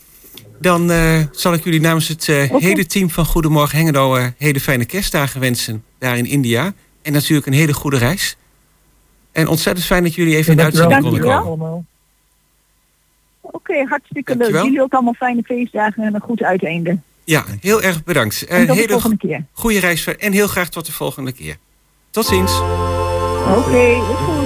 Dan 0.61 0.91
eh, 0.91 1.21
zal 1.31 1.53
ik 1.53 1.65
jullie 1.65 1.81
namens 1.81 2.09
het 2.09 2.29
eh, 2.29 2.51
hele 2.51 2.87
team 2.87 3.11
van 3.11 3.25
Goedemorgen 3.27 3.79
Hengelo... 3.79 4.19
hele 4.39 4.61
fijne 4.61 4.85
kerstdagen 4.85 5.41
wensen 5.41 5.85
daar 5.99 6.19
in 6.19 6.27
India. 6.27 6.73
En 7.03 7.13
natuurlijk 7.13 7.47
een 7.47 7.53
hele 7.53 7.73
goede 7.73 7.97
reis. 7.99 8.37
En 9.33 9.49
ontzettend 9.49 9.87
fijn 9.87 10.03
dat 10.03 10.15
jullie 10.15 10.37
even 10.37 10.51
in 10.51 10.57
de 10.57 10.63
uitzending 10.63 11.01
konden 11.01 11.21
Dankjewel. 11.21 11.43
komen. 11.51 11.67
Allemaal. 11.67 11.85
Oké, 13.41 13.85
hartstikke 13.89 14.37
leuk. 14.37 14.51
Jullie 14.51 14.83
ook 14.83 14.93
allemaal 14.93 15.15
fijne 15.15 15.43
feestdagen 15.43 16.03
en 16.03 16.15
een 16.15 16.21
goed 16.21 16.43
uiteinde. 16.43 16.99
Ja, 17.25 17.45
heel 17.61 17.83
erg 17.83 18.05
bedankt. 18.05 18.47
Eh, 18.47 18.59
En 18.61 18.67
tot 18.67 18.75
de 18.75 18.81
hele 18.81 18.93
volgende 18.93 19.17
keer. 19.17 19.45
goede 19.53 19.79
reis 19.79 20.07
en 20.07 20.33
heel 20.33 20.47
graag 20.49 20.69
tot 20.69 20.87
de 20.87 20.93
volgende 20.93 21.33
keer. 21.33 21.57
Tot 22.11 22.27
ziens. 22.27 22.53
Oké, 23.57 23.95
goed. 24.01 24.44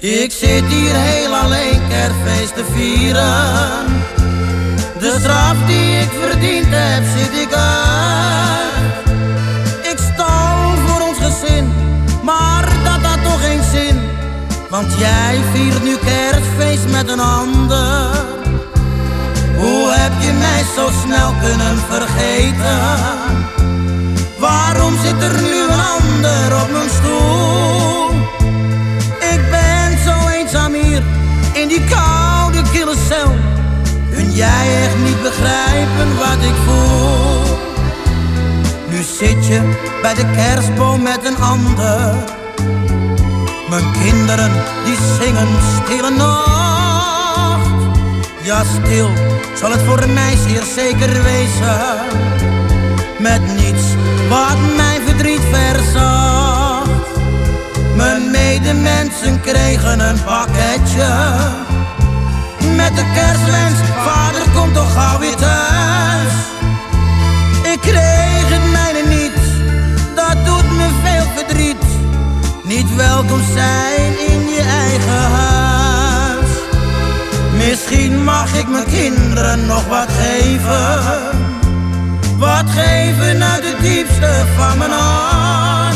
Ik 0.00 0.32
zit 0.32 0.64
hier 0.64 0.94
heel 0.94 1.34
alleen 1.34 1.80
kerstfeest 1.88 2.54
te 2.54 2.64
vieren. 2.74 3.86
De 4.98 5.16
straf 5.20 5.56
die 5.66 5.98
ik 5.98 6.10
verdiend 6.20 6.66
heb, 6.68 7.02
zit 7.16 7.40
ik 7.40 7.52
uit. 7.54 9.08
Ik 9.82 9.98
stal 10.14 10.72
voor 10.86 11.08
ons 11.08 11.18
gezin, 11.18 11.72
maar 12.22 12.68
dat 12.84 13.10
had 13.10 13.22
toch 13.24 13.40
geen 13.40 13.62
zin. 13.72 14.00
Want 14.70 14.98
jij 14.98 15.38
viert 15.52 15.82
nu 15.82 15.96
kerstfeest 15.96 16.88
met 16.90 17.08
een 17.08 17.20
ander. 17.20 18.10
Hoe 19.56 19.90
heb 19.90 20.12
je 20.22 20.32
mij 20.32 20.64
zo 20.76 20.88
snel 21.04 21.34
kunnen 21.40 21.78
vergeten? 21.88 23.08
Waarom 24.38 24.94
zit 25.04 25.22
er 25.22 25.42
nu 25.42 25.62
een 25.62 25.80
ander 25.98 26.62
op 26.62 26.70
mijn 26.70 26.90
stoel? 26.90 27.59
Die 31.70 31.84
koude 31.84 32.62
kille 32.72 32.96
cel. 33.08 33.32
Kun 34.14 34.32
jij 34.32 34.82
echt 34.84 34.98
niet 35.04 35.22
begrijpen 35.22 36.08
wat 36.18 36.40
ik 36.50 36.56
voel? 36.66 37.58
Nu 38.88 39.02
zit 39.02 39.46
je 39.46 39.60
bij 40.02 40.14
de 40.14 40.26
kerstboom 40.36 41.02
met 41.02 41.24
een 41.24 41.36
ander. 41.36 42.14
Mijn 43.68 43.84
kinderen 44.02 44.52
die 44.84 44.96
zingen 45.20 45.48
stille 45.76 46.10
nacht. 46.10 47.70
Ja, 48.42 48.62
stil 48.64 49.08
zal 49.54 49.70
het 49.70 49.80
voor 49.80 50.08
mij 50.08 50.36
zeer 50.46 50.62
zeker 50.74 51.22
wezen. 51.22 51.80
Met 53.18 53.40
niets 53.56 53.84
wat 54.28 54.76
mijn 54.76 55.00
verdriet 55.06 55.42
verzacht. 55.50 56.39
Mijn 58.00 58.30
medemensen 58.30 59.40
kregen 59.40 60.00
een 60.00 60.24
pakketje. 60.24 61.12
Met 62.76 62.96
de 62.96 63.04
kerstwens, 63.14 63.78
vader 64.04 64.42
komt 64.54 64.74
toch 64.74 64.92
gauw 64.92 65.18
weer 65.18 65.36
thuis. 65.36 66.32
Ik 67.72 67.80
kreeg 67.80 68.48
het 68.48 68.70
mijne 68.72 69.08
niet, 69.08 69.40
dat 70.14 70.44
doet 70.44 70.70
me 70.76 70.88
veel 71.02 71.24
verdriet. 71.36 71.84
Niet 72.64 72.96
welkom 72.96 73.40
zijn 73.54 74.12
in 74.28 74.48
je 74.48 74.62
eigen 74.62 75.30
huis. 75.30 76.50
Misschien 77.56 78.24
mag 78.24 78.54
ik 78.54 78.68
mijn 78.68 78.86
kinderen 78.86 79.66
nog 79.66 79.86
wat 79.86 80.08
geven. 80.20 81.38
Wat 82.38 82.70
geven 82.70 83.44
uit 83.44 83.64
het 83.64 83.80
diepste 83.80 84.44
van 84.56 84.78
mijn 84.78 84.90
hart 84.90 85.89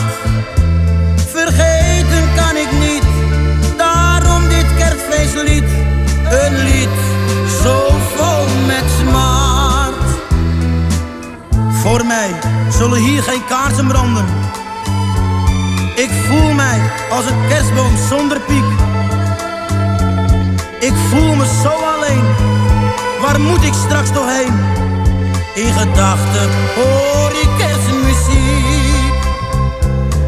kerstfeestlied. 5.35 5.65
Een 6.31 6.63
lied 6.63 6.89
zo 7.63 7.87
vol 8.15 8.47
met 8.67 8.85
smart. 9.01 9.95
Voor 11.83 12.07
mij 12.07 12.31
zullen 12.71 12.99
hier 12.99 13.23
geen 13.23 13.45
kaarsen 13.49 13.87
branden. 13.87 14.25
Ik 15.97 16.11
voel 16.27 16.53
mij 16.53 16.81
als 17.11 17.25
een 17.27 17.49
kerstboom 17.49 17.97
zonder 18.09 18.41
piek. 18.41 18.65
Ik 20.81 20.95
voel 21.11 21.35
me 21.35 21.45
zo 21.63 21.69
alleen, 21.69 22.25
waar 23.21 23.41
moet 23.41 23.65
ik 23.65 23.75
straks 23.87 24.11
nog 24.11 24.27
heen? 24.27 24.55
In 25.55 25.73
gedachten 25.73 26.49
hoor 26.75 27.31
ik 27.31 27.49
kerstmuziek. 27.59 29.15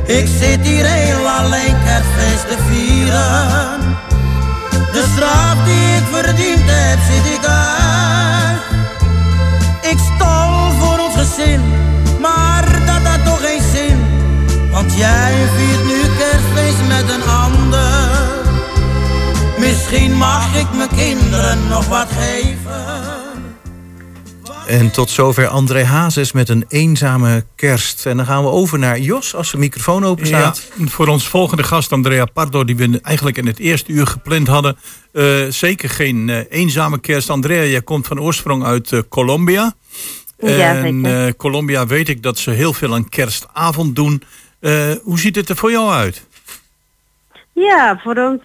Ik 0.06 0.26
zit 0.40 0.66
hier 0.66 0.86
heel 0.86 1.28
alleen 1.28 1.76
kerstfeest 1.84 2.48
te 2.48 2.56
vieren. 2.68 3.85
De 4.96 5.04
straf 5.14 5.64
die 5.64 5.96
ik 5.96 6.04
verdiend 6.12 6.62
heb, 6.64 6.98
zit 7.10 7.32
ik 7.34 7.46
uit. 7.46 8.60
Ik 9.92 9.98
stal 10.14 10.70
voor 10.78 10.98
ons 10.98 11.14
gezin, 11.14 11.60
maar 12.20 12.64
dat 12.86 13.10
had 13.10 13.24
toch 13.24 13.40
geen 13.40 13.62
zin. 13.74 13.98
Want 14.70 14.94
jij 14.94 15.34
viert 15.56 15.84
nu 15.84 16.00
kerstfeest 16.18 16.88
met 16.88 17.10
een 17.14 17.28
ander. 17.28 18.10
Misschien 19.58 20.16
mag 20.16 20.54
ik 20.54 20.66
mijn 20.76 20.94
kinderen 20.96 21.68
nog 21.68 21.86
wat 21.86 22.08
geven. 22.18 22.35
En 24.66 24.90
tot 24.90 25.10
zover 25.10 25.46
André 25.46 25.84
Hazes 25.84 26.32
met 26.32 26.48
een 26.48 26.64
eenzame 26.68 27.44
kerst. 27.54 28.06
En 28.06 28.16
dan 28.16 28.26
gaan 28.26 28.42
we 28.44 28.50
over 28.50 28.78
naar 28.78 28.98
Jos 28.98 29.34
als 29.34 29.50
de 29.50 29.58
microfoon 29.58 30.04
open 30.04 30.28
Ja, 30.28 30.38
staat. 30.38 30.70
voor 30.84 31.06
ons 31.08 31.28
volgende 31.28 31.62
gast 31.62 31.92
Andrea 31.92 32.24
Pardo, 32.24 32.64
die 32.64 32.76
we 32.76 33.00
eigenlijk 33.02 33.36
in 33.36 33.46
het 33.46 33.58
eerste 33.58 33.92
uur 33.92 34.06
gepland 34.06 34.46
hadden. 34.46 34.76
eh, 35.12 35.44
zeker 35.48 35.88
geen 35.90 36.28
eh, 36.28 36.38
eenzame 36.48 36.98
kerst. 37.00 37.30
Andrea, 37.30 37.62
jij 37.64 37.82
komt 37.82 38.06
van 38.06 38.20
oorsprong 38.20 38.64
uit 38.64 38.92
eh, 38.92 39.00
Colombia. 39.08 39.74
Ja, 40.38 40.74
en 40.84 41.04
eh, 41.06 41.32
Colombia 41.36 41.86
weet 41.86 42.08
ik 42.08 42.22
dat 42.22 42.38
ze 42.38 42.50
heel 42.50 42.72
veel 42.72 42.94
aan 42.94 43.08
kerstavond 43.08 43.96
doen. 43.96 44.22
Eh, 44.60 44.90
hoe 45.02 45.18
ziet 45.18 45.36
het 45.36 45.48
er 45.48 45.56
voor 45.56 45.70
jou 45.70 45.90
uit? 45.92 46.26
Ja, 47.52 48.00
voor 48.04 48.16
ons 48.16 48.40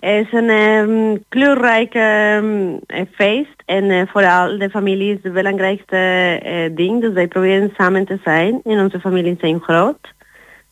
ehm, 0.00 0.20
is 0.20 0.32
een 0.32 0.48
ehm, 0.48 1.16
kleurrijke 1.28 1.98
ehm, 1.98 2.76
eh, 2.86 3.06
feest. 3.14 3.62
En 3.64 3.90
eh, 3.90 4.02
voor 4.06 4.24
al 4.26 4.58
de 4.58 4.70
familie 4.70 5.12
is 5.14 5.18
het 5.22 5.32
belangrijkste 5.32 5.96
eh, 6.42 6.76
ding. 6.76 7.00
Dus 7.00 7.12
wij 7.12 7.26
proberen 7.28 7.72
samen 7.76 8.04
te 8.04 8.18
zijn. 8.24 8.60
En 8.64 8.78
onze 8.80 9.00
families 9.00 9.40
zijn 9.40 9.60
groot. 9.60 10.16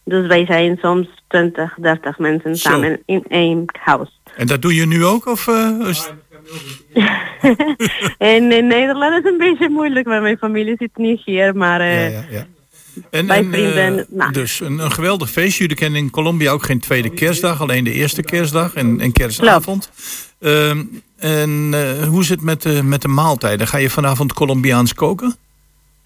Dus 0.04 0.26
wij 0.26 0.46
zijn 0.46 0.78
soms 0.80 1.08
20, 1.26 1.74
30 1.80 2.18
mensen 2.18 2.56
Zo. 2.56 2.68
samen 2.70 3.02
in 3.06 3.24
één 3.28 3.64
huis. 3.80 4.20
En 4.36 4.46
dat 4.46 4.62
doe 4.62 4.74
je 4.74 4.86
nu 4.86 5.04
ook? 5.04 5.26
Of, 5.26 5.48
eh, 5.48 5.88
is- 5.88 6.12
en 8.18 8.52
in 8.52 8.66
Nederland 8.66 9.10
is 9.10 9.16
het 9.22 9.26
een 9.26 9.38
beetje 9.38 9.68
moeilijk, 9.68 10.06
want 10.06 10.22
mijn 10.22 10.38
familie 10.38 10.74
zit 10.78 10.96
niet 10.96 11.20
hier, 11.24 11.56
maar 11.56 11.80
eh, 11.80 12.12
ja, 12.12 12.24
ja. 12.30 12.46
En, 13.10 13.26
bij 13.26 13.38
en, 13.38 13.50
vrienden, 13.52 13.98
eh, 13.98 14.04
nou. 14.08 14.32
Dus 14.32 14.60
een, 14.60 14.78
een 14.78 14.92
geweldig 14.92 15.30
feest. 15.30 15.58
Jullie 15.58 15.76
kennen 15.76 16.00
in 16.00 16.10
Colombia 16.10 16.50
ook 16.50 16.62
geen 16.62 16.80
tweede 16.80 17.10
kerstdag, 17.10 17.60
alleen 17.60 17.84
de 17.84 17.92
eerste 17.92 18.22
kerstdag 18.22 18.74
en, 18.74 19.00
en 19.00 19.12
kerstavond. 19.12 19.90
Ehm, 20.40 20.82
en 21.18 21.70
eh, 21.72 22.08
hoe 22.08 22.20
is 22.20 22.28
het 22.28 22.40
met 22.42 22.62
de, 22.62 22.82
met 22.82 23.02
de 23.02 23.08
maaltijden? 23.08 23.66
Ga 23.66 23.78
je 23.78 23.90
vanavond 23.90 24.32
Colombiaans 24.32 24.94
koken? 24.94 25.34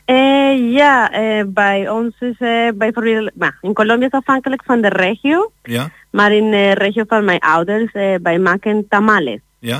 Eh, 0.04 0.72
ja, 0.72 1.10
eh, 1.12 1.44
bij 1.46 1.88
ons 1.90 2.14
is 2.20 2.34
eh, 2.38 2.68
bijvoorbeeld, 2.74 3.30
nou, 3.34 3.52
in 3.60 3.72
Colombia 3.72 4.06
is 4.06 4.12
afhankelijk 4.12 4.62
van 4.64 4.80
de 4.80 4.88
regio, 4.88 5.52
Ja? 5.62 5.90
maar 6.10 6.32
in 6.32 6.50
de 6.50 6.74
regio 6.74 7.04
van 7.06 7.24
mijn 7.24 7.38
ouders, 7.38 7.92
eh, 7.92 8.14
wij 8.22 8.38
maken 8.38 8.86
tamales. 8.88 9.38
Ja? 9.58 9.76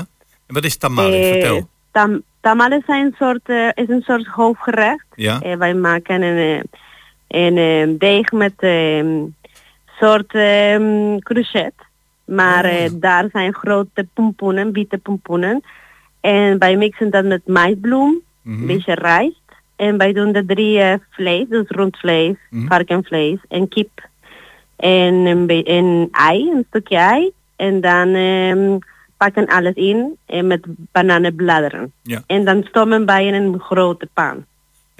En 0.47 0.53
wat 0.53 0.63
is 0.63 0.77
tamale? 0.77 1.23
Vertel. 1.31 1.69
tam- 1.91 2.21
tamales 2.41 2.81
zijn 2.85 3.05
een 3.05 3.15
soort, 3.19 3.49
is 3.77 3.87
een 3.89 4.01
soort 4.01 4.27
hoofdgerecht. 4.27 5.05
Ja? 5.15 5.39
Eh, 5.41 5.57
wij 5.57 5.73
maken 5.73 6.21
een, 6.21 6.63
een 7.31 7.57
eh, 7.57 7.99
deeg 7.99 8.31
met 8.31 8.53
een 8.57 9.35
soort 9.99 10.33
um, 10.35 11.19
crochet. 11.19 11.73
Maar 12.25 12.65
Oh, 12.65 12.71
eh, 12.71 12.89
daar 12.93 13.29
zijn 13.31 13.53
grote 13.53 14.07
pompoenen, 14.13 14.71
witte 14.71 14.97
pompoenen. 14.97 15.61
En 16.19 16.57
wij 16.59 16.75
mixen 16.77 17.09
dat 17.09 17.25
met 17.25 17.47
maisbloem, 17.47 18.21
Mhm. 18.41 18.61
een 18.61 18.67
beetje 18.67 18.93
rijst. 18.95 19.39
En 19.75 19.97
wij 19.97 20.13
doen 20.13 20.31
de 20.31 20.45
drie 20.45 20.79
eh, 20.79 20.93
vlees, 21.09 21.47
dus 21.49 21.67
rundvlees, 21.67 22.35
Mhm. 22.49 22.67
varkenvlees 22.67 23.37
en 23.49 23.67
kip. 23.67 24.09
En 24.75 25.13
een, 25.13 25.61
een 25.63 26.07
ei, 26.11 26.49
een 26.51 26.65
stukje 26.69 26.97
ei. 26.97 27.31
En 27.55 27.81
dan 27.81 28.09
pakken 29.17 29.45
alles 29.45 29.73
in 29.73 30.17
en 30.25 30.47
met 30.47 30.65
bananenbladeren. 30.91 31.91
Ja. 32.01 32.23
En 32.27 32.45
dan 32.45 32.63
stomen 32.63 33.05
wij 33.05 33.25
in 33.25 33.33
een 33.33 33.59
grote 33.59 34.07
pan. 34.13 34.45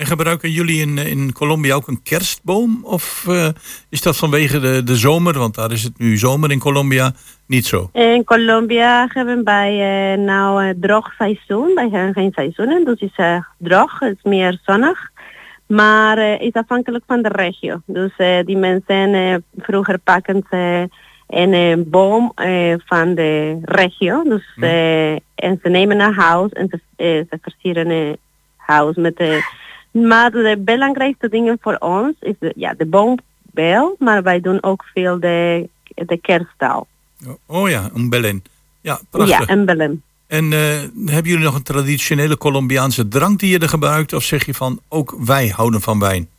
En 0.02 0.08
gebruiken 0.08 0.52
jullie 0.52 0.82
in, 0.82 0.98
in 0.98 1.34
Colombia 1.34 1.76
ook 1.76 1.88
een 1.88 2.02
kerstboom? 2.04 2.80
Of 2.84 3.26
eh, 3.28 3.48
is 3.90 4.02
dat 4.02 4.18
vanwege 4.18 4.60
de, 4.60 4.84
de 4.84 4.96
zomer, 4.96 5.38
want 5.38 5.56
daar 5.56 5.72
is 5.72 5.84
het 5.84 6.00
nu 6.00 6.18
zomer 6.18 6.52
in 6.52 6.60
Colombia, 6.60 7.14
niet 7.46 7.66
zo? 7.66 7.90
In 7.94 8.24
Colombia 8.24 9.08
hebben 9.14 9.44
wij 9.44 9.72
eh, 9.72 10.20
nou 10.20 10.66
een 10.66 10.78
droog 10.80 11.14
seizoen. 11.18 11.72
Wij 11.76 11.90
hebben 11.92 12.14
geen 12.14 12.32
seizoenen, 12.36 12.86
dus 12.86 13.00
het 13.00 13.10
is 13.10 13.16
eh, 13.16 13.38
droog, 13.58 14.00
het 14.00 14.18
is 14.18 14.24
meer 14.24 14.60
zonnig. 14.66 15.10
Maar 15.68 16.18
eh, 16.18 16.32
het 16.32 16.42
is 16.42 16.54
afhankelijk 16.54 17.04
van 17.08 17.22
de 17.22 17.30
regio. 17.32 17.82
Dus 17.86 18.12
eh, 18.18 18.46
die 18.46 18.58
mensen 18.58 19.14
eh, 19.14 19.36
vroeger 19.58 20.00
pakken 20.00 20.46
ze 20.50 20.90
een 21.28 21.54
eh, 21.54 21.78
boom 21.86 22.32
eh, 22.36 22.74
van 22.86 23.16
de 23.16 23.60
regio. 23.62 24.24
Dus, 24.24 24.54
eh, 24.60 25.12
en 25.12 25.60
ze 25.64 25.70
nemen 25.70 26.00
een 26.00 26.14
huis 26.14 26.52
en 26.52 26.68
ze, 26.70 26.80
eh, 26.96 27.08
ze 27.08 27.38
versieren 27.42 27.90
een 27.90 28.18
huis 28.56 28.96
met 28.96 29.18
de... 29.18 29.60
Maar 29.92 30.32
de 30.32 30.62
belangrijkste 30.66 31.30
dingen 31.30 31.58
voor 31.62 31.76
ons 31.80 32.14
is 32.20 32.36
de, 32.40 32.54
ja, 32.56 32.74
de 32.78 32.86
boom 32.86 33.18
wel, 33.54 33.96
maar 34.00 34.24
wij 34.24 34.42
doen 34.42 34.64
ook 34.64 34.84
veel 34.94 35.20
de, 35.20 35.70
de 35.94 36.18
kersttaal. 36.18 36.88
Oh 37.46 37.70
ja, 37.70 37.90
een 37.94 38.10
belen. 38.10 38.44
Ja, 38.82 39.00
prachtig. 39.10 39.40
Ja, 39.40 39.46
en 39.46 39.66
bellen. 39.66 40.04
En 40.28 40.54
eh, 40.54 40.60
hebben 41.06 41.32
jullie 41.32 41.46
nog 41.46 41.56
een 41.56 41.64
traditionele 41.64 42.38
Colombiaanse 42.38 43.08
drank 43.08 43.40
die 43.40 43.50
je 43.52 43.60
er 43.60 43.70
gebruikt? 43.70 44.14
Of 44.14 44.24
zeg 44.24 44.46
je 44.46 44.54
van, 44.54 44.80
ook 44.88 45.16
wij 45.26 45.48
houden 45.48 45.82
van 45.82 46.00
wijn? 46.00 46.30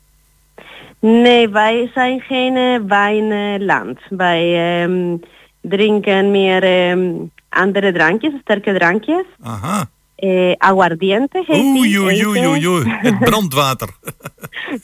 Nee, 0.98 1.48
wij 1.48 1.90
zijn 1.94 2.20
geen 2.20 2.56
eh, 2.56 2.80
wijnland. 2.88 3.98
wij 4.08 4.82
ehm, 4.82 5.16
drinken 5.60 6.30
meer 6.30 6.62
ehm, 6.62 7.12
andere 7.48 7.92
drankjes, 7.92 8.32
sterke 8.40 8.74
drankjes. 8.74 9.24
Aha. 9.42 9.88
Eh, 10.22 10.54
aguardiente 10.58 11.44
Oei, 11.48 11.98
oei, 11.98 12.26
oei, 12.26 12.46
oei, 12.46 12.68
oei. 12.68 12.84
Het 12.86 13.18
brandwater. 13.28 13.88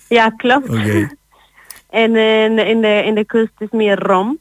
Ja, 0.09 0.31
klopt. 0.31 0.69
Oké. 0.69 1.09
En 1.91 2.15
eh, 2.17 2.45
in, 2.45 2.57
de, 2.57 2.65
in, 2.65 2.81
de, 2.81 3.03
in 3.05 3.15
de 3.15 3.25
kust 3.25 3.53
is 3.59 3.71
meer 3.71 3.99
rom. 3.99 4.39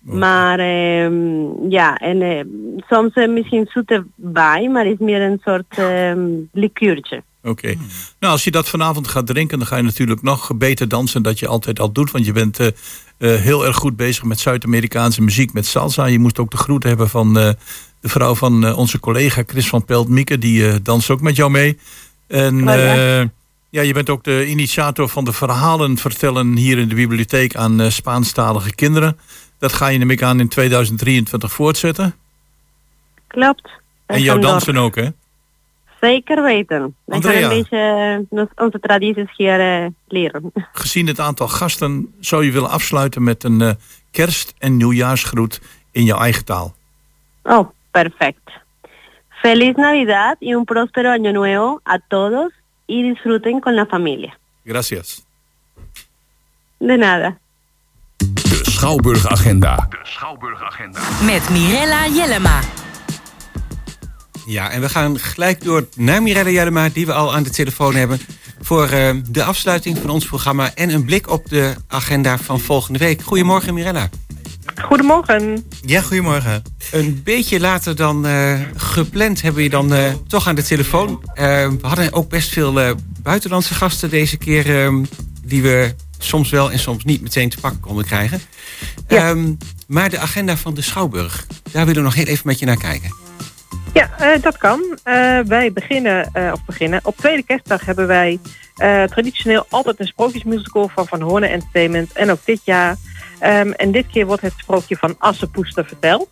Maar 0.00 0.58
ehm, 0.58 1.68
ja, 1.68 1.96
en 1.96 2.22
eh, 2.22 2.44
soms 2.88 3.12
eh, 3.12 3.28
misschien 3.28 3.66
zoete 3.68 4.06
wijn, 4.14 4.72
maar 4.72 4.86
is 4.86 4.98
meer 4.98 5.22
een 5.22 5.40
soort 5.44 5.78
ehm 5.78 6.20
liqueurtje. 6.52 7.22
Oké. 7.42 7.74
Nou, 8.18 8.32
als 8.32 8.44
je 8.44 8.50
dat 8.50 8.68
vanavond 8.68 9.08
gaat 9.08 9.26
drinken, 9.26 9.58
dan 9.58 9.66
ga 9.66 9.76
je 9.76 9.82
natuurlijk 9.82 10.22
nog 10.22 10.56
beter 10.56 10.88
dansen 10.88 11.22
dat 11.22 11.38
je 11.38 11.46
altijd 11.46 11.80
al 11.80 11.92
doet. 11.92 12.10
Want 12.10 12.26
je 12.26 12.32
bent 12.32 12.58
heel 13.18 13.66
erg 13.66 13.76
goed 13.76 13.96
bezig 13.96 14.24
met 14.24 14.40
Zuid-Amerikaanse 14.40 15.22
muziek, 15.22 15.52
met 15.52 15.66
salsa. 15.66 16.06
Je 16.06 16.18
moest 16.18 16.38
ook 16.38 16.50
de 16.50 16.56
groet 16.56 16.82
hebben 16.82 17.08
van 17.08 17.56
de 18.00 18.08
vrouw 18.08 18.34
van 18.34 18.66
eh, 18.66 18.78
onze 18.78 19.00
collega 19.00 19.42
Chris 19.46 19.68
van 19.68 19.84
Pelt-Mieke. 19.84 20.38
Die 20.38 20.68
eh, 20.68 20.74
danst 20.82 21.10
ook 21.10 21.20
met 21.20 21.36
jou 21.36 21.50
mee. 21.50 21.78
En 22.26 22.68
Oh, 22.68 22.74
ja. 22.74 23.20
eh, 23.20 23.26
ja, 23.70 23.82
je 23.82 23.92
bent 23.92 24.10
ook 24.10 24.24
de 24.24 24.46
initiator 24.46 25.08
van 25.08 25.24
de 25.24 25.32
verhalen 25.32 25.96
vertellen 25.96 26.56
hier 26.56 26.78
in 26.78 26.88
de 26.88 26.94
bibliotheek 26.94 27.56
aan 27.56 27.92
Spaanstalige 27.92 28.74
kinderen. 28.74 29.18
Dat 29.58 29.72
ga 29.72 29.88
je 29.88 29.98
namelijk 29.98 30.22
aan 30.22 30.40
in 30.40 30.48
2023 30.48 31.52
voortzetten. 31.52 32.14
Klopt. 33.26 33.70
En 34.06 34.22
jouw 34.22 34.38
dansen 34.38 34.76
ook, 34.76 34.94
hè? 34.94 35.08
Zeker 36.00 36.42
weten. 36.42 36.94
Wij 37.04 37.20
gaan 37.20 37.34
een 37.42 37.48
beetje 37.48 38.24
onze 38.56 38.80
tradities 38.80 39.36
hier 39.36 39.90
leren. 40.08 40.52
Gezien 40.72 41.06
het 41.06 41.20
aantal 41.20 41.48
gasten 41.48 42.14
zou 42.20 42.44
je 42.44 42.52
willen 42.52 42.70
afsluiten 42.70 43.22
met 43.22 43.44
een 43.44 43.76
kerst- 44.10 44.54
en 44.58 44.76
nieuwjaarsgroet 44.76 45.60
in 45.92 46.04
jouw 46.04 46.18
eigen 46.18 46.44
taal. 46.44 46.74
Oh, 47.42 47.68
perfect. 48.02 48.46
Feliz 49.42 49.76
Navidad 49.76 50.36
y 50.40 50.54
un 50.54 50.64
próspero 50.64 51.10
año 51.10 51.32
nuevo 51.32 51.80
a 51.84 51.98
todos 51.98 52.52
y 52.86 53.02
disfruten 53.02 53.60
con 53.60 53.74
la 53.74 53.86
familia. 53.86 54.38
Gracias. 54.64 55.06
De 56.78 56.96
nada. 56.96 57.38
De 58.50 58.58
Schouwburg-agenda. 58.74 59.88
Met 61.24 61.50
Mirella 61.50 62.08
Jellema. 62.08 62.60
Ja, 64.46 64.70
en 64.70 64.80
we 64.80 64.88
gaan 64.88 65.18
gelijk 65.18 65.64
door 65.64 65.88
naar 65.96 66.22
Mirella 66.22 66.50
Jellema, 66.50 66.88
die 66.88 67.06
we 67.06 67.12
al 67.12 67.34
aan 67.34 67.42
de 67.42 67.50
telefoon 67.50 67.94
hebben. 67.94 68.18
Voor 68.60 68.88
eh, 68.88 69.10
de 69.28 69.44
afsluiting 69.44 69.98
van 69.98 70.10
ons 70.10 70.24
programma 70.24 70.74
en 70.74 70.90
een 70.90 71.04
blik 71.04 71.30
op 71.30 71.48
de 71.48 71.74
agenda 71.88 72.38
van 72.38 72.60
volgende 72.60 72.98
week. 72.98 73.22
Goedemorgen, 73.22 73.74
Mirella. 73.74 74.08
Goedemorgen. 74.76 75.64
Ja, 75.86 76.00
goedemorgen. 76.00 76.62
Een 76.90 77.20
beetje 77.24 77.60
later 77.60 77.96
dan 77.96 78.26
eh, 78.26 78.60
gepland 78.76 79.42
hebben 79.42 79.58
we 79.58 79.62
je 79.62 79.70
dan 79.70 79.94
eh, 79.94 80.12
toch 80.26 80.46
aan 80.46 80.54
de 80.54 80.62
telefoon. 80.62 81.22
Eh, 81.34 81.44
we 81.68 81.86
hadden 81.86 82.12
ook 82.12 82.28
best 82.28 82.52
veel 82.52 82.96
buitenlandse 83.22 83.74
gasten 83.74 84.10
deze 84.10 84.36
keer, 84.36 84.84
eh, 84.84 84.94
die 85.44 85.62
we 85.62 85.94
soms 86.18 86.50
wel 86.50 86.70
en 86.72 86.78
soms 86.78 87.04
niet 87.04 87.22
meteen 87.22 87.48
te 87.48 87.60
pakken 87.60 87.80
konden 87.80 88.04
krijgen. 88.04 88.40
Ehm, 89.06 89.52
maar 89.86 90.10
de 90.10 90.18
agenda 90.18 90.56
van 90.56 90.74
de 90.74 90.82
Schouwburg, 90.82 91.46
daar 91.72 91.86
willen 91.86 92.02
we 92.02 92.08
nog 92.08 92.14
heel 92.14 92.26
even 92.26 92.46
met 92.46 92.58
je 92.58 92.66
naar 92.66 92.78
kijken. 92.78 93.14
Ja, 93.94 94.36
dat 94.40 94.56
kan. 94.56 94.98
Wij 95.46 95.72
beginnen, 95.72 96.30
of 96.52 96.64
beginnen, 96.64 97.00
op 97.02 97.16
tweede 97.16 97.42
kerstdag 97.42 97.84
hebben 97.84 98.06
wij 98.06 98.38
traditioneel 99.06 99.66
altijd 99.68 100.00
een 100.00 100.06
sprookjesmusical 100.06 100.90
van 100.94 101.06
Van 101.06 101.20
Hoorn 101.20 101.42
Entertainment. 101.42 102.12
En 102.12 102.30
ook 102.30 102.44
dit 102.44 102.60
jaar. 102.64 102.96
Ehm, 103.38 103.70
en 103.70 103.92
dit 103.92 104.06
keer 104.06 104.26
wordt 104.26 104.42
het 104.42 104.52
sprookje 104.56 104.96
van 104.96 105.14
Assepoester 105.18 105.84
verteld. 105.86 106.28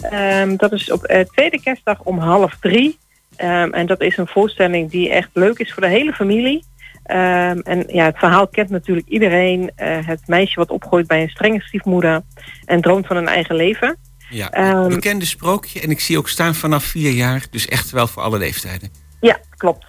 Ehm, 0.00 0.56
dat 0.56 0.72
is 0.72 0.92
op 0.92 1.04
eh, 1.04 1.24
tweede 1.24 1.60
kerstdag 1.60 2.00
om 2.02 2.18
half 2.18 2.56
drie. 2.60 2.98
Ehm, 3.36 3.72
en 3.72 3.86
dat 3.86 4.00
is 4.00 4.16
een 4.16 4.26
voorstelling 4.26 4.90
die 4.90 5.10
echt 5.10 5.28
leuk 5.32 5.58
is 5.58 5.72
voor 5.72 5.82
de 5.82 5.88
hele 5.88 6.12
familie. 6.12 6.68
En 7.04 7.84
ja, 7.86 8.04
het 8.04 8.18
verhaal 8.18 8.48
kent 8.48 8.70
natuurlijk 8.70 9.08
iedereen. 9.08 9.70
Eh, 9.74 10.06
het 10.06 10.20
meisje 10.26 10.58
wat 10.58 10.70
opgroeit 10.70 11.06
bij 11.06 11.22
een 11.22 11.28
strenge 11.28 11.60
stiefmoeder 11.60 12.22
en 12.64 12.80
droomt 12.80 13.06
van 13.06 13.16
een 13.16 13.28
eigen 13.28 13.54
leven. 13.54 13.96
Ja, 14.28 14.86
bekende 14.88 15.24
sprookje 15.24 15.80
en 15.80 15.90
ik 15.90 16.00
zie 16.00 16.18
ook 16.18 16.28
staan 16.28 16.54
vanaf 16.54 16.84
vier 16.84 17.10
jaar, 17.10 17.46
dus 17.50 17.68
echt 17.68 17.90
wel 17.90 18.06
voor 18.06 18.22
alle 18.22 18.38
leeftijden. 18.38 18.90
Ja, 19.20 19.40
klopt. 19.56 19.86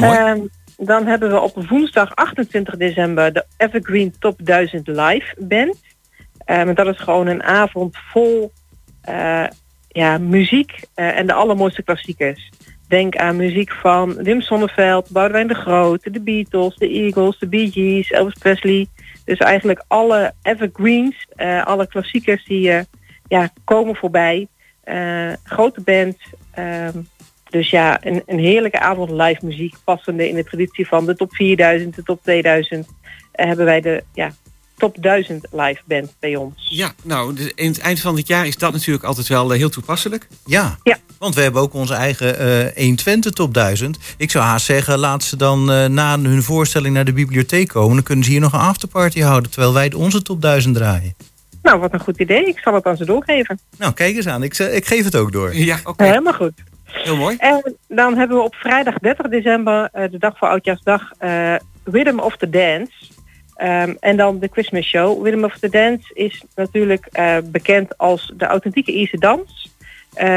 Ehm, 0.00 0.40
dan 0.78 1.06
hebben 1.06 1.30
we 1.30 1.40
op 1.40 1.68
woensdag 1.68 2.14
28 2.14 2.76
december 2.76 3.32
de 3.32 3.44
Evergreen 3.56 4.14
Top 4.18 4.38
1000 4.42 4.86
Live 4.86 5.34
Band. 5.38 5.76
En 6.44 6.74
dat 6.74 6.86
is 6.86 6.98
gewoon 6.98 7.26
een 7.26 7.42
avond 7.42 7.96
vol 8.12 8.52
eh, 9.00 9.44
ja, 9.88 10.18
muziek 10.18 10.80
eh, 10.94 11.18
en 11.18 11.26
de 11.26 11.32
allermooiste 11.32 11.82
klassiekers. 11.82 12.50
Denk 12.88 13.16
aan 13.16 13.36
muziek 13.36 13.72
van 13.72 14.14
Wim 14.14 14.40
Sonneveld, 14.40 15.10
Boudewijn 15.10 15.46
de 15.46 15.54
Groot, 15.54 16.12
de 16.12 16.20
Beatles, 16.20 16.76
de 16.76 16.88
Eagles, 16.88 17.38
de 17.38 17.48
Bee 17.48 17.70
Gees, 17.70 18.10
Elvis 18.10 18.38
Presley. 18.38 18.86
Dus 19.24 19.38
eigenlijk 19.38 19.84
alle 19.86 20.32
evergreens, 20.42 21.26
alle 21.64 21.86
klassiekers 21.86 22.44
die 22.44 22.86
ja, 23.28 23.50
komen 23.64 23.96
voorbij. 23.96 24.48
Grote 25.42 25.80
band. 25.80 26.16
ehm, 26.50 26.98
dus 27.50 27.70
ja, 27.70 28.04
een, 28.06 28.22
een 28.26 28.38
heerlijke 28.38 28.80
avond 28.80 29.10
live 29.10 29.46
muziek, 29.46 29.74
passende 29.84 30.28
in 30.28 30.34
de 30.34 30.44
traditie 30.44 30.86
van 30.86 31.06
de 31.06 31.16
top 31.16 31.34
4000, 31.34 31.94
de 31.94 32.02
top 32.02 32.22
2000. 32.22 32.86
eh, 33.32 33.46
hebben 33.46 33.64
wij 33.64 33.80
de 33.80 34.04
ja, 34.14 34.32
top 34.76 34.96
1000 35.00 35.46
live 35.50 35.80
band 35.84 36.14
bij 36.18 36.36
ons. 36.36 36.66
Ja, 36.70 36.92
nou, 37.02 37.36
in 37.54 37.68
het 37.68 37.78
eind 37.78 38.00
van 38.00 38.16
het 38.16 38.26
jaar 38.26 38.46
is 38.46 38.56
dat 38.56 38.72
natuurlijk 38.72 39.04
altijd 39.04 39.28
wel 39.28 39.52
eh, 39.52 39.58
heel 39.58 39.68
toepasselijk. 39.68 40.28
Ja. 40.46 40.78
Ja. 40.82 40.96
Want 41.18 41.34
we 41.34 41.40
hebben 41.40 41.62
ook 41.62 41.74
onze 41.74 41.94
eigen 41.94 42.38
eh 42.38 42.76
120 42.84 43.32
top 43.32 43.54
1000. 43.54 43.98
Ik 44.16 44.30
zou 44.30 44.44
haast 44.44 44.66
zeggen, 44.66 44.98
laat 44.98 45.22
ze 45.22 45.36
dan 45.36 45.72
eh, 45.72 45.86
na 45.86 46.18
hun 46.20 46.42
voorstelling 46.42 46.94
naar 46.94 47.04
de 47.04 47.12
bibliotheek 47.12 47.68
komen. 47.68 47.94
Dan 47.94 48.04
kunnen 48.04 48.24
ze 48.24 48.30
hier 48.30 48.40
nog 48.40 48.52
een 48.52 48.58
afterparty 48.58 49.20
houden. 49.20 49.50
Terwijl 49.50 49.72
wij 49.72 49.92
onze 49.92 50.22
top 50.22 50.42
1000 50.42 50.74
draaien. 50.74 51.14
Nou, 51.62 51.80
wat 51.80 51.92
een 51.92 52.00
goed 52.00 52.20
idee. 52.20 52.46
Ik 52.46 52.58
zal 52.58 52.74
het 52.74 52.84
aan 52.84 52.96
ze 52.96 53.04
doorgeven. 53.04 53.58
Nou, 53.78 53.92
kijk 53.92 54.16
eens 54.16 54.26
aan. 54.26 54.42
Ik, 54.42 54.58
ik 54.58 54.86
geef 54.86 55.04
het 55.04 55.16
ook 55.16 55.32
door. 55.32 55.56
Ja, 55.56 55.80
oké. 55.84 56.04
Helemaal 56.04 56.32
goed. 56.34 56.52
Heel 56.92 57.16
mooi. 57.16 57.36
En 57.36 57.76
dan 57.88 58.16
hebben 58.16 58.36
we 58.36 58.42
op 58.42 58.54
vrijdag 58.54 58.98
30 58.98 59.28
december, 59.28 59.88
eh, 59.92 60.10
de 60.10 60.18
dag 60.18 60.38
voor 60.38 60.48
Oudjaarsdag, 60.48 61.12
eh 61.18 61.54
Rhythm 61.84 62.18
of 62.18 62.36
the 62.36 62.50
Dance. 62.50 62.92
Ehm, 63.54 63.94
en 64.00 64.16
dan 64.16 64.38
de 64.38 64.48
Christmas 64.52 64.86
Show. 64.86 65.26
Rhythm 65.26 65.44
of 65.44 65.58
the 65.58 65.68
Dance 65.68 66.14
is 66.14 66.44
natuurlijk 66.54 67.06
eh, 67.06 67.36
bekend 67.44 67.98
als 67.98 68.32
de 68.36 68.46
authentieke 68.46 68.92
Ierse 68.92 69.18
dans. 69.18 69.76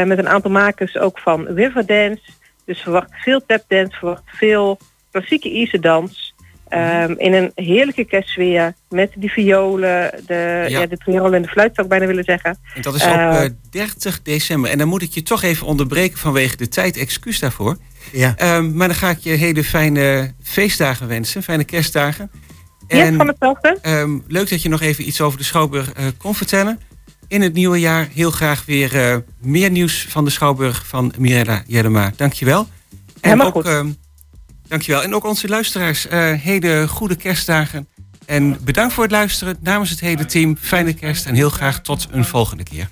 Met 0.06 0.18
een 0.18 0.30
aantal 0.30 0.52
makers 0.52 0.98
ook 0.98 1.20
van 1.20 1.48
Riverdance. 1.48 2.22
Dus 2.66 2.82
verwacht 2.82 3.10
veel 3.12 3.46
tapdance, 3.46 3.98
verwacht 3.98 4.24
veel 4.26 4.78
klassieke 5.12 5.50
Ierse 5.50 5.80
dans. 5.80 6.31
Ehm, 6.72 7.14
in 7.18 7.34
een 7.34 7.52
heerlijke 7.56 8.04
kerstsfeer 8.06 8.74
met 8.90 9.12
die 9.16 9.32
violen, 9.32 10.12
de, 10.28 10.66
Ja. 10.68 10.80
ja. 10.80 10.86
de 10.86 10.98
triolen 10.98 11.34
en 11.34 11.42
de 11.42 11.48
fluit 11.48 11.72
zou 11.76 11.84
ik 11.88 11.92
bijna 11.94 12.06
willen 12.06 12.24
zeggen. 12.24 12.58
En 12.76 12.82
dat 12.82 12.96
is 12.96 13.04
op 13.04 13.08
Eh, 13.10 13.44
eh, 13.44 13.52
30 13.70 14.22
december. 14.22 14.70
En 14.72 14.78
dan 14.78 14.88
moet 14.88 15.02
ik 15.02 15.12
je 15.12 15.24
toch 15.24 15.44
even 15.44 15.68
onderbreken 15.68 16.18
vanwege 16.18 16.58
de 16.58 16.68
tijd. 16.68 16.98
Excuus 16.98 17.40
daarvoor. 17.40 17.78
Ja. 18.12 18.34
Ehm, 18.38 18.76
maar 18.76 18.88
dan 18.88 18.98
ga 18.98 19.10
ik 19.10 19.18
je 19.20 19.30
hele 19.30 19.64
fijne 19.64 20.34
feestdagen 20.44 21.08
wensen. 21.08 21.44
Fijne 21.44 21.64
kerstdagen. 21.64 22.32
Ja, 22.88 23.12
van 23.14 23.28
hetzelfde. 23.28 23.78
ehm, 23.82 24.18
leuk 24.28 24.50
dat 24.50 24.62
je 24.62 24.70
nog 24.70 24.82
even 24.82 25.08
iets 25.08 25.22
over 25.22 25.38
de 25.38 25.44
Schouwburg 25.44 25.92
eh, 25.94 26.06
kon 26.18 26.36
vertellen. 26.36 26.80
In 27.28 27.42
het 27.42 27.54
nieuwe 27.54 27.80
jaar 27.80 28.08
heel 28.14 28.32
graag 28.32 28.66
weer 28.66 28.96
eh, 29.12 29.16
meer 29.42 29.70
nieuws 29.72 30.06
van 30.10 30.26
de 30.26 30.32
Schouwburg 30.32 30.86
van 30.88 31.14
Mirella 31.18 31.64
Jellema. 31.68 32.12
Dankjewel. 32.16 32.60
En 32.60 32.68
Helemaal 33.22 33.48
ook, 33.48 33.54
goed. 33.54 33.66
ehm, 33.66 33.90
dankjewel. 34.72 35.04
En 35.04 35.16
ook 35.16 35.26
onze 35.26 35.48
luisteraars, 35.48 36.08
eh, 36.08 36.32
hele 36.32 36.88
goede 36.88 37.16
kerstdagen. 37.16 37.88
En 38.26 38.64
bedankt 38.64 38.94
voor 38.94 39.04
het 39.04 39.12
luisteren 39.12 39.58
namens 39.62 39.90
het 39.90 40.00
hele 40.00 40.26
team. 40.26 40.58
Fijne 40.60 40.94
kerst 40.94 41.26
en 41.26 41.36
heel 41.36 41.50
graag 41.50 41.82
tot 41.82 42.08
een 42.12 42.26
volgende 42.26 42.64
keer. 42.64 42.90